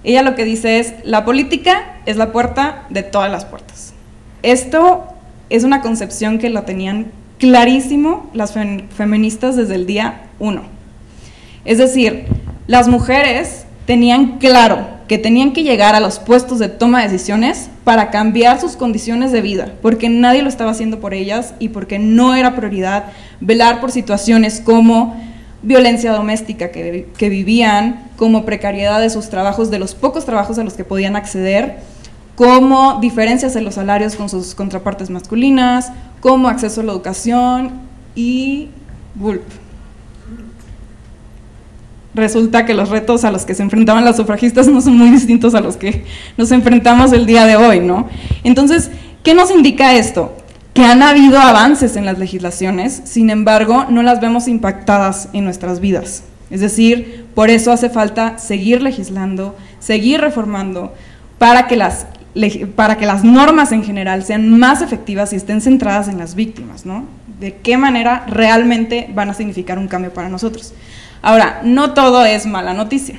Ella 0.05 0.21
lo 0.21 0.35
que 0.35 0.45
dice 0.45 0.79
es, 0.79 0.93
la 1.05 1.25
política 1.25 1.95
es 2.05 2.19
la 2.19 2.33
puerta 2.33 2.85
de 2.91 3.03
todas 3.03 3.33
las 3.33 3.47
puertas. 3.47 3.95
Esto 4.43 5.07
es 5.49 5.65
una 5.65 5.81
concepción 5.81 6.39
que 6.39 6.51
lo 6.51 6.65
tenían 6.65 7.13
clarísimo 7.39 8.29
las 8.35 8.53
feministas 8.53 9.57
desde 9.57 9.77
el 9.77 9.87
día 9.87 10.25
uno. 10.39 10.65
Es 11.65 11.79
decir, 11.79 12.27
las 12.67 12.89
mujeres 12.89 13.65
tenían 13.87 14.37
claro 14.37 14.87
que 15.11 15.19
tenían 15.19 15.53
que 15.53 15.65
llegar 15.65 15.97
a 15.97 16.01
los 16.01 16.21
puestos 16.21 16.61
de 16.61 16.69
toma 16.69 17.03
de 17.03 17.09
decisiones 17.09 17.69
para 17.83 18.11
cambiar 18.11 18.61
sus 18.61 18.77
condiciones 18.77 19.33
de 19.33 19.41
vida, 19.41 19.75
porque 19.83 20.09
nadie 20.09 20.41
lo 20.41 20.49
estaba 20.49 20.71
haciendo 20.71 21.01
por 21.01 21.15
ellas 21.15 21.53
y 21.59 21.71
porque 21.71 21.99
no 21.99 22.37
era 22.37 22.55
prioridad 22.55 23.07
velar 23.41 23.81
por 23.81 23.91
situaciones 23.91 24.61
como 24.65 25.21
violencia 25.63 26.13
doméstica 26.13 26.71
que, 26.71 27.09
que 27.19 27.29
vivían, 27.29 28.05
como 28.17 28.45
precariedad 28.45 29.01
de 29.01 29.11
sus 29.11 29.31
trabajos, 29.31 29.69
de 29.69 29.81
los 29.81 29.97
pocos 29.97 30.25
trabajos 30.25 30.61
a 30.61 30.63
los 30.63 30.75
que 30.75 30.85
podían 30.85 31.17
acceder, 31.17 31.79
como 32.37 33.01
diferencias 33.01 33.57
en 33.57 33.65
los 33.65 33.75
salarios 33.75 34.15
con 34.15 34.29
sus 34.29 34.55
contrapartes 34.55 35.11
masculinas, 35.11 35.91
como 36.21 36.47
acceso 36.47 36.83
a 36.83 36.85
la 36.85 36.93
educación 36.93 37.73
y 38.15 38.69
BULP. 39.17 39.43
Resulta 42.15 42.67
que 42.67 42.75
los 42.75 42.89
retos 42.89 43.25
a 43.25 43.31
los 43.31 43.45
que 43.45 43.55
se 43.55 43.63
enfrentaban 43.63 44.05
las 44.05 44.17
sufragistas 44.17 44.67
no 44.67 44.81
son 44.81 44.99
muy 44.99 45.11
distintos 45.11 45.55
a 45.55 45.61
los 45.61 45.77
que 45.77 46.05
nos 46.37 46.51
enfrentamos 46.51 47.13
el 47.13 47.25
día 47.25 47.47
de 47.47 47.57
hoy, 47.57 47.81
¿no? 47.81 48.09
Entonces, 48.43 48.91
¿qué 49.23 49.33
nos 49.35 49.51
indica 49.51 49.95
esto? 49.95 50.37
Que 50.75 50.85
han 50.85 51.03
habido 51.03 51.39
avances 51.39 51.97
en 51.97 52.05
las 52.07 52.19
legislaciones, 52.19 53.03
sin 53.05 53.31
embargo, 53.31 53.87
no 53.89 54.03
las 54.03 54.21
vemos 54.21 54.49
impactadas 54.49 55.29
en 55.33 55.45
nuestras 55.45 55.81
vidas. 55.81 56.25
Es 56.51 56.61
decir, 56.61 57.27
por 57.35 57.49
eso 57.49 57.71
hace 57.71 57.91
falta 57.91 58.39
seguir 58.39 58.83
legislando, 58.83 59.57
seguir 59.79 60.21
reformando, 60.21 60.93
para 61.39 61.69
que 61.69 61.77
las 61.77 62.07
normas 63.25 63.71
en 63.71 63.85
general 63.85 64.25
sean 64.25 64.59
más 64.59 64.83
efectivas 64.83 65.33
y 65.33 65.37
estén 65.37 65.61
centradas 65.61 66.09
en 66.09 66.19
las 66.19 66.35
víctimas, 66.35 66.85
¿no? 66.85 67.05
De 67.39 67.57
qué 67.57 67.77
manera 67.77 68.27
realmente 68.27 69.09
van 69.15 69.31
a 69.31 69.35
significar 69.35 69.79
un 69.79 69.87
cambio 69.87 70.13
para 70.13 70.29
nosotros. 70.29 70.75
Ahora, 71.23 71.61
no 71.65 71.95
todo 71.95 72.25
es 72.25 72.47
mala 72.47 72.75
noticia. 72.75 73.19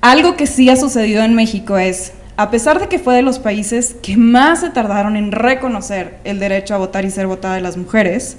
Algo 0.00 0.36
que 0.36 0.46
sí 0.46 0.70
ha 0.70 0.76
sucedido 0.76 1.22
en 1.22 1.34
México 1.34 1.76
es, 1.78 2.12
a 2.36 2.50
pesar 2.50 2.80
de 2.80 2.88
que 2.88 2.98
fue 2.98 3.16
de 3.16 3.22
los 3.22 3.38
países 3.38 3.96
que 4.02 4.16
más 4.16 4.60
se 4.60 4.70
tardaron 4.70 5.16
en 5.16 5.30
reconocer 5.30 6.18
el 6.24 6.38
derecho 6.38 6.74
a 6.74 6.78
votar 6.78 7.04
y 7.04 7.10
ser 7.10 7.26
votada 7.26 7.54
de 7.54 7.60
las 7.60 7.76
mujeres, 7.76 8.38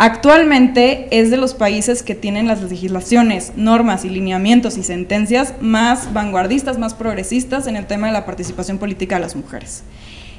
Actualmente 0.00 1.08
es 1.10 1.28
de 1.32 1.36
los 1.36 1.54
países 1.54 2.04
que 2.04 2.14
tienen 2.14 2.46
las 2.46 2.62
legislaciones, 2.62 3.54
normas 3.56 4.04
y 4.04 4.10
lineamientos 4.10 4.78
y 4.78 4.84
sentencias 4.84 5.54
más 5.60 6.12
vanguardistas, 6.12 6.78
más 6.78 6.94
progresistas 6.94 7.66
en 7.66 7.74
el 7.74 7.88
tema 7.88 8.06
de 8.06 8.12
la 8.12 8.24
participación 8.24 8.78
política 8.78 9.16
de 9.16 9.22
las 9.22 9.34
mujeres. 9.34 9.82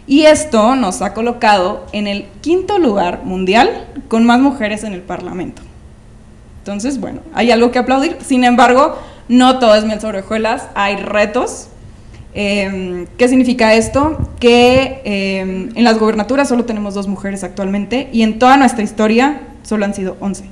Y 0.08 0.22
esto 0.22 0.78
nos 0.78 1.02
ha 1.02 1.14
colocado 1.14 1.86
en 1.92 2.08
el 2.08 2.28
quinto 2.40 2.80
lugar 2.80 3.26
mundial 3.26 3.86
con 4.08 4.26
más 4.26 4.40
mujeres 4.40 4.86
en 4.86 4.94
el 4.94 5.02
Parlamento. 5.02 5.62
Entonces, 6.60 7.00
bueno, 7.00 7.22
hay 7.34 7.52
algo 7.52 7.72
que 7.72 7.80
aplaudir. 7.80 8.18
Sin 8.26 8.44
embargo, 8.44 8.98
no 9.28 9.60
todo 9.60 9.76
es 9.76 9.86
miel 9.86 10.00
sobre 10.00 10.20
hojuelas, 10.20 10.68
hay 10.76 10.98
retos. 10.98 11.68
Em, 12.34 13.08
¿Qué 13.18 13.28
significa 13.28 13.74
esto? 13.74 14.18
Que 14.40 15.02
em, 15.04 15.70
en 15.76 15.84
las 15.84 15.98
gobernaturas 15.98 16.48
solo 16.48 16.66
tenemos 16.66 16.94
dos 16.94 17.08
mujeres 17.08 17.44
actualmente 17.44 18.10
y 18.12 18.22
en 18.22 18.40
toda 18.40 18.58
nuestra 18.58 18.84
historia 18.84 19.42
solo 19.64 19.86
han 19.86 19.94
sido 19.94 20.18
11. 20.20 20.46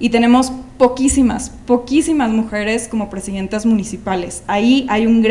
Y 0.00 0.10
tenemos 0.10 0.52
poquísimas, 0.78 1.50
poquísimas 1.66 2.30
mujeres 2.30 2.86
como 2.88 3.10
presidentas 3.10 3.66
municipales. 3.66 4.42
Ahí 4.46 4.86
hay 4.88 5.06
un, 5.06 5.26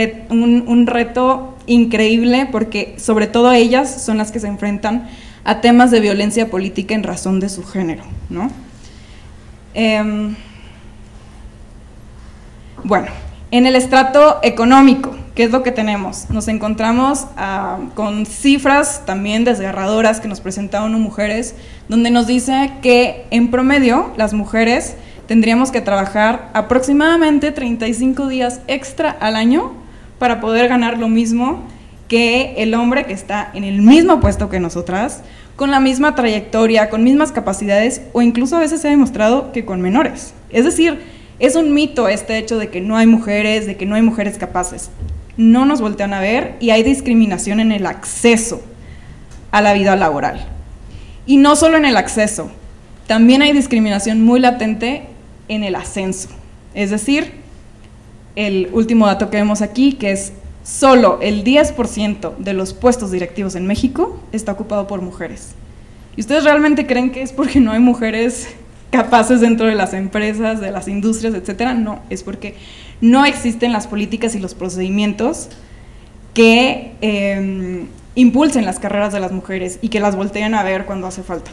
un, 0.68 0.88
reto 0.88 1.56
increíble 1.68 2.50
porque 2.52 2.96
sobre 2.98 3.28
todo 3.28 3.52
ellas 3.54 4.04
son 4.04 4.18
las 4.18 4.32
que 4.32 4.40
se 4.40 4.48
enfrentan 4.48 5.08
a 5.46 5.62
temas 5.62 5.90
de 5.90 6.02
violencia 6.02 6.50
política 6.50 6.94
en 6.96 7.04
razón 7.04 7.40
de 7.40 7.48
su 7.48 7.64
género. 7.64 8.04
¿no? 8.30 8.52
Em, 9.80 10.36
bueno, 12.84 13.10
en 13.52 13.68
el 13.68 13.76
estrato 13.76 14.40
económico, 14.42 15.16
¿qué 15.36 15.44
es 15.44 15.52
lo 15.52 15.62
que 15.62 15.72
tenemos? 15.72 16.32
Nos 16.32 16.48
encontramos 16.48 17.28
ah, 17.38 17.78
con 17.94 18.26
cifras 18.26 19.06
también 19.06 19.44
desgarradoras 19.44 20.20
que 20.20 20.28
nos 20.28 20.42
presentaron 20.42 21.00
mujeres, 21.00 21.54
donde 21.90 22.10
nos 22.10 22.26
dice 22.26 22.72
que 22.82 23.28
en 23.30 23.52
promedio 23.52 24.12
las 24.18 24.34
mujeres 24.34 24.96
tendríamos 25.28 25.70
que 25.70 25.82
trabajar 25.82 26.50
aproximadamente 26.54 27.52
35 27.52 28.30
días 28.30 28.62
extra 28.66 29.12
al 29.12 29.36
año 29.36 29.74
para 30.18 30.42
poder 30.42 30.70
ganar 30.70 30.98
lo 30.98 31.08
mismo 31.08 31.62
que 32.08 32.56
el 32.58 32.74
hombre 32.74 33.06
que 33.06 33.14
está 33.14 33.52
en 33.54 33.64
el 33.64 33.82
mismo 33.82 34.20
puesto 34.20 34.50
que 34.50 34.60
nosotras, 34.60 35.24
con 35.56 35.72
la 35.72 35.80
misma 35.80 36.16
trayectoria, 36.16 36.90
con 36.90 37.04
mismas 37.04 37.32
capacidades 37.32 38.02
o 38.14 38.22
incluso 38.22 38.56
a 38.56 38.60
veces 38.60 38.82
se 38.82 38.88
ha 38.88 38.92
demostrado 38.92 39.52
que 39.52 39.66
con 39.66 39.82
menores. 39.82 40.34
Es 40.50 40.66
decir, 40.66 41.00
es 41.40 41.56
un 41.56 41.74
mito 41.74 42.08
este 42.08 42.38
hecho 42.38 42.58
de 42.58 42.70
que 42.70 42.82
no 42.82 42.98
hay 42.98 43.08
mujeres, 43.08 43.66
de 43.66 43.76
que 43.76 43.86
no 43.86 43.96
hay 43.96 44.02
mujeres 44.02 44.38
capaces. 44.38 44.90
No 45.36 45.66
nos 45.66 45.82
voltean 45.82 46.14
a 46.14 46.20
ver 46.20 46.56
y 46.60 46.70
hay 46.70 46.84
discriminación 46.84 47.60
en 47.60 47.72
el 47.72 47.86
acceso 47.86 48.62
a 49.52 49.62
la 49.62 49.74
vida 49.74 49.96
laboral. 49.96 50.48
Y 51.26 51.38
no 51.38 51.56
solo 51.56 51.78
en 51.78 51.86
el 51.86 51.98
acceso, 51.98 52.50
también 53.06 53.42
hay 53.42 53.54
discriminación 53.54 54.24
muy 54.24 54.40
latente 54.40 55.04
en 55.48 55.64
el 55.64 55.76
ascenso. 55.76 56.30
Es 56.74 56.90
decir, 56.90 57.34
el 58.36 58.70
último 58.72 59.08
dato 59.08 59.30
que 59.30 59.38
vemos 59.38 59.62
aquí, 59.62 59.94
que 59.94 60.12
es 60.12 60.34
solo 60.68 61.20
el 61.22 61.44
10% 61.44 62.38
de 62.38 62.54
los 62.54 62.74
puestos 62.74 63.12
directivos 63.12 63.56
en 63.56 63.66
México 63.68 64.20
está 64.32 64.52
ocupado 64.52 64.88
por 64.88 65.02
mujeres. 65.02 65.54
¿Y 66.16 66.22
ustedes 66.22 66.44
realmente 66.44 66.86
creen 66.86 67.12
que 67.12 67.22
es 67.22 67.32
porque 67.32 67.60
no 67.60 67.72
hay 67.72 67.80
mujeres 67.80 68.50
capaces 68.90 69.42
dentro 69.42 69.68
de 69.68 69.76
las 69.76 69.94
empresas, 69.94 70.60
de 70.60 70.72
las 70.72 70.88
industrias, 70.88 71.34
etcétera, 71.34 71.74
no, 71.74 72.00
es 72.10 72.24
porque 72.24 72.56
no 73.02 73.26
existen 73.26 73.72
las 73.72 73.88
políticas 73.88 74.34
y 74.36 74.40
los 74.40 74.56
procedimientos 74.56 75.50
que 76.34 76.94
em, 77.02 77.88
impulsen 78.16 78.66
las 78.66 78.80
carreras 78.80 79.14
de 79.14 79.20
las 79.20 79.32
mujeres 79.32 79.80
y 79.82 79.90
que 79.90 80.00
las 80.00 80.16
volteen 80.16 80.54
a 80.54 80.64
ver 80.64 80.86
cuando 80.86 81.08
hace 81.08 81.24
falta. 81.24 81.52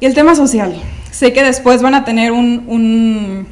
Y 0.00 0.06
el 0.06 0.14
tema 0.14 0.34
social. 0.34 0.76
Sé 1.10 1.32
que 1.32 1.42
después 1.42 1.80
van 1.80 1.94
a 1.94 2.04
tener 2.04 2.32
un, 2.32 3.46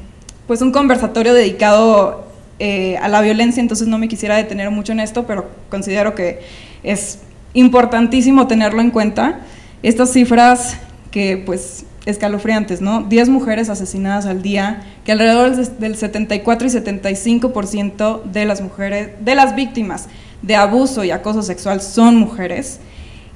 pues 0.47 0.61
un 0.63 0.73
conversatorio 0.73 1.35
dedicado 1.35 2.27
eh, 2.59 2.97
a 2.99 3.09
la 3.09 3.21
violencia, 3.21 3.61
entonces 3.61 3.89
no 3.89 3.99
me 3.99 4.09
quisiera 4.09 4.37
detener 4.37 4.71
mucho 4.71 4.93
en 4.93 5.01
esto, 5.01 5.27
pero 5.27 5.49
considero 5.71 6.15
que 6.15 6.41
es 6.83 7.19
importantísimo 7.55 8.47
tenerlo 8.47 8.81
en 8.81 8.91
cuenta. 8.91 9.41
Estas 9.83 10.13
cifras 10.13 10.77
que 11.11 11.43
pues 11.45 11.85
escalofriantes, 12.07 12.81
¿no? 12.81 13.03
10 13.03 13.29
mujeres 13.31 13.71
asesinadas 13.71 14.27
al 14.27 14.43
día, 14.43 14.83
que 15.05 15.13
alrededor 15.13 15.57
del 15.57 15.97
74 15.97 16.67
y 16.67 16.71
75% 16.71 18.23
de 18.25 18.45
las 18.45 18.61
mujeres, 18.61 19.11
de 19.21 19.35
las 19.35 19.55
víctimas 19.55 20.09
de 20.43 20.57
abuso 20.57 21.05
y 21.05 21.11
acoso 21.11 21.43
sexual 21.43 21.81
son 21.81 22.17
mujeres, 22.17 22.81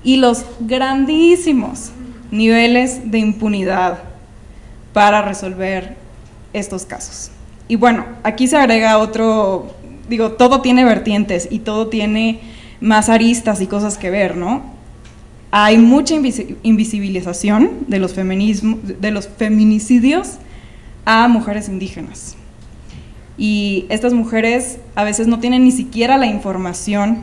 y 0.04 0.16
los 0.16 0.44
grandísimos 0.60 1.90
niveles 2.30 3.10
de 3.10 3.18
impunidad 3.18 4.00
para 4.92 5.22
resolver 5.22 5.96
estos 6.52 6.84
casos. 6.84 7.30
Y 7.68 7.76
bueno, 7.76 8.04
aquí 8.22 8.46
se 8.46 8.56
agrega 8.56 8.98
otro, 8.98 9.74
digo, 10.08 10.32
todo 10.32 10.60
tiene 10.60 10.84
vertientes 10.84 11.48
y 11.50 11.60
todo 11.60 11.88
tiene 11.88 12.40
más 12.80 13.08
aristas 13.08 13.60
y 13.60 13.66
cosas 13.66 13.98
que 13.98 14.10
ver, 14.10 14.36
¿no? 14.36 14.78
hay 15.50 15.78
mucha 15.78 16.14
invisibilización 16.14 17.86
de 17.86 17.98
los, 17.98 18.14
de 18.14 19.10
los 19.10 19.28
feminicidios 19.28 20.34
a 21.04 21.28
mujeres 21.28 21.68
indígenas. 21.68 22.36
Y 23.38 23.86
estas 23.88 24.12
mujeres 24.12 24.78
a 24.94 25.04
veces 25.04 25.26
no 25.26 25.38
tienen 25.38 25.64
ni 25.64 25.72
siquiera 25.72 26.18
la 26.18 26.26
información, 26.26 27.22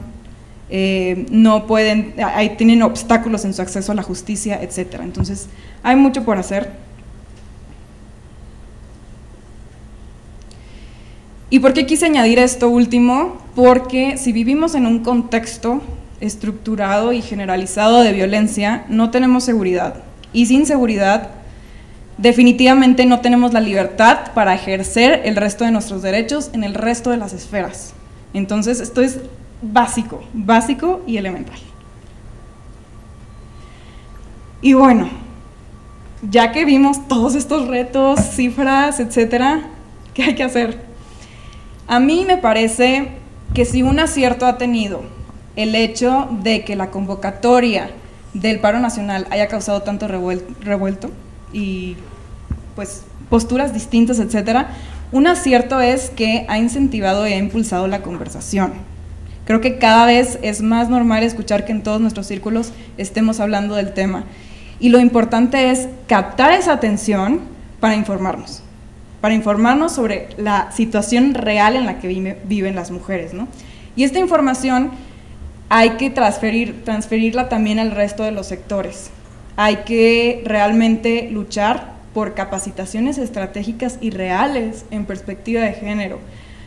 eh, 0.70 1.28
no 1.30 1.68
pueden, 1.68 2.16
tienen 2.58 2.82
obstáculos 2.82 3.46
en 3.46 3.54
su 3.54 3.62
acceso 3.62 3.92
a 3.92 3.96
la 3.96 4.02
justicia, 4.02 4.60
etc. 4.62 5.02
Entonces, 5.04 5.48
hay 5.84 5.96
mucho 5.96 6.24
por 6.24 6.38
hacer. 6.38 6.72
¿Y 11.50 11.60
por 11.60 11.74
qué 11.74 11.86
quise 11.86 12.06
añadir 12.06 12.40
esto 12.40 12.70
último? 12.70 13.38
Porque 13.56 14.18
si 14.18 14.32
vivimos 14.32 14.76
en 14.76 14.86
un 14.86 15.00
contexto 15.00 15.82
estructurado 16.20 17.14
y 17.14 17.22
generalizado 17.22 18.02
de 18.02 18.14
violencia, 18.14 18.86
no 18.90 19.12
tenemos 19.12 19.44
seguridad. 19.44 19.96
Y 20.34 20.48
sin 20.48 20.66
seguridad, 20.66 21.30
definitivamente 22.18 23.06
no 23.06 23.20
tenemos 23.20 23.54
la 23.54 23.60
libertad 23.60 24.34
para 24.34 24.56
ejercer 24.56 25.22
el 25.26 25.36
resto 25.36 25.66
de 25.66 25.72
nuestros 25.72 26.02
derechos 26.02 26.50
en 26.54 26.64
el 26.64 26.74
resto 26.74 27.12
de 27.12 27.18
las 27.18 27.34
esferas. 27.34 27.94
Entonces, 28.34 28.80
esto 28.80 29.02
es 29.02 29.20
básico, 29.62 30.24
básico 30.34 31.02
y 31.06 31.18
elemental. 31.18 31.60
Y 34.62 34.74
bueno, 34.74 35.10
ya 36.30 36.52
que 36.52 36.66
vimos 36.66 37.08
todos 37.08 37.36
estos 37.36 37.68
retos, 37.68 38.20
cifras, 38.20 39.00
etcétera, 39.00 39.62
¿qué 40.14 40.24
hay 40.24 40.36
que 40.36 40.44
hacer? 40.44 40.85
A 41.88 42.00
mí 42.00 42.26
me 42.28 42.38
parece 42.38 43.10
que 43.54 43.66
si 43.66 43.84
un 43.84 44.00
acierto 44.00 44.46
ha 44.46 44.58
tenido 44.58 45.04
el 45.56 45.76
hecho 45.76 46.28
de 46.44 46.64
que 46.64 46.76
la 46.76 46.92
convocatoria 46.92 47.92
del 48.34 48.60
paro 48.60 48.80
nacional 48.80 49.28
haya 49.30 49.48
causado 49.48 49.82
tanto 49.84 50.08
revuelto 50.08 51.12
y 51.54 51.96
pues 52.76 53.04
posturas 53.30 53.74
distintas, 53.74 54.20
etcétera, 54.20 54.70
un 55.12 55.28
acierto 55.28 55.80
es 55.80 56.10
que 56.10 56.46
ha 56.50 56.58
incentivado 56.58 57.28
y 57.28 57.34
ha 57.34 57.38
impulsado 57.38 57.88
la 57.88 58.02
conversación. 58.02 58.74
Creo 59.46 59.62
que 59.62 59.78
cada 59.78 60.06
vez 60.06 60.40
es 60.42 60.62
más 60.62 60.90
normal 60.90 61.24
escuchar 61.24 61.66
que 61.66 61.72
en 61.72 61.84
todos 61.84 62.02
nuestros 62.02 62.26
círculos 62.28 62.74
estemos 62.98 63.40
hablando 63.40 63.76
del 63.76 63.94
tema. 63.94 64.24
Y 64.80 64.90
lo 64.90 65.00
importante 65.00 65.70
es 65.70 65.88
captar 66.08 66.52
esa 66.52 66.74
atención 66.74 67.42
para 67.80 67.96
informarnos, 67.96 68.64
para 69.26 69.34
informarnos 69.34 69.92
sobre 69.92 70.28
la 70.38 70.72
situación 70.72 71.34
real 71.34 71.76
en 71.76 71.88
la 71.88 71.98
que 71.98 72.38
viven 72.44 72.76
las 72.76 72.92
mujeres. 72.92 73.34
¿no? 73.34 73.48
Y 73.96 74.04
esta 74.04 74.20
información 74.20 74.92
hay 75.68 75.98
que 75.98 76.12
transferir, 76.12 76.84
transferirla 76.86 77.50
también 77.50 77.80
al 77.80 77.90
resto 77.90 78.22
de 78.22 78.32
los 78.32 78.46
sectores. 78.46 79.10
Hay 79.56 79.78
que 79.78 80.44
realmente 80.46 81.28
luchar 81.32 81.94
por 82.14 82.36
capacitaciones 82.36 83.18
estratégicas 83.18 83.98
y 84.00 84.12
reales 84.12 84.86
en 84.92 85.06
perspectiva 85.06 85.64
de 85.64 85.74
género 85.74 86.20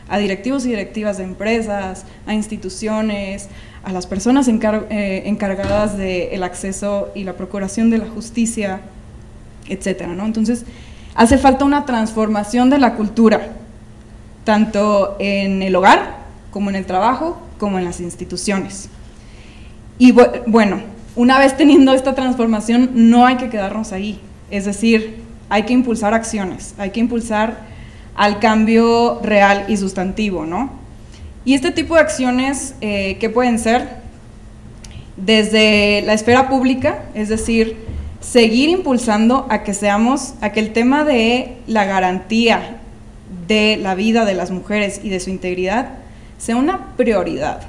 a 0.09 0.17
directivos 0.17 0.65
y 0.65 0.71
directivas 0.71 1.17
de 1.17 1.23
empresas, 1.23 2.03
a 2.27 2.33
instituciones, 2.33 3.47
a 3.85 3.93
las 3.93 4.05
personas 4.05 4.49
eh, 4.49 5.23
encargadas 5.27 5.97
del 5.97 6.43
acceso 6.43 7.09
y 7.15 7.23
la 7.23 7.37
procuración 7.37 7.89
de 7.89 7.99
la 7.99 8.07
justicia, 8.09 8.81
etcétera, 9.69 10.09
¿no? 10.09 10.25
Entonces, 10.25 10.65
hace 11.15 11.37
falta 11.37 11.65
una 11.65 11.85
transformación 11.85 12.69
de 12.69 12.79
la 12.79 12.95
cultura, 12.95 13.49
tanto 14.43 15.15
en 15.19 15.61
el 15.61 15.75
hogar 15.75 16.17
como 16.51 16.69
en 16.69 16.75
el 16.75 16.85
trabajo, 16.85 17.39
como 17.57 17.77
en 17.77 17.85
las 17.85 17.99
instituciones. 17.99 18.89
Y 19.97 20.13
bueno, 20.47 20.81
una 21.15 21.37
vez 21.37 21.57
teniendo 21.57 21.93
esta 21.93 22.15
transformación, 22.15 22.91
no 22.93 23.25
hay 23.25 23.37
que 23.37 23.49
quedarnos 23.49 23.91
ahí. 23.91 24.21
Es 24.49 24.65
decir, 24.65 25.21
hay 25.49 25.63
que 25.63 25.73
impulsar 25.73 26.13
acciones, 26.13 26.73
hay 26.77 26.91
que 26.91 26.99
impulsar 26.99 27.67
al 28.15 28.39
cambio 28.39 29.19
real 29.21 29.65
y 29.67 29.77
sustantivo, 29.77 30.45
¿no? 30.45 30.71
Y 31.45 31.53
este 31.53 31.71
tipo 31.71 31.95
de 31.95 32.01
acciones, 32.01 32.75
eh, 32.81 33.17
¿qué 33.19 33.29
pueden 33.29 33.59
ser? 33.59 33.99
Desde 35.17 36.01
la 36.05 36.13
esfera 36.13 36.49
pública, 36.49 37.03
es 37.13 37.29
decir, 37.29 37.77
seguir 38.21 38.69
impulsando 38.69 39.45
a 39.49 39.63
que 39.63 39.73
seamos, 39.73 40.33
a 40.41 40.51
que 40.51 40.59
el 40.59 40.73
tema 40.73 41.03
de 41.03 41.57
la 41.67 41.85
garantía 41.85 42.77
de 43.47 43.77
la 43.77 43.95
vida 43.95 44.25
de 44.25 44.33
las 44.33 44.51
mujeres 44.51 45.01
y 45.03 45.09
de 45.09 45.19
su 45.19 45.29
integridad 45.29 45.89
sea 46.37 46.55
una 46.55 46.95
prioridad 46.95 47.61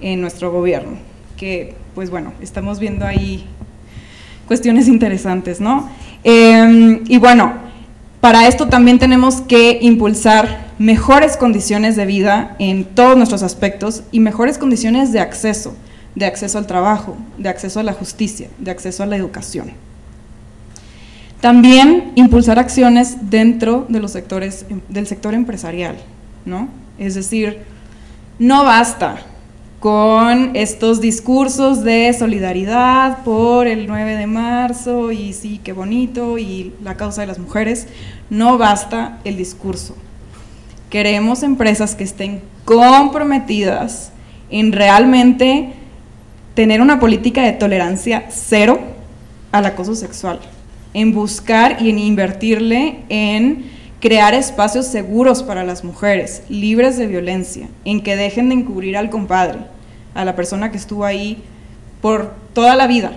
en 0.00 0.20
nuestro 0.20 0.50
gobierno, 0.50 0.92
que 1.36 1.74
pues 1.94 2.10
bueno, 2.10 2.32
estamos 2.40 2.78
viendo 2.78 3.06
ahí 3.06 3.46
cuestiones 4.46 4.88
interesantes, 4.88 5.60
¿no? 5.60 5.88
Em, 6.24 7.02
y 7.06 7.18
bueno, 7.18 7.54
para 8.20 8.46
esto 8.46 8.68
también 8.68 8.98
tenemos 8.98 9.40
que 9.40 9.78
impulsar 9.82 10.66
mejores 10.78 11.36
condiciones 11.36 11.96
de 11.96 12.06
vida 12.06 12.56
en 12.58 12.84
todos 12.84 13.16
nuestros 13.16 13.42
aspectos 13.42 14.02
y 14.12 14.20
mejores 14.20 14.58
condiciones 14.58 15.12
de 15.12 15.20
acceso, 15.20 15.74
de 16.14 16.26
acceso 16.26 16.58
al 16.58 16.66
trabajo, 16.66 17.16
de 17.38 17.48
acceso 17.48 17.80
a 17.80 17.82
la 17.82 17.92
justicia, 17.92 18.48
de 18.58 18.70
acceso 18.70 19.02
a 19.02 19.06
la 19.06 19.16
educación. 19.16 19.72
También 21.40 22.12
impulsar 22.14 22.58
acciones 22.58 23.16
dentro 23.30 23.86
de 23.88 24.00
los 24.00 24.12
sectores, 24.12 24.64
del 24.88 25.06
sector 25.06 25.34
empresarial, 25.34 25.96
¿no? 26.44 26.68
Es 26.98 27.14
decir, 27.14 27.62
no 28.38 28.64
basta 28.64 29.16
con 29.80 30.54
estos 30.54 31.00
discursos 31.00 31.82
de 31.82 32.14
solidaridad 32.16 33.24
por 33.24 33.66
el 33.66 33.88
9 33.88 34.14
de 34.14 34.28
marzo 34.28 35.10
y 35.10 35.32
sí, 35.32 35.60
qué 35.64 35.72
bonito, 35.72 36.38
y 36.38 36.72
la 36.84 36.96
causa 36.96 37.22
de 37.22 37.26
las 37.26 37.40
mujeres, 37.40 37.88
no 38.30 38.58
basta 38.58 39.18
el 39.24 39.36
discurso. 39.36 39.96
Queremos 40.88 41.42
empresas 41.42 41.96
que 41.96 42.04
estén 42.04 42.42
comprometidas 42.64 44.12
en 44.50 44.70
realmente 44.70 45.72
tener 46.54 46.80
una 46.80 47.00
política 47.00 47.42
de 47.42 47.52
tolerancia 47.52 48.26
cero 48.30 48.80
al 49.52 49.66
acoso 49.66 49.94
sexual, 49.94 50.40
en 50.94 51.12
buscar 51.12 51.80
y 51.80 51.90
en 51.90 51.98
invertirle 51.98 53.00
en 53.08 53.70
crear 54.00 54.34
espacios 54.34 54.86
seguros 54.86 55.42
para 55.42 55.62
las 55.62 55.84
mujeres, 55.84 56.42
libres 56.48 56.98
de 56.98 57.06
violencia, 57.06 57.68
en 57.84 58.02
que 58.02 58.16
dejen 58.16 58.48
de 58.48 58.56
encubrir 58.56 58.96
al 58.96 59.10
compadre, 59.10 59.60
a 60.14 60.24
la 60.24 60.34
persona 60.34 60.70
que 60.70 60.76
estuvo 60.76 61.04
ahí 61.04 61.42
por 62.00 62.34
toda 62.52 62.74
la 62.74 62.88
vida, 62.88 63.12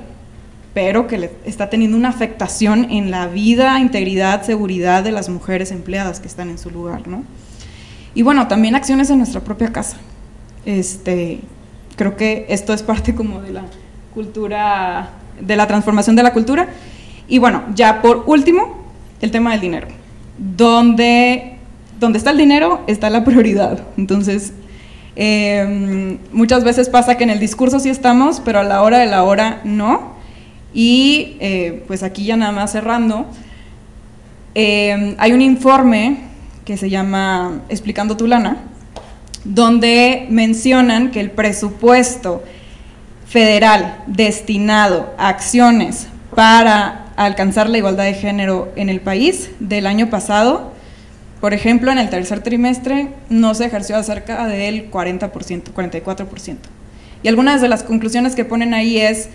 pero 0.76 1.08
que 1.08 1.18
le 1.18 1.32
está 1.44 1.70
teniendo 1.70 1.98
una 1.98 2.10
afectación 2.10 2.92
en 2.92 3.10
la 3.10 3.28
vida, 3.28 3.80
integridad, 3.80 4.44
seguridad 4.44 5.04
de 5.04 5.12
las 5.12 5.28
mujeres 5.28 5.72
empleadas 5.72 6.20
que 6.20 6.28
están 6.28 6.50
en 6.50 6.60
su 6.60 6.70
lugar, 6.70 7.08
¿no? 7.08 7.24
Y 8.14 8.22
bueno, 8.22 8.48
también 8.48 8.76
acciones 8.76 9.10
en 9.10 9.18
nuestra 9.18 9.42
propia 9.42 9.74
casa. 9.74 9.98
Este, 10.66 11.40
creo 11.96 12.16
que 12.16 12.46
esto 12.50 12.74
es 12.74 12.84
parte 12.84 13.16
como 13.16 13.42
de 13.42 13.54
la 13.54 13.64
cultura, 14.14 15.10
de 15.40 15.56
la 15.56 15.68
transformación 15.68 16.16
de 16.16 16.24
la 16.24 16.34
cultura. 16.34 16.68
Y 17.28 17.40
bueno, 17.40 17.64
ya 17.74 18.02
por 18.02 18.24
último, 18.28 18.86
el 19.22 19.32
tema 19.32 19.52
del 19.52 19.62
dinero 19.62 19.88
donde, 20.38 21.58
donde 22.00 22.18
está 22.18 22.32
el 22.32 22.38
dinero 22.38 22.82
está 22.88 23.10
la 23.10 23.24
prioridad. 23.24 23.80
Entonces, 23.98 24.54
em, 25.16 26.18
muchas 26.32 26.64
veces 26.64 26.90
pasa 26.90 27.16
que 27.16 27.24
en 27.24 27.30
el 27.30 27.40
discurso 27.40 27.80
sí 27.80 27.90
estamos, 27.90 28.42
pero 28.44 28.60
a 28.60 28.64
la 28.64 28.82
hora 28.82 29.00
de 29.00 29.08
la 29.08 29.24
hora 29.24 29.62
no. 29.64 30.16
Y 30.74 31.38
eh, 31.40 31.84
pues 31.88 32.04
aquí 32.04 32.26
ya 32.26 32.36
nada 32.36 32.52
más 32.52 32.72
cerrando, 32.74 33.26
em, 34.54 35.16
hay 35.18 35.32
un 35.32 35.42
informe 35.42 36.18
que 36.66 36.78
se 36.78 36.90
llama 36.90 37.62
Explicando 37.70 38.18
tu 38.18 38.28
lana, 38.28 38.58
donde 39.46 40.28
mencionan 40.30 41.12
que 41.12 41.22
el 41.22 41.32
presupuesto 41.32 42.44
federal 43.28 44.04
destinado 44.08 45.14
a 45.18 45.30
acciones 45.30 46.08
para 46.36 47.06
alcanzar 47.16 47.70
la 47.70 47.78
igualdad 47.78 48.04
de 48.04 48.14
género 48.14 48.72
en 48.76 48.90
el 48.90 49.00
país 49.00 49.52
del 49.60 49.88
año 49.88 50.10
pasado 50.10 50.74
Por 51.42 51.54
ejemplo, 51.54 51.92
en 51.92 52.00
el 52.00 52.10
tercer 52.10 52.42
trimestre 52.42 53.10
no 53.30 53.54
se 53.54 53.66
ejerció 53.66 53.98
acerca 53.98 54.48
del 54.48 54.90
40%, 54.90 55.30
44%. 55.76 56.58
Y 57.22 57.28
algunas 57.28 57.62
de 57.62 57.68
las 57.68 57.84
conclusiones 57.84 58.36
que 58.36 58.46
ponen 58.46 58.74
ahí 58.74 58.98
es, 58.98 59.30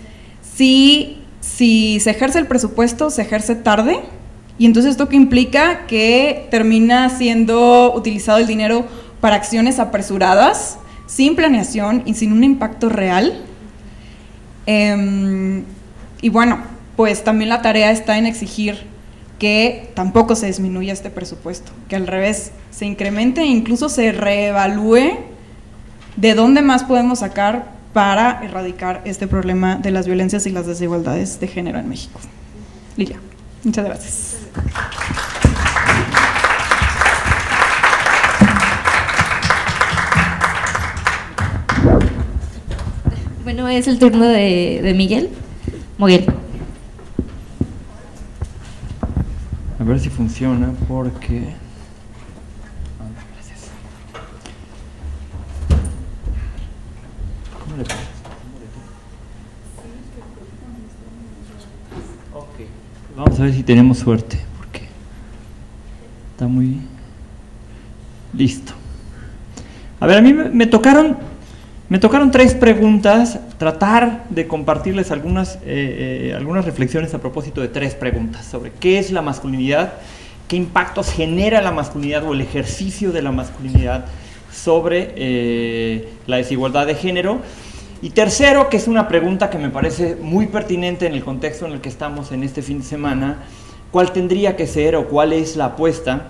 si, 0.55 1.21
si 1.39 1.99
se 2.01 2.09
ejerce 2.09 2.39
el 2.39 2.47
presupuesto, 2.47 3.11
se 3.11 3.21
ejerce 3.21 3.55
tarde, 3.55 3.99
y 4.57 4.65
entonces 4.65 4.91
esto 4.91 5.07
que 5.07 5.15
implica 5.15 5.85
que 5.87 6.47
termina 6.51 7.09
siendo 7.09 7.93
utilizado 7.95 8.39
el 8.39 8.47
dinero 8.47 8.85
para 9.21 9.35
acciones 9.37 9.79
apresuradas, 9.79 10.77
sin 11.05 11.35
planeación 11.35 12.03
y 12.05 12.15
sin 12.15 12.33
un 12.33 12.43
impacto 12.43 12.89
real. 12.89 13.41
Em, 14.65 15.63
y 16.21 16.29
bueno, 16.29 16.59
pues 16.95 17.23
también 17.23 17.49
la 17.49 17.61
tarea 17.61 17.91
está 17.91 18.17
en 18.17 18.25
exigir 18.25 18.85
que 19.39 19.91
tampoco 19.95 20.35
se 20.35 20.47
disminuya 20.47 20.93
este 20.93 21.09
presupuesto, 21.09 21.71
que 21.87 21.95
al 21.95 22.05
revés 22.05 22.51
se 22.69 22.85
incremente 22.85 23.41
e 23.41 23.47
incluso 23.47 23.89
se 23.89 24.11
reevalúe 24.11 25.17
de 26.15 26.33
dónde 26.35 26.61
más 26.61 26.83
podemos 26.83 27.19
sacar 27.19 27.71
para 27.93 28.43
erradicar 28.43 29.01
este 29.05 29.27
problema 29.27 29.77
de 29.77 29.91
las 29.91 30.05
violencias 30.05 30.45
y 30.45 30.51
las 30.51 30.67
desigualdades 30.67 31.39
de 31.39 31.47
género 31.47 31.79
en 31.79 31.89
México. 31.89 32.19
Lilia, 32.97 33.19
muchas 33.63 33.85
gracias. 33.85 34.37
Bueno, 43.53 43.67
es 43.67 43.85
el 43.89 43.99
turno 43.99 44.29
de, 44.29 44.79
de 44.81 44.93
Miguel. 44.93 45.29
Miguel. 45.97 46.25
A 49.77 49.83
ver 49.83 49.99
si 49.99 50.09
funciona 50.09 50.71
porque... 50.87 51.49
¿Cómo 57.59 57.75
le 57.75 57.83
Vamos 63.17 63.37
a 63.37 63.43
ver 63.43 63.53
si 63.53 63.63
tenemos 63.63 63.97
suerte 63.97 64.39
porque 64.55 64.87
está 66.31 66.47
muy 66.47 66.79
listo. 68.33 68.71
A 69.99 70.07
ver, 70.07 70.19
a 70.19 70.21
mí 70.21 70.31
me 70.31 70.67
tocaron 70.67 71.30
me 71.91 71.99
tocaron 71.99 72.31
tres 72.31 72.55
preguntas, 72.55 73.37
tratar 73.57 74.23
de 74.29 74.47
compartirles 74.47 75.11
algunas, 75.11 75.55
eh, 75.55 76.29
eh, 76.29 76.33
algunas 76.33 76.63
reflexiones 76.63 77.13
a 77.13 77.17
propósito 77.17 77.59
de 77.59 77.67
tres 77.67 77.95
preguntas 77.95 78.45
sobre 78.45 78.71
qué 78.71 78.97
es 78.97 79.11
la 79.11 79.21
masculinidad, 79.21 79.95
qué 80.47 80.55
impactos 80.55 81.11
genera 81.11 81.61
la 81.61 81.73
masculinidad 81.73 82.23
o 82.23 82.31
el 82.31 82.39
ejercicio 82.39 83.11
de 83.11 83.21
la 83.21 83.33
masculinidad 83.33 84.05
sobre 84.53 85.11
eh, 85.17 86.07
la 86.27 86.37
desigualdad 86.37 86.87
de 86.87 86.95
género. 86.95 87.41
Y 88.01 88.11
tercero, 88.11 88.69
que 88.69 88.77
es 88.77 88.87
una 88.87 89.09
pregunta 89.09 89.49
que 89.49 89.57
me 89.57 89.69
parece 89.69 90.15
muy 90.15 90.47
pertinente 90.47 91.07
en 91.07 91.13
el 91.13 91.25
contexto 91.25 91.65
en 91.65 91.73
el 91.73 91.81
que 91.81 91.89
estamos 91.89 92.31
en 92.31 92.43
este 92.43 92.61
fin 92.61 92.79
de 92.79 92.85
semana, 92.85 93.39
¿cuál 93.91 94.13
tendría 94.13 94.55
que 94.55 94.65
ser 94.65 94.95
o 94.95 95.09
cuál 95.09 95.33
es 95.33 95.57
la 95.57 95.65
apuesta 95.65 96.27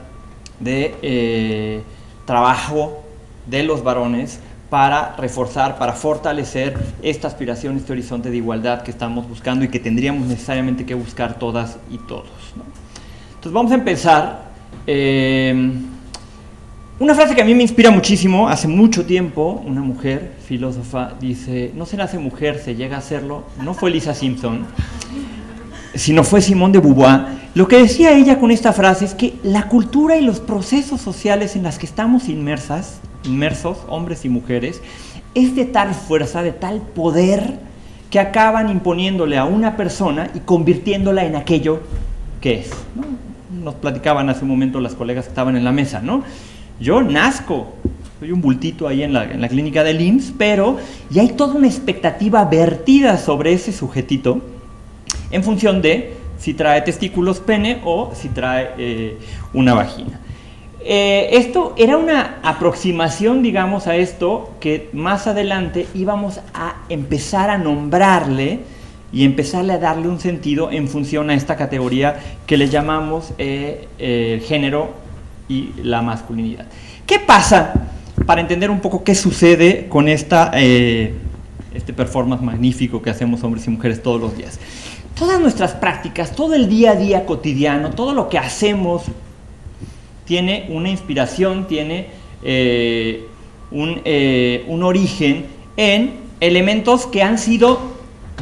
de 0.60 1.84
trabajo 2.26 3.04
de 3.46 3.62
los 3.62 3.84
varones 3.84 4.40
para 4.72 5.18
reforzar, 5.18 5.78
para 5.78 5.92
fortalecer 5.92 6.78
esta 7.04 7.28
aspiración, 7.28 7.76
este 7.76 7.92
horizonte 7.92 8.32
de 8.32 8.38
igualdad 8.38 8.84
que 8.84 8.92
estamos 8.92 9.28
buscando 9.28 9.66
y 9.66 9.68
que 9.68 9.82
tendríamos 9.82 10.26
necesariamente 10.26 10.86
que 10.86 10.94
buscar 10.94 11.38
todas 11.38 11.78
y 11.92 11.98
todos. 11.98 12.32
Entonces 13.32 13.52
vamos 13.52 13.74
a 13.74 13.76
empezar. 13.76 14.52
Eh, 14.88 15.74
una 17.00 17.14
frase 17.16 17.36
que 17.36 17.42
a 17.42 17.46
mí 17.46 17.54
me 17.54 17.64
inspira 17.64 17.92
muchísimo, 17.92 18.48
hace 18.48 18.70
mucho 18.70 19.06
tiempo, 19.06 19.62
una 19.66 19.82
mujer 19.82 20.36
filósofa 20.48 21.16
dice, 21.20 21.74
no 21.76 21.86
se 21.86 21.98
nace 21.98 22.18
mujer, 22.18 22.58
se 22.58 22.74
llega 22.74 22.96
a 22.96 23.02
serlo, 23.02 23.44
no 23.62 23.74
fue 23.74 23.92
Lisa 23.92 24.14
Simpson, 24.14 24.66
sino 25.96 26.24
fue 26.24 26.40
Simone 26.40 26.72
de 26.72 26.80
Beauvoir. 26.80 27.41
Lo 27.54 27.68
que 27.68 27.78
decía 27.78 28.14
ella 28.18 28.40
con 28.40 28.52
esta 28.52 28.72
frase 28.72 29.06
es 29.06 29.14
que 29.14 29.34
la 29.44 29.68
cultura 29.68 30.18
y 30.18 30.22
los 30.22 30.40
procesos 30.40 31.02
sociales 31.02 31.56
en 31.56 31.64
las 31.64 31.78
que 31.78 31.86
estamos 31.86 32.30
inmersas 32.30 33.02
inmersos, 33.26 33.78
hombres 33.88 34.26
y 34.26 34.30
mujeres, 34.30 34.82
es 35.36 35.56
de 35.56 35.66
tal 35.66 35.94
fuerza, 35.94 36.44
de 36.44 36.52
tal 36.52 36.82
poder, 36.82 37.60
que 38.10 38.20
acaban 38.20 38.70
imponiéndole 38.70 39.38
a 39.38 39.46
una 39.46 39.78
persona 39.78 40.30
y 40.34 40.40
convirtiéndola 40.40 41.26
en 41.26 41.36
aquello 41.36 41.82
que 42.42 42.60
es. 42.60 42.72
Nos 43.64 43.76
platicaban 43.76 44.30
hace 44.30 44.44
un 44.44 44.50
momento 44.50 44.80
las 44.82 44.96
colegas 44.96 45.26
que 45.26 45.30
estaban 45.30 45.56
en 45.56 45.64
la 45.64 45.72
mesa, 45.72 46.02
¿no? 46.02 46.24
Yo 46.80 47.02
nazco, 47.02 47.74
soy 48.20 48.32
un 48.32 48.42
bultito 48.42 48.88
ahí 48.88 49.04
en 49.04 49.14
la, 49.14 49.24
en 49.24 49.40
la 49.40 49.48
clínica 49.48 49.84
del 49.84 50.02
IMSS, 50.02 50.34
pero 50.38 50.78
ya 51.10 51.22
hay 51.22 51.30
toda 51.30 51.54
una 51.56 51.68
expectativa 51.68 52.44
vertida 52.46 53.18
sobre 53.18 53.54
ese 53.54 53.72
sujetito 53.72 54.42
en 55.30 55.44
función 55.44 55.82
de 55.82 56.21
si 56.42 56.56
trae 56.56 56.82
testículos 56.82 57.40
pene 57.40 57.82
o 57.86 58.12
si 58.16 58.30
trae 58.30 58.72
eh, 58.78 59.18
una 59.54 59.76
vagina. 59.76 60.20
Eh, 60.84 61.30
esto 61.34 61.76
era 61.78 61.98
una 61.98 62.40
aproximación, 62.42 63.44
digamos, 63.44 63.86
a 63.86 63.96
esto 63.96 64.56
que 64.60 64.90
más 64.94 65.28
adelante 65.28 65.86
íbamos 65.94 66.40
a 66.56 66.78
empezar 66.90 67.52
a 67.52 67.60
nombrarle 67.60 68.62
y 69.14 69.24
empezarle 69.24 69.74
a 69.74 69.78
darle 69.78 70.08
un 70.08 70.20
sentido 70.20 70.72
en 70.72 70.88
función 70.88 71.30
a 71.30 71.36
esta 71.36 71.56
categoría 71.56 72.20
que 72.48 72.58
le 72.58 72.70
llamamos 72.70 73.34
eh, 73.38 73.88
el 74.00 74.42
género 74.42 74.94
y 75.48 75.74
la 75.84 76.02
masculinidad. 76.02 76.66
¿Qué 77.06 77.20
pasa 77.20 77.74
para 78.26 78.42
entender 78.42 78.72
un 78.72 78.80
poco 78.80 79.04
qué 79.04 79.14
sucede 79.14 79.88
con 79.90 80.08
esta, 80.08 80.52
eh, 80.56 81.14
este 81.76 81.94
performance 81.94 82.42
magnífico 82.42 83.02
que 83.02 83.12
hacemos 83.12 83.44
hombres 83.44 83.68
y 83.68 83.70
mujeres 83.70 84.02
todos 84.02 84.20
los 84.20 84.36
días? 84.36 84.60
Todas 85.22 85.40
nuestras 85.40 85.74
prácticas, 85.74 86.36
todo 86.36 86.56
el 86.56 86.68
día 86.68 86.94
a 86.94 86.96
día 86.96 87.28
cotidiano, 87.28 87.92
todo 87.92 88.16
lo 88.16 88.28
que 88.28 88.40
hacemos 88.40 89.04
tiene 90.26 90.66
una 90.70 90.90
inspiración, 90.90 91.68
tiene 91.68 92.08
eh, 92.42 93.28
eh, 93.72 94.66
un, 94.68 94.82
origen 94.82 95.46
en 95.78 96.16
elementos 96.40 97.06
que 97.06 97.22
han 97.22 97.38
sido 97.38 97.80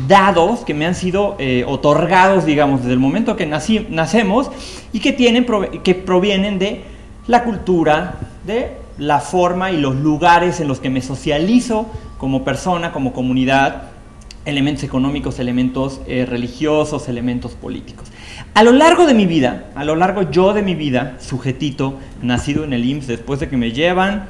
dados, 0.07 0.61
que 0.61 0.73
me 0.73 0.85
han 0.85 0.95
sido 0.95 1.35
eh, 1.37 1.65
otorgados, 1.67 2.45
digamos, 2.45 2.79
desde 2.79 2.93
el 2.93 2.99
momento 2.99 3.35
que 3.35 3.45
nacemos 3.45 4.49
y 4.93 5.01
que, 5.01 5.11
tienen, 5.11 5.45
que 5.83 5.95
provienen 5.95 6.59
de 6.59 6.83
la 7.27 7.43
cultura, 7.43 8.15
de 8.47 8.77
la 8.97 9.19
forma 9.19 9.73
y 9.73 9.75
los 9.75 9.95
lugares 9.95 10.61
en 10.61 10.69
los 10.69 10.79
que 10.79 10.89
me 10.89 11.01
socializo 11.01 11.87
como 12.17 12.45
persona, 12.45 12.93
como 12.93 13.11
comunidad, 13.11 13.98
elementos 14.45 14.83
económicos, 14.83 15.39
elementos 15.39 16.01
religiosos, 16.07 17.07
elementos 17.07 17.51
políticos. 17.53 18.07
A 18.53 18.63
lo 18.63 18.71
largo 18.71 19.05
de 19.05 19.13
mi 19.13 19.25
vida, 19.25 19.69
a 19.75 19.83
lo 19.83 19.95
largo 19.95 20.31
yo 20.31 20.53
de 20.53 20.61
mi 20.61 20.75
vida, 20.75 21.17
sujetito, 21.19 21.99
nacido 22.21 22.63
en 22.63 22.73
el 22.73 22.85
IMSS, 22.85 23.07
después 23.07 23.39
de 23.39 23.49
que 23.49 23.57
me 23.57 23.71
llevan, 23.71 24.27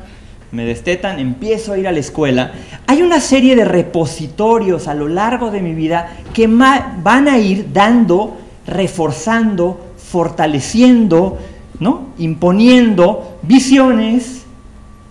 me 0.51 0.65
destetan, 0.65 1.19
empiezo 1.19 1.73
a 1.73 1.77
ir 1.77 1.87
a 1.87 1.91
la 1.91 1.99
escuela, 1.99 2.53
hay 2.87 3.01
una 3.01 3.19
serie 3.19 3.55
de 3.55 3.65
repositorios 3.65 4.87
a 4.87 4.95
lo 4.95 5.07
largo 5.07 5.51
de 5.51 5.61
mi 5.61 5.73
vida 5.73 6.17
que 6.33 6.47
van 6.47 7.27
a 7.27 7.37
ir 7.37 7.71
dando, 7.71 8.37
reforzando, 8.65 9.93
fortaleciendo, 9.97 11.37
¿no? 11.79 12.09
imponiendo 12.17 13.37
visiones, 13.43 14.43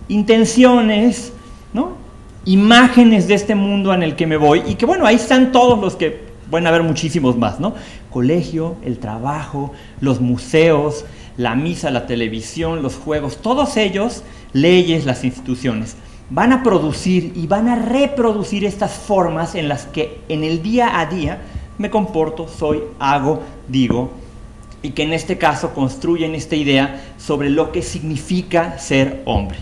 intenciones. 0.07 1.33
Imágenes 2.45 3.27
de 3.27 3.33
este 3.33 3.55
mundo 3.55 3.93
en 3.93 4.03
el 4.03 4.15
que 4.15 4.27
me 4.27 4.37
voy 4.37 4.63
y 4.67 4.75
que 4.75 4.85
bueno, 4.85 5.05
ahí 5.05 5.15
están 5.15 5.51
todos 5.51 5.79
los 5.79 5.95
que 5.95 6.29
pueden 6.49 6.67
haber 6.67 6.83
muchísimos 6.83 7.37
más, 7.37 7.59
¿no? 7.59 7.75
Colegio, 8.09 8.75
el 8.83 8.97
trabajo, 8.97 9.71
los 10.01 10.19
museos, 10.19 11.05
la 11.37 11.55
misa, 11.55 11.91
la 11.91 12.07
televisión, 12.07 12.81
los 12.81 12.95
juegos, 12.95 13.37
todos 13.37 13.77
ellos, 13.77 14.23
leyes, 14.53 15.05
las 15.05 15.23
instituciones, 15.23 15.95
van 16.29 16.53
a 16.53 16.63
producir 16.63 17.33
y 17.35 17.47
van 17.47 17.69
a 17.69 17.75
reproducir 17.75 18.65
estas 18.65 18.93
formas 18.93 19.55
en 19.55 19.67
las 19.67 19.85
que 19.85 20.19
en 20.29 20.43
el 20.43 20.61
día 20.61 20.99
a 20.99 21.05
día 21.05 21.41
me 21.77 21.89
comporto, 21.89 22.47
soy, 22.47 22.81
hago, 22.99 23.41
digo, 23.67 24.11
y 24.81 24.91
que 24.91 25.03
en 25.03 25.13
este 25.13 25.37
caso 25.37 25.73
construyen 25.73 26.35
esta 26.35 26.55
idea 26.55 27.13
sobre 27.17 27.49
lo 27.49 27.71
que 27.71 27.81
significa 27.81 28.77
ser 28.79 29.21
hombre. 29.25 29.57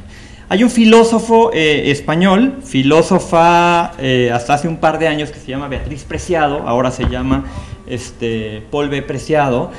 Hay 0.50 0.64
un 0.64 0.70
filósofo 0.70 1.52
eh, 1.54 1.91
español, 1.91 2.60
filósofa 2.64 3.91
eh, 4.00 4.32
hasta 4.34 4.54
hace 4.54 4.70
un 4.70 4.78
par 4.78 4.98
de 4.98 5.10
años 5.10 5.30
que 5.30 5.39
se 5.39 5.48
llama 5.48 5.68
Beatriz 5.68 6.06
Preciado, 6.06 6.66
ahora 6.66 6.89
se 6.89 7.10
llama 7.10 7.43
este, 7.86 8.64
Paul 8.72 8.88
B. 8.88 9.02
Preciado, 9.02 9.72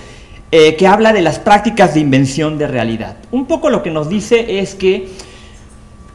eh, 0.53 0.77
que 0.77 0.87
habla 0.87 1.15
de 1.15 1.23
las 1.23 1.39
prácticas 1.39 1.95
de 1.95 2.01
invención 2.01 2.59
de 2.59 2.67
realidad. 2.67 3.17
Un 3.31 3.47
poco 3.47 3.71
lo 3.71 3.83
que 3.83 3.91
nos 3.91 4.11
dice 4.11 4.61
es 4.61 4.75
que 4.75 5.09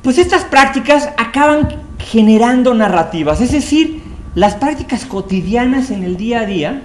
pues 0.04 0.20
estas 0.20 0.44
prácticas 0.44 1.10
acaban 1.18 1.70
generando 1.98 2.76
narrativas, 2.76 3.42
es 3.42 3.54
decir, 3.54 4.04
las 4.36 4.54
prácticas 4.54 5.06
cotidianas 5.06 5.90
en 5.90 6.04
el 6.04 6.16
día 6.16 6.42
a 6.42 6.46
día 6.46 6.84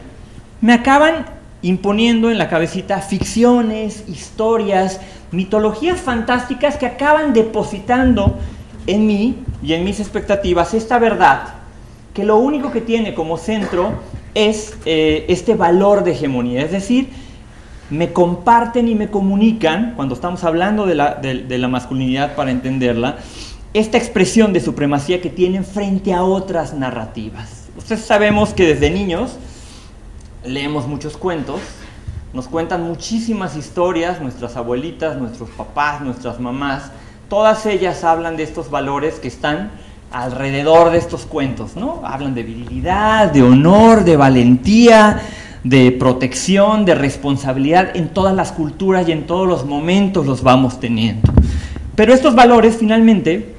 me 0.62 0.73
acaban 0.73 1.27
imponiendo 1.63 2.31
en 2.31 2.39
la 2.39 2.49
cabecita 2.49 3.01
ficciones, 3.01 4.05
historias, 4.09 5.01
mitologías 5.33 6.01
fantásticas 6.01 6.77
que 6.77 6.87
acaban 6.87 7.33
depositando 7.33 8.39
en 8.87 9.07
mí 9.07 9.37
y 9.63 9.73
en 9.73 9.85
mis 9.85 10.01
expectativas 10.01 10.75
esta 10.75 10.99
verdad, 10.99 11.55
que 12.15 12.25
lo 12.25 12.39
único 12.39 12.71
que 12.71 12.81
tiene 12.81 13.15
como 13.15 13.37
centro 13.37 13.93
es 14.35 14.77
eh, 14.85 15.27
este 15.29 15.55
valor 15.55 16.05
de 16.05 16.13
hegemonía, 16.13 16.63
es 16.63 16.73
decir, 16.73 17.11
me 17.91 18.13
comparten 18.13 18.87
y 18.89 18.95
me 18.95 19.09
comunican, 19.09 19.95
cuando 19.97 20.15
estamos 20.15 20.45
hablando 20.45 20.87
de 20.87 20.95
la, 20.95 21.15
de 21.15 21.59
la 21.59 21.69
masculinidad 21.69 22.35
para 22.35 22.51
entenderla, 22.51 23.17
esta 23.75 23.99
expresión 23.99 24.53
de 24.53 24.61
supremacía 24.61 25.21
que 25.21 25.31
tienen 25.31 25.65
frente 25.65 26.13
a 26.13 26.23
otras 26.23 26.75
narrativas. 26.75 27.69
Ustedes 27.77 28.03
sabemos 28.03 28.53
que 28.53 28.67
desde 28.67 28.91
niños 28.91 29.39
leemos 30.45 30.86
muchos 30.86 31.16
cuentos, 31.16 31.61
nos 32.32 32.49
cuentan 32.49 32.82
muchísimas 32.82 33.57
historias, 33.57 34.20
nuestras 34.20 34.57
abuelitas, 34.57 35.16
nuestros 35.16 35.49
papás, 35.51 36.01
nuestras 36.01 36.39
mamás, 36.41 36.91
todas 37.28 37.66
ellas 37.66 38.05
hablan 38.05 38.36
de 38.36 38.43
estos 38.43 38.70
valores 38.70 39.18
que 39.18 39.28
están 39.28 39.70
alrededor 40.11 40.91
de 40.91 40.99
estos 40.99 41.26
cuentos, 41.26 41.76
¿no? 41.76 42.01
Hablan 42.05 42.34
de 42.34 42.43
virilidad, 42.43 43.30
de 43.30 43.43
honor, 43.43 44.05
de 44.05 44.16
valentía, 44.16 45.20
de 45.64 45.93
protección, 45.93 46.84
de 46.84 46.95
responsabilidad, 46.95 47.97
en 47.97 48.09
todas 48.09 48.34
las 48.34 48.53
culturas 48.53 49.09
y 49.09 49.12
en 49.12 49.26
todos 49.26 49.47
los 49.47 49.66
momentos 49.66 50.26
los 50.26 50.43
vamos 50.43 50.80
teniendo. 50.80 51.32
Pero 51.95 52.14
estos 52.14 52.34
valores 52.34 52.76
finalmente, 52.76 53.55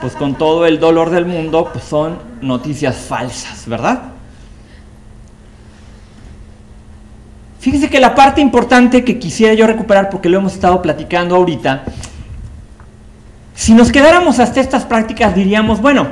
pues 0.00 0.14
con 0.14 0.36
todo 0.36 0.64
el 0.66 0.78
dolor 0.80 1.10
del 1.10 1.26
mundo, 1.26 1.68
pues 1.72 1.84
son 1.84 2.18
noticias 2.40 2.96
falsas, 2.96 3.66
¿verdad? 3.66 4.12
Fíjense 7.60 7.90
que 7.90 8.00
la 8.00 8.14
parte 8.14 8.40
importante 8.40 9.04
que 9.04 9.18
quisiera 9.18 9.52
yo 9.52 9.66
recuperar, 9.66 10.08
porque 10.08 10.30
lo 10.30 10.38
hemos 10.38 10.54
estado 10.54 10.80
platicando 10.80 11.36
ahorita, 11.36 11.84
si 13.54 13.74
nos 13.74 13.92
quedáramos 13.92 14.38
hasta 14.38 14.62
estas 14.62 14.86
prácticas 14.86 15.34
diríamos, 15.34 15.82
bueno, 15.82 16.08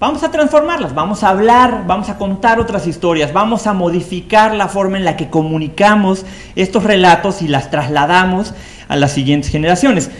vamos 0.00 0.24
a 0.24 0.32
transformarlas, 0.32 0.96
vamos 0.96 1.22
a 1.22 1.28
hablar, 1.28 1.84
vamos 1.86 2.08
a 2.08 2.18
contar 2.18 2.58
otras 2.58 2.88
historias, 2.88 3.32
vamos 3.32 3.68
a 3.68 3.74
modificar 3.74 4.52
la 4.56 4.66
forma 4.66 4.96
en 4.96 5.04
la 5.04 5.16
que 5.16 5.30
comunicamos 5.30 6.26
estos 6.56 6.82
relatos 6.82 7.42
y 7.42 7.46
las 7.46 7.70
trasladamos 7.70 8.52
a 8.88 8.96
las 8.96 9.12
siguientes 9.12 9.52
generaciones. 9.52 10.10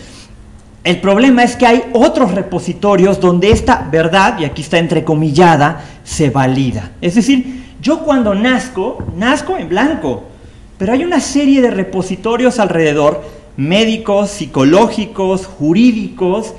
El 0.84 1.00
problema 1.00 1.42
es 1.42 1.56
que 1.56 1.66
hay 1.66 1.82
otros 1.92 2.30
repositorios 2.36 3.18
donde 3.18 3.50
esta 3.50 3.88
verdad, 3.90 4.38
y 4.38 4.44
aquí 4.44 4.62
está 4.62 4.78
entrecomillada, 4.78 5.80
se 6.04 6.30
valida. 6.30 6.92
Es 7.00 7.16
decir, 7.16 7.64
yo 7.80 8.04
cuando 8.04 8.36
nazco, 8.36 9.04
nazco 9.16 9.56
en 9.56 9.68
blanco, 9.68 10.27
pero 10.78 10.92
hay 10.92 11.04
una 11.04 11.20
serie 11.20 11.60
de 11.60 11.70
repositorios 11.70 12.58
alrededor, 12.60 13.22
médicos, 13.56 14.30
psicológicos, 14.30 15.46
jurídicos, 15.46 16.54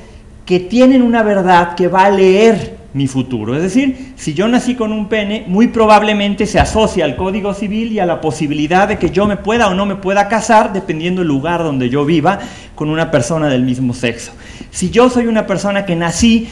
que 0.45 0.59
tienen 0.59 1.01
una 1.01 1.23
verdad 1.23 1.75
que 1.75 1.87
va 1.87 2.05
a 2.05 2.09
leer 2.09 2.77
mi 2.93 3.07
futuro. 3.07 3.55
Es 3.55 3.61
decir, 3.61 4.13
si 4.15 4.33
yo 4.33 4.47
nací 4.47 4.75
con 4.75 4.91
un 4.91 5.07
pene, 5.07 5.45
muy 5.47 5.67
probablemente 5.67 6.45
se 6.45 6.59
asocia 6.59 7.05
al 7.05 7.15
Código 7.15 7.53
Civil 7.53 7.91
y 7.91 7.99
a 7.99 8.05
la 8.05 8.19
posibilidad 8.19 8.87
de 8.87 8.97
que 8.97 9.11
yo 9.11 9.25
me 9.25 9.37
pueda 9.37 9.67
o 9.67 9.75
no 9.75 9.85
me 9.85 9.95
pueda 9.95 10.27
casar, 10.27 10.73
dependiendo 10.73 11.21
del 11.21 11.27
lugar 11.27 11.63
donde 11.63 11.89
yo 11.89 12.03
viva, 12.03 12.39
con 12.75 12.89
una 12.89 13.11
persona 13.11 13.47
del 13.47 13.63
mismo 13.63 13.93
sexo. 13.93 14.31
Si 14.71 14.89
yo 14.89 15.09
soy 15.09 15.27
una 15.27 15.45
persona 15.45 15.85
que 15.85 15.95
nací 15.95 16.49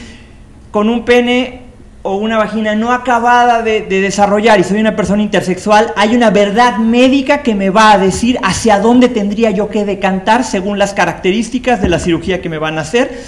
con 0.70 0.88
un 0.88 1.04
pene 1.04 1.67
o 2.08 2.16
una 2.16 2.38
vagina 2.38 2.74
no 2.74 2.90
acabada 2.90 3.60
de, 3.60 3.82
desarrollar 3.82 4.58
y 4.58 4.64
soy 4.64 4.80
una 4.80 4.96
persona 4.96 5.22
intersexual, 5.22 5.92
hay 5.94 6.16
una 6.16 6.30
verdad 6.30 6.78
médica 6.78 7.42
que 7.42 7.54
me 7.54 7.68
va 7.68 7.92
a 7.92 7.98
decir 7.98 8.38
hacia 8.42 8.80
dónde 8.80 9.10
tendría 9.10 9.50
yo 9.50 9.68
que 9.68 9.84
decantar 9.84 10.42
según 10.42 10.78
las 10.78 10.94
características 10.94 11.82
de 11.82 11.90
la 11.90 11.98
cirugía 11.98 12.40
que 12.40 12.48
me 12.48 12.56
van 12.56 12.78
a 12.78 12.80
hacer, 12.80 13.20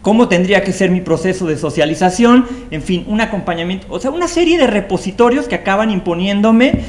cómo 0.00 0.26
tendría 0.26 0.64
que 0.64 0.72
ser 0.72 0.90
mi 0.90 1.02
proceso 1.02 1.44
de 1.44 1.58
socialización, 1.58 2.46
en 2.70 2.80
fin, 2.80 3.04
un 3.08 3.20
acompañamiento, 3.20 3.86
o 3.90 4.00
sea, 4.00 4.10
una 4.10 4.26
serie 4.26 4.56
de 4.56 4.66
repositorios 4.66 5.46
que 5.46 5.56
acaban 5.56 5.90
imponiéndome 5.90 6.80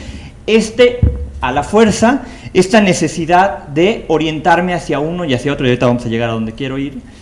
este, 0.47 0.99
a 1.41 1.51
la 1.51 1.63
fuerza, 1.63 2.21
esta 2.53 2.79
necesidad 2.79 3.67
de 3.67 4.05
orientarme 4.07 4.73
hacia 4.73 4.99
uno 4.99 5.25
y 5.25 5.33
hacia 5.33 5.51
otro, 5.51 5.65
y 5.65 5.71
ahorita 5.71 5.87
vamos 5.87 6.05
a 6.05 6.07
llegar 6.07 6.29
a 6.29 6.33
donde 6.33 6.53
quiero 6.53 6.77
ir 6.77 7.18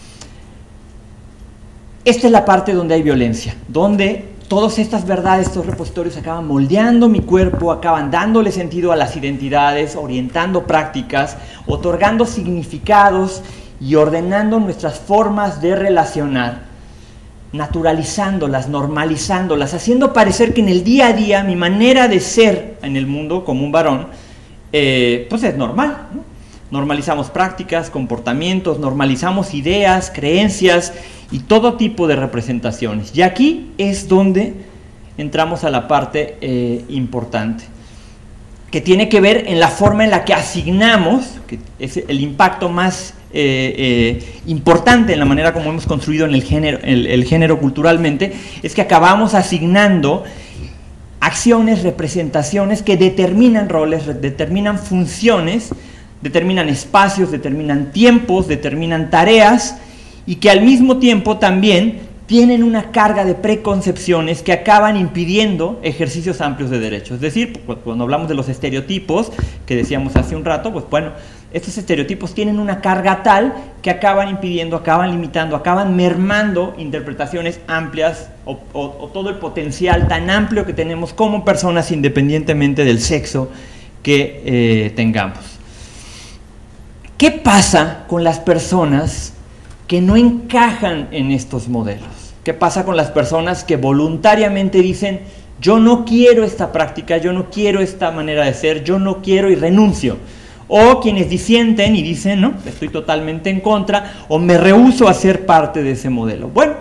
esta 2.10 2.28
es 2.28 2.32
la 2.32 2.46
parte 2.46 2.72
donde 2.72 2.96
hay 2.96 3.04
violencia, 3.04 3.54
donde 3.68 4.24
todas 4.48 4.80
estas 4.80 5.06
verdades, 5.06 5.48
estos 5.48 5.66
repositorios 5.66 6.16
acaban 6.16 6.48
moldeando 6.48 7.10
mi 7.10 7.20
cuerpo, 7.20 7.70
acaban 7.70 8.12
dándole 8.12 8.54
sentido 8.54 8.94
a 8.94 8.96
las 8.96 9.18
identidades, 9.18 9.98
orientando 9.98 10.66
prácticas, 10.66 11.36
otorgando 11.66 12.26
significados 12.26 13.42
y 13.82 13.96
ordenando 13.96 14.58
nuestras 14.62 15.00
formas 15.00 15.62
de 15.62 15.76
relacionar, 15.76 16.62
naturalizándolas, 17.52 18.70
normalizándolas, 18.70 19.74
haciendo 19.74 20.14
parecer 20.14 20.54
que 20.54 20.62
en 20.62 20.70
el 20.70 20.86
día 20.86 21.08
a 21.08 21.14
día 21.14 21.44
mi 21.44 21.58
manera 21.58 22.08
de 22.08 22.22
ser 22.22 22.78
en 22.84 22.96
el 22.96 23.06
mundo 23.06 23.44
como 23.44 23.66
un 23.66 23.74
varón, 23.74 24.08
eh, 24.72 25.28
pues 25.30 25.44
es 25.44 25.58
normal. 25.58 26.08
Normalizamos 26.70 27.30
prácticas, 27.30 27.90
comportamientos, 27.90 28.80
normalizamos 28.80 29.54
ideas, 29.54 30.12
creencias 30.14 30.94
y 31.32 31.40
todo 31.40 31.76
tipo 31.76 32.08
de 32.08 32.16
representaciones. 32.16 33.16
Y 33.16 33.22
aquí 33.22 33.72
es 33.78 34.08
donde 34.08 34.54
entramos 35.18 35.64
a 35.64 35.70
la 35.70 35.88
parte 35.88 36.38
eh, 36.42 36.84
importante, 36.90 37.64
que 38.70 38.82
tiene 38.82 39.08
que 39.08 39.22
ver 39.22 39.46
en 39.48 39.60
la 39.60 39.70
forma 39.70 40.04
en 40.04 40.12
la 40.12 40.26
que 40.26 40.34
asignamos, 40.34 41.40
que 41.48 41.60
es 41.80 41.98
el 41.98 42.20
impacto 42.20 42.70
más 42.70 43.14
eh, 43.34 43.76
eh, 43.78 44.42
importante 44.48 45.14
en 45.14 45.20
la 45.20 45.26
manera 45.26 45.54
como 45.54 45.70
hemos 45.70 45.86
construido 45.86 46.26
en 46.26 46.36
el 46.36 47.08
el 47.08 47.26
género 47.26 47.60
culturalmente, 47.60 48.34
es 48.62 48.76
que 48.76 48.82
acabamos 48.82 49.34
asignando 49.34 50.24
acciones, 51.20 51.84
representaciones 51.84 52.84
que 52.84 52.96
determinan 52.96 53.70
roles, 53.70 54.06
determinan 54.22 54.78
funciones, 54.78 55.70
determinan 56.22 56.70
espacios, 56.70 57.32
determinan 57.32 57.92
tiempos, 57.92 58.48
determinan 58.48 59.10
tareas, 59.10 59.78
y 60.26 60.36
que 60.36 60.50
al 60.50 60.62
mismo 60.62 60.98
tiempo 60.98 61.38
también 61.38 62.08
tienen 62.28 62.62
una 62.62 62.92
carga 62.92 63.24
de 63.24 63.36
preconcepciones 63.36 64.42
que 64.42 64.52
acaban 64.52 64.98
impidiendo 64.98 65.80
ejercicios 65.82 66.42
amplios 66.42 66.70
de 66.70 66.80
derechos. 66.80 67.16
Es 67.16 67.22
decir, 67.22 67.62
cuando 67.84 68.04
hablamos 68.04 68.28
de 68.28 68.36
los 68.36 68.50
estereotipos, 68.50 69.32
que 69.66 69.78
decíamos 69.78 70.18
hace 70.18 70.36
un 70.36 70.44
rato, 70.44 70.74
pues 70.74 70.84
bueno, 70.92 71.12
estos 71.54 71.78
estereotipos 71.78 72.34
tienen 72.34 72.60
una 72.60 72.82
carga 72.82 73.24
tal 73.24 73.54
que 73.82 73.90
acaban 73.90 74.28
impidiendo, 74.28 74.76
acaban 74.76 75.12
limitando, 75.12 75.56
acaban 75.56 75.96
mermando 75.96 76.76
interpretaciones 76.78 77.62
amplias 77.68 78.30
o, 78.44 78.58
todo 79.14 79.30
el 79.30 79.38
potencial 79.38 80.10
tan 80.10 80.30
amplio 80.30 80.66
que 80.66 80.74
tenemos 80.74 81.14
como 81.14 81.46
personas 81.46 81.92
independientemente 81.92 82.84
del 82.84 83.00
sexo 83.00 83.50
que 84.04 84.42
eh, 84.46 84.94
tengamos. 84.98 85.57
¿Qué 87.18 87.32
pasa 87.32 88.06
con 88.08 88.24
las 88.24 88.40
personas 88.40 89.34
que 89.88 90.02
no 90.02 90.18
encajan 90.18 91.08
en 91.12 91.32
estos 91.32 91.70
modelos. 91.70 92.34
¿Qué 92.44 92.54
pasa 92.54 92.86
con 92.86 92.96
las 92.98 93.10
personas 93.10 93.64
que 93.64 93.78
voluntariamente 93.78 94.82
dicen, 94.82 95.22
yo 95.60 95.80
no 95.80 96.06
quiero 96.06 96.44
esta 96.44 96.72
práctica, 96.72 97.18
yo 97.18 97.34
no 97.34 97.50
quiero 97.50 97.80
esta 97.82 98.12
manera 98.12 98.46
de 98.46 98.54
ser, 98.54 98.84
yo 98.84 99.00
no 99.00 99.22
quiero 99.22 99.50
y 99.50 99.56
renuncio? 99.56 100.18
O 100.68 101.00
quienes 101.00 101.30
disienten 101.30 101.96
y 101.96 102.04
dicen, 102.04 102.42
no, 102.42 102.54
estoy 102.66 102.90
totalmente 102.90 103.50
en 103.50 103.62
contra 103.62 104.26
o 104.28 104.38
me 104.38 104.58
rehuso 104.58 105.08
a 105.08 105.14
ser 105.14 105.46
parte 105.46 105.82
de 105.82 105.92
ese 105.92 106.10
modelo. 106.10 106.50
Bueno, 106.50 106.74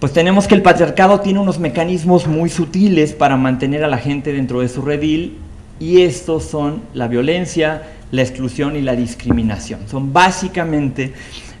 pues 0.00 0.12
tenemos 0.12 0.48
que 0.48 0.56
el 0.56 0.62
patriarcado 0.62 1.20
tiene 1.20 1.38
unos 1.38 1.60
mecanismos 1.60 2.26
muy 2.26 2.50
sutiles 2.50 3.12
para 3.12 3.36
mantener 3.36 3.84
a 3.84 3.88
la 3.88 3.98
gente 3.98 4.32
dentro 4.32 4.60
de 4.60 4.68
su 4.68 4.82
redil 4.82 5.38
y 5.78 6.02
estos 6.02 6.44
son 6.44 6.82
la 6.92 7.08
violencia, 7.08 7.82
la 8.14 8.22
exclusión 8.22 8.76
y 8.76 8.80
la 8.80 8.94
discriminación. 8.94 9.80
Son 9.88 10.12
básicamente 10.12 11.12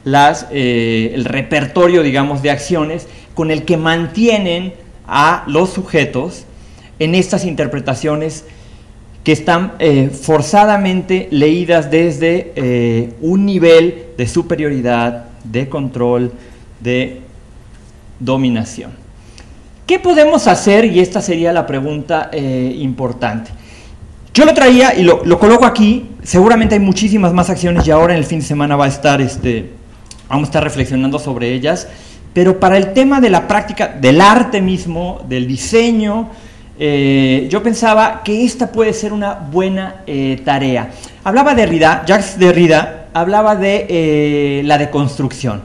las, 0.04 0.46
eh, 0.52 1.10
el 1.14 1.24
repertorio, 1.24 2.02
digamos, 2.02 2.42
de 2.42 2.50
acciones 2.50 3.08
con 3.34 3.50
el 3.50 3.64
que 3.64 3.76
mantienen 3.76 4.74
a 5.06 5.44
los 5.48 5.70
sujetos 5.70 6.44
en 7.00 7.16
estas 7.16 7.44
interpretaciones 7.44 8.44
que 9.24 9.32
están 9.32 9.72
eh, 9.80 10.10
forzadamente 10.10 11.28
leídas 11.30 11.90
desde 11.90 12.52
eh, 12.54 13.14
un 13.20 13.46
nivel 13.46 14.04
de 14.16 14.28
superioridad, 14.28 15.24
de 15.42 15.68
control, 15.68 16.32
de 16.80 17.20
dominación. 18.20 18.92
¿Qué 19.86 19.98
podemos 19.98 20.46
hacer? 20.46 20.84
Y 20.84 21.00
esta 21.00 21.20
sería 21.20 21.52
la 21.52 21.66
pregunta 21.66 22.30
importante. 22.32 23.50
Yo 24.32 24.44
lo 24.44 24.54
traía 24.54 24.94
y 24.94 25.02
lo, 25.02 25.24
lo, 25.24 25.38
coloco 25.38 25.66
aquí, 25.66 26.06
seguramente 26.24 26.74
hay 26.74 26.80
muchísimas 26.80 27.32
más 27.32 27.50
acciones 27.50 27.86
y 27.86 27.92
ahora 27.92 28.14
en 28.14 28.18
el 28.18 28.24
fin 28.24 28.40
de 28.40 28.46
semana 28.46 28.74
va 28.74 28.86
a 28.86 28.88
estar 28.88 29.20
este, 29.20 29.70
vamos 30.28 30.44
a 30.44 30.50
estar 30.50 30.64
reflexionando 30.64 31.18
sobre 31.18 31.52
ellas, 31.52 31.86
pero 32.32 32.58
para 32.58 32.76
el 32.76 32.92
tema 32.92 33.20
de 33.20 33.30
la 33.30 33.46
práctica 33.46 33.88
del 33.88 34.20
arte 34.20 34.60
mismo, 34.60 35.20
del 35.28 35.46
diseño, 35.46 36.30
eh, 36.76 37.46
yo 37.48 37.62
pensaba 37.62 38.22
que 38.24 38.44
esta 38.44 38.72
puede 38.72 38.92
ser 38.92 39.12
una 39.12 39.34
buena 39.34 40.02
eh, 40.06 40.40
tarea. 40.44 40.90
Hablaba 41.22 41.54
de 41.54 41.62
Derrida, 41.62 42.02
Jacques 42.04 42.36
Derrida 42.38 43.06
hablaba 43.12 43.54
de 43.54 43.86
eh, 43.88 44.62
la 44.64 44.76
deconstrucción. 44.78 45.62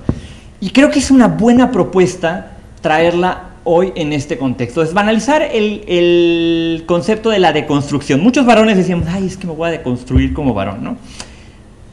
Y 0.62 0.70
creo 0.70 0.92
que 0.92 1.00
es 1.00 1.10
una 1.10 1.28
buena 1.28 1.72
propuesta 1.72 2.52
traerla 2.82 3.49
hoy 3.72 3.94
en 3.96 4.14
este 4.14 4.38
contexto. 4.38 4.82
Desbanalizar 4.82 5.44
el, 5.44 5.84
el 5.88 6.84
concepto 6.88 7.30
de 7.30 7.40
la 7.40 7.54
deconstrucción. 7.54 8.20
Muchos 8.22 8.46
varones 8.46 8.78
decíamos, 8.78 9.08
ay, 9.10 9.28
es 9.28 9.38
que 9.38 9.46
me 9.46 9.54
voy 9.54 9.70
a 9.70 9.72
deconstruir 9.72 10.34
como 10.34 10.54
varón, 10.54 10.84
¿no? 10.84 10.98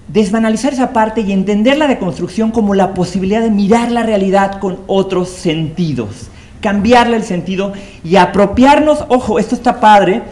Desbanalizar 0.08 0.72
esa 0.72 0.92
parte 0.92 1.20
y 1.20 1.32
entender 1.32 1.76
la 1.76 1.86
deconstrucción 1.86 2.50
como 2.50 2.74
la 2.74 2.94
posibilidad 2.94 3.42
de 3.42 3.50
mirar 3.50 3.90
la 3.90 4.02
realidad 4.02 4.58
con 4.58 4.78
otros 4.86 5.28
sentidos 5.28 6.30
cambiarle 6.60 7.16
el 7.16 7.22
sentido 7.22 7.72
y 8.02 8.16
apropiarnos, 8.16 9.04
ojo, 9.08 9.38
esto 9.38 9.54
está 9.54 9.78
padre, 9.78 10.22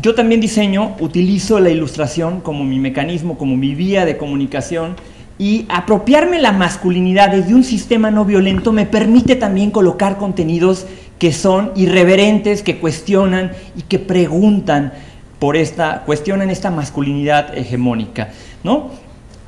yo 0.00 0.14
también 0.14 0.40
diseño, 0.40 0.94
utilizo 1.00 1.60
la 1.60 1.70
ilustración 1.70 2.40
como 2.40 2.64
mi 2.64 2.78
mecanismo, 2.78 3.36
como 3.36 3.56
mi 3.56 3.74
vía 3.74 4.06
de 4.06 4.16
comunicación 4.16 4.96
y 5.38 5.66
apropiarme 5.68 6.40
la 6.40 6.52
masculinidad 6.52 7.30
desde 7.30 7.54
un 7.54 7.64
sistema 7.64 8.10
no 8.10 8.24
violento 8.24 8.72
me 8.72 8.86
permite 8.86 9.36
también 9.36 9.70
colocar 9.70 10.18
contenidos 10.18 10.86
que 11.18 11.32
son 11.32 11.72
irreverentes, 11.76 12.62
que 12.62 12.78
cuestionan 12.78 13.52
y 13.76 13.82
que 13.82 13.98
preguntan 13.98 14.92
por 15.38 15.56
esta, 15.56 16.02
cuestionan 16.04 16.50
esta 16.50 16.70
masculinidad 16.70 17.56
hegemónica, 17.56 18.30
¿no? 18.64 18.90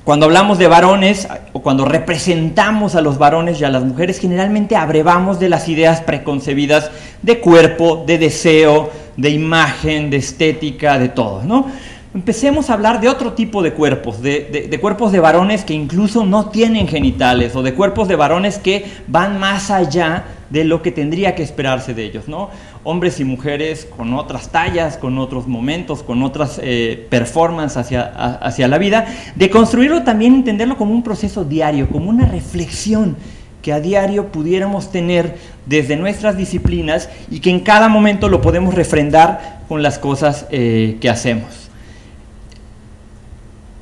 Cuando 0.05 0.27
hablamos 0.27 0.59
de 0.59 0.67
varones 0.67 1.29
o 1.53 1.61
cuando 1.61 1.85
representamos 1.85 2.95
a 2.95 3.03
los 3.03 3.19
varones 3.19 3.61
y 3.61 3.65
a 3.65 3.71
las 3.71 3.85
mujeres, 3.85 4.19
generalmente 4.19 4.75
abrevamos 4.75 5.39
de 5.39 5.49
las 5.49 5.69
ideas 5.69 6.01
preconcebidas 6.01 6.91
de 7.23 7.39
cuerpo, 7.39 8.03
de 8.07 8.19
deseo, 8.19 8.91
de 9.17 9.31
imagen, 9.31 10.09
de 10.11 10.17
estética, 10.17 10.99
de 10.99 11.11
todo, 11.11 11.43
¿no? 11.45 11.67
Empecemos 12.13 12.71
a 12.71 12.75
hablar 12.75 13.01
de 13.01 13.09
otro 13.09 13.35
tipo 13.35 13.63
de 13.63 13.73
cuerpos, 13.73 14.21
de, 14.21 14.79
cuerpos 14.81 15.13
de 15.13 15.21
varones 15.21 15.63
que 15.63 15.75
incluso 15.75 16.27
no 16.27 16.51
tienen 16.51 16.89
genitales 16.89 17.55
o 17.55 17.63
de 17.63 17.73
cuerpos 17.73 18.09
de 18.09 18.17
varones 18.17 18.59
que 18.59 18.85
van 19.07 19.39
más 19.39 19.71
allá 19.71 20.25
de 20.51 20.65
lo 20.65 20.83
que 20.83 20.91
tendría 20.91 21.37
que 21.37 21.45
esperarse 21.45 21.95
de 21.95 22.05
ellos, 22.05 22.27
¿no? 22.27 22.51
Hombres 22.83 23.21
y 23.21 23.25
mujeres 23.25 23.87
con 23.97 24.13
otras 24.15 24.51
tallas, 24.51 24.97
con 24.97 25.19
otros 25.19 25.47
momentos, 25.47 26.03
con 26.03 26.25
otras 26.25 26.61
eh, 26.61 27.07
performances 27.09 27.77
hacia, 27.77 28.03
hacia 28.03 28.67
la 28.67 28.79
vida, 28.79 29.07
de 29.37 29.49
construirlo 29.49 30.03
también, 30.03 30.35
entenderlo 30.35 30.77
como 30.77 30.93
un 30.93 31.05
proceso 31.05 31.45
diario, 31.45 31.89
como 31.89 32.11
una 32.11 32.27
reflexión 32.27 33.17
que 33.63 33.73
a 33.73 33.79
diario 33.79 34.33
pudiéramos 34.33 34.91
tener 34.91 35.37
desde 35.67 35.95
nuestras 35.95 36.37
disciplinas 36.37 37.09
y 37.31 37.39
que 37.39 37.51
en 37.51 37.61
cada 37.61 37.89
momento 37.89 38.29
lo 38.29 38.41
podemos 38.41 38.75
refrendar 38.75 39.61
con 39.69 39.85
las 39.85 40.01
cosas 40.01 40.47
eh, 40.51 40.99
que 41.01 41.09
hacemos. 41.09 41.70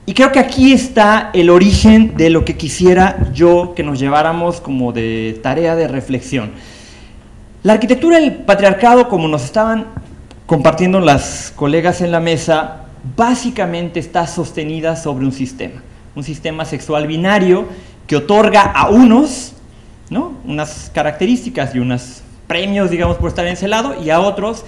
Y 0.08 0.14
creo 0.14 0.32
que 0.32 0.38
aquí 0.38 0.72
está 0.72 1.28
el 1.34 1.50
origen 1.50 2.16
de 2.16 2.30
lo 2.30 2.42
que 2.42 2.56
quisiera 2.56 3.30
yo 3.34 3.74
que 3.76 3.82
nos 3.82 3.98
lleváramos 3.98 4.58
como 4.58 4.90
de 4.90 5.38
tarea 5.42 5.76
de 5.76 5.86
reflexión. 5.86 6.52
La 7.62 7.74
arquitectura 7.74 8.18
del 8.18 8.32
patriarcado, 8.36 9.10
como 9.10 9.28
nos 9.28 9.44
estaban 9.44 9.84
compartiendo 10.46 10.98
las 11.00 11.52
colegas 11.54 12.00
en 12.00 12.10
la 12.10 12.20
mesa, 12.20 12.86
básicamente 13.18 14.00
está 14.00 14.26
sostenida 14.26 14.96
sobre 14.96 15.26
un 15.26 15.32
sistema, 15.32 15.82
un 16.16 16.24
sistema 16.24 16.64
sexual 16.64 17.06
binario 17.06 17.66
que 18.06 18.16
otorga 18.16 18.62
a 18.62 18.88
unos 18.88 19.52
¿no? 20.08 20.32
unas 20.46 20.90
características 20.94 21.74
y 21.74 21.80
unos 21.80 22.22
premios, 22.46 22.88
digamos, 22.88 23.18
por 23.18 23.28
estar 23.28 23.46
en 23.46 23.52
ese 23.52 23.68
lado, 23.68 24.02
y 24.02 24.08
a 24.08 24.20
otros 24.20 24.64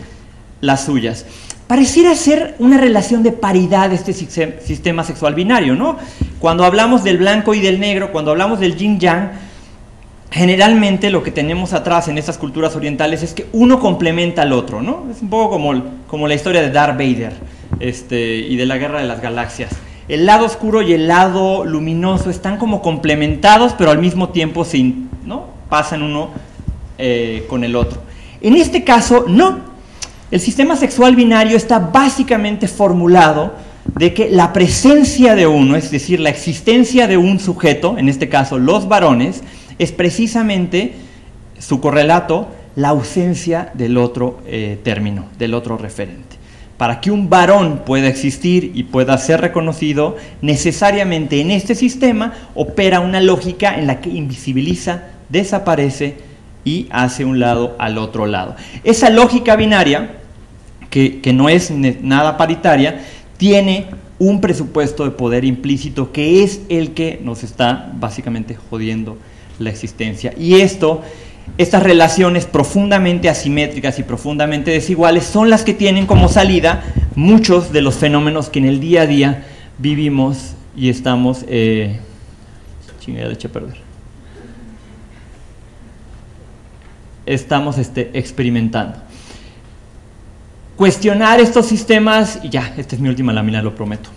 las 0.61 0.85
suyas 0.85 1.25
pareciera 1.71 2.17
ser 2.17 2.57
una 2.59 2.79
relación 2.79 3.23
de 3.23 3.31
paridad 3.31 3.93
este 3.93 4.13
sistema 4.13 5.05
sexual 5.05 5.37
binario, 5.37 5.77
¿no? 5.77 5.99
Cuando 6.41 6.65
hablamos 6.65 7.05
del 7.05 7.19
blanco 7.19 7.55
y 7.55 7.61
del 7.61 7.79
negro, 7.79 8.11
cuando 8.11 8.33
hablamos 8.33 8.59
del 8.59 8.75
yin 8.75 8.99
yang, 8.99 9.31
generalmente 10.33 11.11
lo 11.11 11.23
que 11.23 11.31
tenemos 11.31 11.73
atrás 11.73 12.09
en 12.09 12.19
estas 12.19 12.39
culturas 12.39 12.75
orientales 12.75 13.23
es 13.23 13.35
que 13.35 13.47
uno 13.53 13.79
complementa 13.79 14.43
al 14.43 14.53
otro, 14.53 14.83
¿no? 14.83 15.07
Es 15.13 15.23
un 15.23 15.31
poco 15.31 15.49
como, 15.51 15.81
como 16.09 16.27
la 16.27 16.35
historia 16.35 16.61
de 16.61 16.73
Darth 16.73 16.99
Vader 16.99 17.35
este, 17.79 18.35
y 18.35 18.57
de 18.57 18.67
la 18.67 18.77
guerra 18.77 19.01
de 19.01 19.07
las 19.07 19.23
galaxias. 19.23 19.71
El 20.09 20.27
lado 20.27 20.47
oscuro 20.47 20.83
y 20.83 20.93
el 20.93 21.07
lado 21.07 21.65
luminoso 21.65 22.31
están 22.31 22.57
como 22.57 22.83
complementados, 22.83 23.75
pero 23.79 23.93
al 23.93 24.01
mismo 24.01 24.31
tiempo 24.31 24.65
sin, 24.65 25.09
¿no? 25.25 25.47
pasan 25.69 26.03
uno 26.03 26.31
eh, 26.99 27.47
con 27.49 27.63
el 27.63 27.77
otro. 27.77 28.01
En 28.41 28.57
este 28.57 28.83
caso, 28.83 29.27
no, 29.29 29.70
el 30.31 30.41
sistema 30.41 30.77
sexual 30.77 31.17
binario 31.17 31.57
está 31.57 31.79
básicamente 31.79 32.69
formulado 32.69 33.53
de 33.99 34.15
que 34.15 34.31
la 34.31 34.53
presencia 34.53 35.35
de 35.35 35.47
uno, 35.47 35.75
es 35.77 35.91
decir, 35.91 36.21
la 36.21 36.31
existencia 36.31 37.09
de 37.09 37.17
un 37.17 37.41
sujeto, 37.41 37.99
en 37.99 38.09
este 38.09 38.29
caso 38.29 38.59
los 38.59 38.89
varones, 38.89 39.43
es 39.79 39.91
precisamente 39.91 40.95
su 41.59 41.81
correlato 41.81 42.49
la 42.77 42.91
ausencia 42.91 43.71
del 43.75 43.97
otro 43.99 44.41
eh, 44.47 44.79
término, 44.85 45.27
del 45.39 45.55
otro 45.55 45.77
referente. 45.77 46.37
Para 46.77 47.01
que 47.01 47.11
un 47.11 47.29
varón 47.29 47.83
pueda 47.85 48.09
existir 48.09 48.71
y 48.75 48.85
pueda 48.85 49.19
ser 49.19 49.41
reconocido, 49.41 50.17
necesariamente 50.41 51.41
en 51.41 51.51
este 51.51 51.75
sistema 51.75 52.35
opera 52.55 53.01
una 53.01 53.21
lógica 53.21 53.77
en 53.77 53.87
la 53.87 54.01
que 54.01 54.11
invisibiliza, 54.11 55.03
desaparece 55.29 56.17
y 56.65 56.87
hace 56.91 57.25
un 57.25 57.41
lado 57.41 57.75
al 57.79 57.99
otro 57.99 58.27
lado. 58.27 58.57
Esa 58.85 59.11
lógica 59.11 59.57
binaria 59.57 60.20
que, 60.91 61.33
no 61.33 61.49
es 61.49 61.71
nada 61.71 62.37
paritaria, 62.37 63.01
tiene 63.39 63.87
un 64.19 64.41
presupuesto 64.41 65.05
de 65.05 65.13
poder 65.13 65.45
implícito 65.45 66.13
que 66.13 66.43
es 66.43 66.61
el 66.69 66.91
que 66.93 67.21
nos 67.23 67.43
está 67.43 67.91
básicamente 67.95 68.57
jodiendo 68.69 69.17
la 69.59 69.71
existencia. 69.71 70.35
Y 70.37 70.61
esto, 70.61 71.03
estas 71.57 71.83
relaciones 71.83 72.45
profundamente 72.45 73.29
asimétricas 73.29 73.99
y 73.99 74.03
profundamente 74.03 74.73
desiguales 74.73 75.25
son 75.25 75.49
las 75.49 75.63
que 75.63 75.73
tienen 75.73 76.07
como 76.07 76.29
salida 76.29 76.83
muchos 77.15 77.73
de 77.73 77.83
los 77.83 77.95
fenómenos 77.95 78.51
que 78.51 78.59
en 78.59 78.67
el 78.67 78.81
día 78.81 79.03
a 79.03 79.07
día 79.07 79.47
vivimos 79.79 80.55
y 80.77 80.91
estamos... 80.91 81.45
Eh, 81.49 81.99
chingada, 83.01 83.33
eché 83.33 83.49
a 83.49 83.53
perder. 83.53 83.77
Estamos 87.25 87.79
este, 87.79 88.11
experimentando 88.13 89.10
cuestionar 90.81 91.41
estos 91.41 91.67
sistemas, 91.67 92.39
y 92.43 92.49
ya, 92.49 92.73
esta 92.79 92.95
es 92.97 93.03
mi 93.03 93.11
última 93.11 93.35
lámina, 93.35 93.61
lo 93.61 93.75
prometo. 93.75 94.09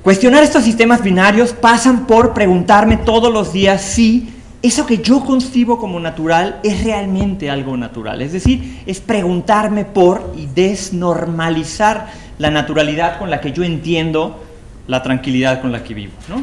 Cuestionar 0.00 0.44
estos 0.44 0.62
sistemas 0.62 1.02
binarios 1.02 1.52
pasan 1.52 2.06
por 2.06 2.32
preguntarme 2.32 2.98
todos 2.98 3.32
los 3.32 3.52
días 3.52 3.82
si 3.82 4.32
eso 4.62 4.86
que 4.86 4.98
yo 4.98 5.24
concibo 5.24 5.76
como 5.76 5.98
natural 5.98 6.60
es 6.62 6.84
realmente 6.84 7.50
algo 7.50 7.76
natural. 7.76 8.22
Es 8.22 8.30
decir, 8.30 8.84
es 8.86 9.00
preguntarme 9.00 9.84
por 9.84 10.34
y 10.38 10.46
desnormalizar 10.46 12.12
la 12.38 12.52
naturalidad 12.52 13.18
con 13.18 13.28
la 13.28 13.40
que 13.40 13.50
yo 13.50 13.64
entiendo 13.64 14.43
la 14.86 15.02
tranquilidad 15.02 15.60
con 15.60 15.72
la 15.72 15.82
que 15.82 15.94
vivo. 15.94 16.12
¿no? 16.28 16.42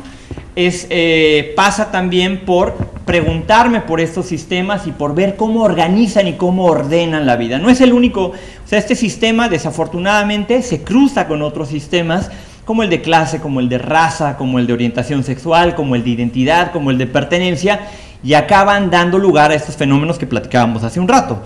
Es, 0.56 0.88
eh, 0.90 1.54
pasa 1.56 1.92
también 1.92 2.42
por 2.46 2.76
preguntarme 3.06 3.82
por 3.82 4.02
estos 4.02 4.26
sistemas 4.26 4.88
y 4.88 4.92
por 4.92 5.16
ver 5.16 5.36
cómo 5.36 5.64
organizan 5.64 6.28
y 6.28 6.34
cómo 6.34 6.66
ordenan 6.66 7.26
la 7.26 7.36
vida. 7.36 7.58
No 7.60 7.70
es 7.70 7.82
el 7.82 7.94
único, 7.94 8.28
o 8.28 8.68
sea, 8.68 8.80
este 8.80 8.96
sistema 8.96 9.50
desafortunadamente 9.50 10.62
se 10.62 10.84
cruza 10.84 11.28
con 11.28 11.42
otros 11.42 11.70
sistemas 11.70 12.32
como 12.66 12.84
el 12.84 12.90
de 12.90 13.02
clase, 13.02 13.40
como 13.40 13.60
el 13.60 13.70
de 13.70 13.78
raza, 13.78 14.38
como 14.38 14.60
el 14.60 14.68
de 14.68 14.74
orientación 14.74 15.24
sexual, 15.24 15.76
como 15.76 15.96
el 15.96 16.04
de 16.04 16.12
identidad, 16.12 16.72
como 16.72 16.92
el 16.92 16.98
de 16.98 17.08
pertenencia, 17.08 17.82
y 18.24 18.34
acaban 18.34 18.92
dando 18.92 19.18
lugar 19.18 19.52
a 19.52 19.56
estos 19.56 19.76
fenómenos 19.76 20.18
que 20.18 20.28
platicábamos 20.28 20.84
hace 20.84 21.00
un 21.00 21.08
rato. 21.08 21.42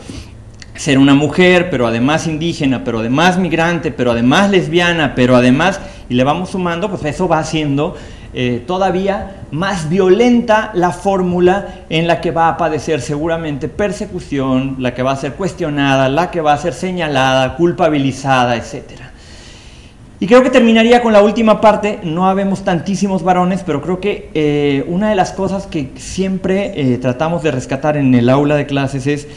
Ser 0.76 0.98
una 0.98 1.14
mujer, 1.14 1.70
pero 1.70 1.88
además 1.88 2.28
indígena, 2.28 2.84
pero 2.84 3.00
además 3.00 3.38
migrante, 3.38 3.92
pero 3.92 4.12
además 4.12 4.50
lesbiana, 4.50 5.16
pero 5.16 5.36
además, 5.36 5.80
y 6.10 6.16
le 6.16 6.24
vamos 6.24 6.50
sumando, 6.50 6.90
pues 6.90 7.04
eso 7.06 7.28
va 7.28 7.40
haciendo 7.40 7.96
eh, 8.38 8.62
todavía 8.68 9.44
más 9.52 9.88
violenta 9.88 10.72
la 10.74 10.92
fórmula 10.92 11.86
en 11.90 12.06
la 12.06 12.20
que 12.20 12.32
va 12.32 12.50
a 12.50 12.58
padecer 12.58 13.00
seguramente 13.00 13.70
persecución, 13.70 14.76
la 14.80 14.94
que 14.94 15.04
va 15.04 15.14
a 15.14 15.16
ser 15.16 15.36
cuestionada, 15.36 16.10
la 16.10 16.32
que 16.32 16.42
va 16.42 16.52
a 16.52 16.58
ser 16.58 16.74
señalada, 16.74 17.56
culpabilizada, 17.56 18.58
etc. 18.58 18.84
Y 20.20 20.28
creo 20.28 20.44
que 20.44 20.50
terminaría 20.50 21.02
con 21.02 21.14
la 21.14 21.22
última 21.22 21.62
parte, 21.62 22.00
no 22.04 22.28
habemos 22.28 22.66
tantísimos 22.66 23.24
varones, 23.24 23.64
pero 23.66 23.82
creo 23.82 24.02
que 24.02 24.30
eh, 24.34 24.84
una 24.90 25.10
de 25.10 25.16
las 25.16 25.32
cosas 25.32 25.66
que 25.66 25.92
siempre 25.96 26.74
eh, 26.76 26.98
tratamos 26.98 27.42
de 27.42 27.52
rescatar 27.52 27.96
en 27.96 28.14
el 28.16 28.28
aula 28.28 28.58
de 28.58 28.66
clases 28.66 29.08
es, 29.08 29.28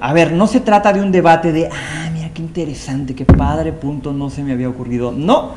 a 0.00 0.12
ver, 0.12 0.32
no 0.32 0.46
se 0.46 0.60
trata 0.60 0.92
de 0.92 1.00
un 1.00 1.12
debate 1.12 1.52
de, 1.52 1.68
ah, 1.68 2.10
mira 2.12 2.30
qué 2.32 2.42
interesante, 2.42 3.14
qué 3.14 3.24
padre, 3.24 3.72
punto, 3.72 4.12
no 4.12 4.30
se 4.30 4.42
me 4.42 4.52
había 4.52 4.68
ocurrido. 4.68 5.12
No, 5.12 5.52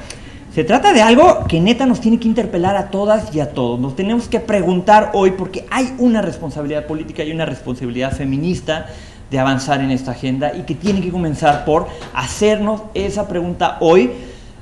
se 0.57 0.63
trata 0.63 0.91
de 0.91 1.03
algo 1.03 1.45
que 1.47 1.59
neta 1.61 1.85
nos 1.85 2.01
tiene 2.01 2.19
que 2.19 2.27
interpelar 2.27 2.75
a 2.75 2.89
todas 2.89 3.35
y 3.35 3.39
a 3.39 3.51
todos. 3.51 3.79
Nos 3.79 3.95
tenemos 3.95 4.27
que 4.27 4.39
preguntar 4.39 5.11
hoy 5.13 5.31
porque 5.37 5.65
hay 5.69 5.93
una 5.99 6.21
responsabilidad 6.23 6.87
política 6.87 7.23
y 7.23 7.31
una 7.31 7.45
responsabilidad 7.45 8.11
feminista 8.11 8.87
de 9.29 9.37
avanzar 9.37 9.81
en 9.81 9.91
esta 9.91 10.13
agenda 10.13 10.55
y 10.55 10.61
que 10.61 10.73
tiene 10.73 11.01
que 11.01 11.11
comenzar 11.11 11.63
por 11.63 11.87
hacernos 12.13 12.81
esa 12.95 13.27
pregunta 13.27 13.77
hoy, 13.81 14.11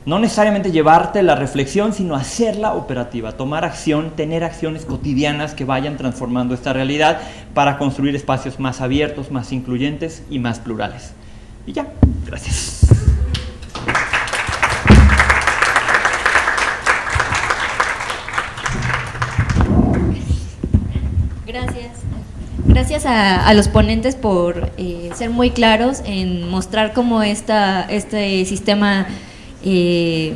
no 0.05 0.19
necesariamente 0.19 0.71
llevarte 0.71 1.23
la 1.23 1.35
reflexión, 1.35 1.91
sino 1.91 2.15
hacerla 2.15 2.73
operativa, 2.73 3.31
tomar 3.31 3.65
acción, 3.65 4.11
tener 4.15 4.43
acciones 4.43 4.85
cotidianas 4.85 5.55
que 5.55 5.65
vayan 5.65 5.97
transformando 5.97 6.53
esta 6.53 6.73
realidad 6.73 7.19
para 7.55 7.79
construir 7.79 8.15
espacios 8.15 8.59
más 8.59 8.81
abiertos, 8.81 9.31
más 9.31 9.51
incluyentes 9.51 10.23
y 10.29 10.37
más 10.37 10.59
plurales. 10.59 11.13
Y 11.65 11.73
ya, 11.73 11.87
gracias. 12.25 12.81
Gracias. 21.47 21.91
Gracias 22.67 23.05
a, 23.05 23.53
los 23.53 23.69
ponentes 23.69 24.15
por 24.15 24.69
eh, 24.77 25.09
ser 25.15 25.29
muy 25.29 25.49
claros 25.51 26.01
en 26.05 26.47
mostrar 26.49 26.93
cómo 26.93 27.23
esta, 27.23 27.83
este 27.83 28.43
sistema 28.45 29.07
eh, 29.65 30.33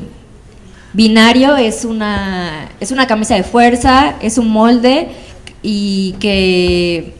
binario 0.94 1.56
es 1.56 1.86
una, 1.86 2.70
es 2.80 2.92
una 2.92 3.08
camisa 3.08 3.36
de 3.36 3.44
fuerza, 3.44 4.16
es 4.22 4.38
un 4.38 4.50
molde 4.50 5.10
y 5.62 6.16
que 6.20 7.14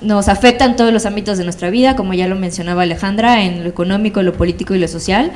nos 0.00 0.28
afecta 0.28 0.64
en 0.64 0.76
todos 0.76 0.92
los 0.92 1.06
ámbitos 1.06 1.38
de 1.38 1.44
nuestra 1.44 1.70
vida, 1.70 1.94
como 1.94 2.14
ya 2.14 2.26
lo 2.26 2.36
mencionaba 2.36 2.82
Alejandra, 2.82 3.44
en 3.44 3.62
lo 3.62 3.68
económico, 3.68 4.22
lo 4.22 4.32
político 4.32 4.74
y 4.74 4.78
lo 4.78 4.88
social, 4.88 5.32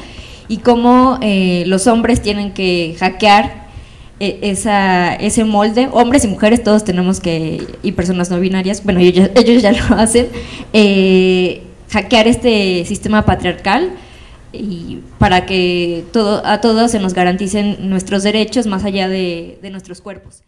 y 0.48 0.58
cómo 0.58 1.18
eh, 1.22 1.64
los 1.66 1.86
hombres 1.86 2.22
tienen 2.22 2.52
que 2.52 2.96
hackear 2.98 3.66
e, 4.18 4.38
esa, 4.42 5.14
ese 5.14 5.44
molde, 5.44 5.88
hombres 5.92 6.24
y 6.24 6.28
mujeres 6.28 6.64
todos 6.64 6.84
tenemos 6.84 7.20
que, 7.20 7.62
y 7.82 7.92
personas 7.92 8.30
no 8.30 8.40
binarias, 8.40 8.82
bueno, 8.82 9.00
ellos, 9.00 9.30
ellos 9.34 9.62
ya 9.62 9.72
lo 9.72 9.96
hacen, 9.96 10.28
eh, 10.72 11.62
hackear 11.90 12.26
este 12.26 12.84
sistema 12.86 13.24
patriarcal 13.24 13.92
y 14.52 15.00
para 15.18 15.46
que 15.46 16.04
todo, 16.12 16.44
a 16.46 16.60
todos 16.60 16.90
se 16.90 16.98
nos 16.98 17.14
garanticen 17.14 17.88
nuestros 17.88 18.22
derechos 18.22 18.66
más 18.66 18.84
allá 18.84 19.08
de, 19.08 19.58
de 19.62 19.70
nuestros 19.70 20.00
cuerpos. 20.00 20.42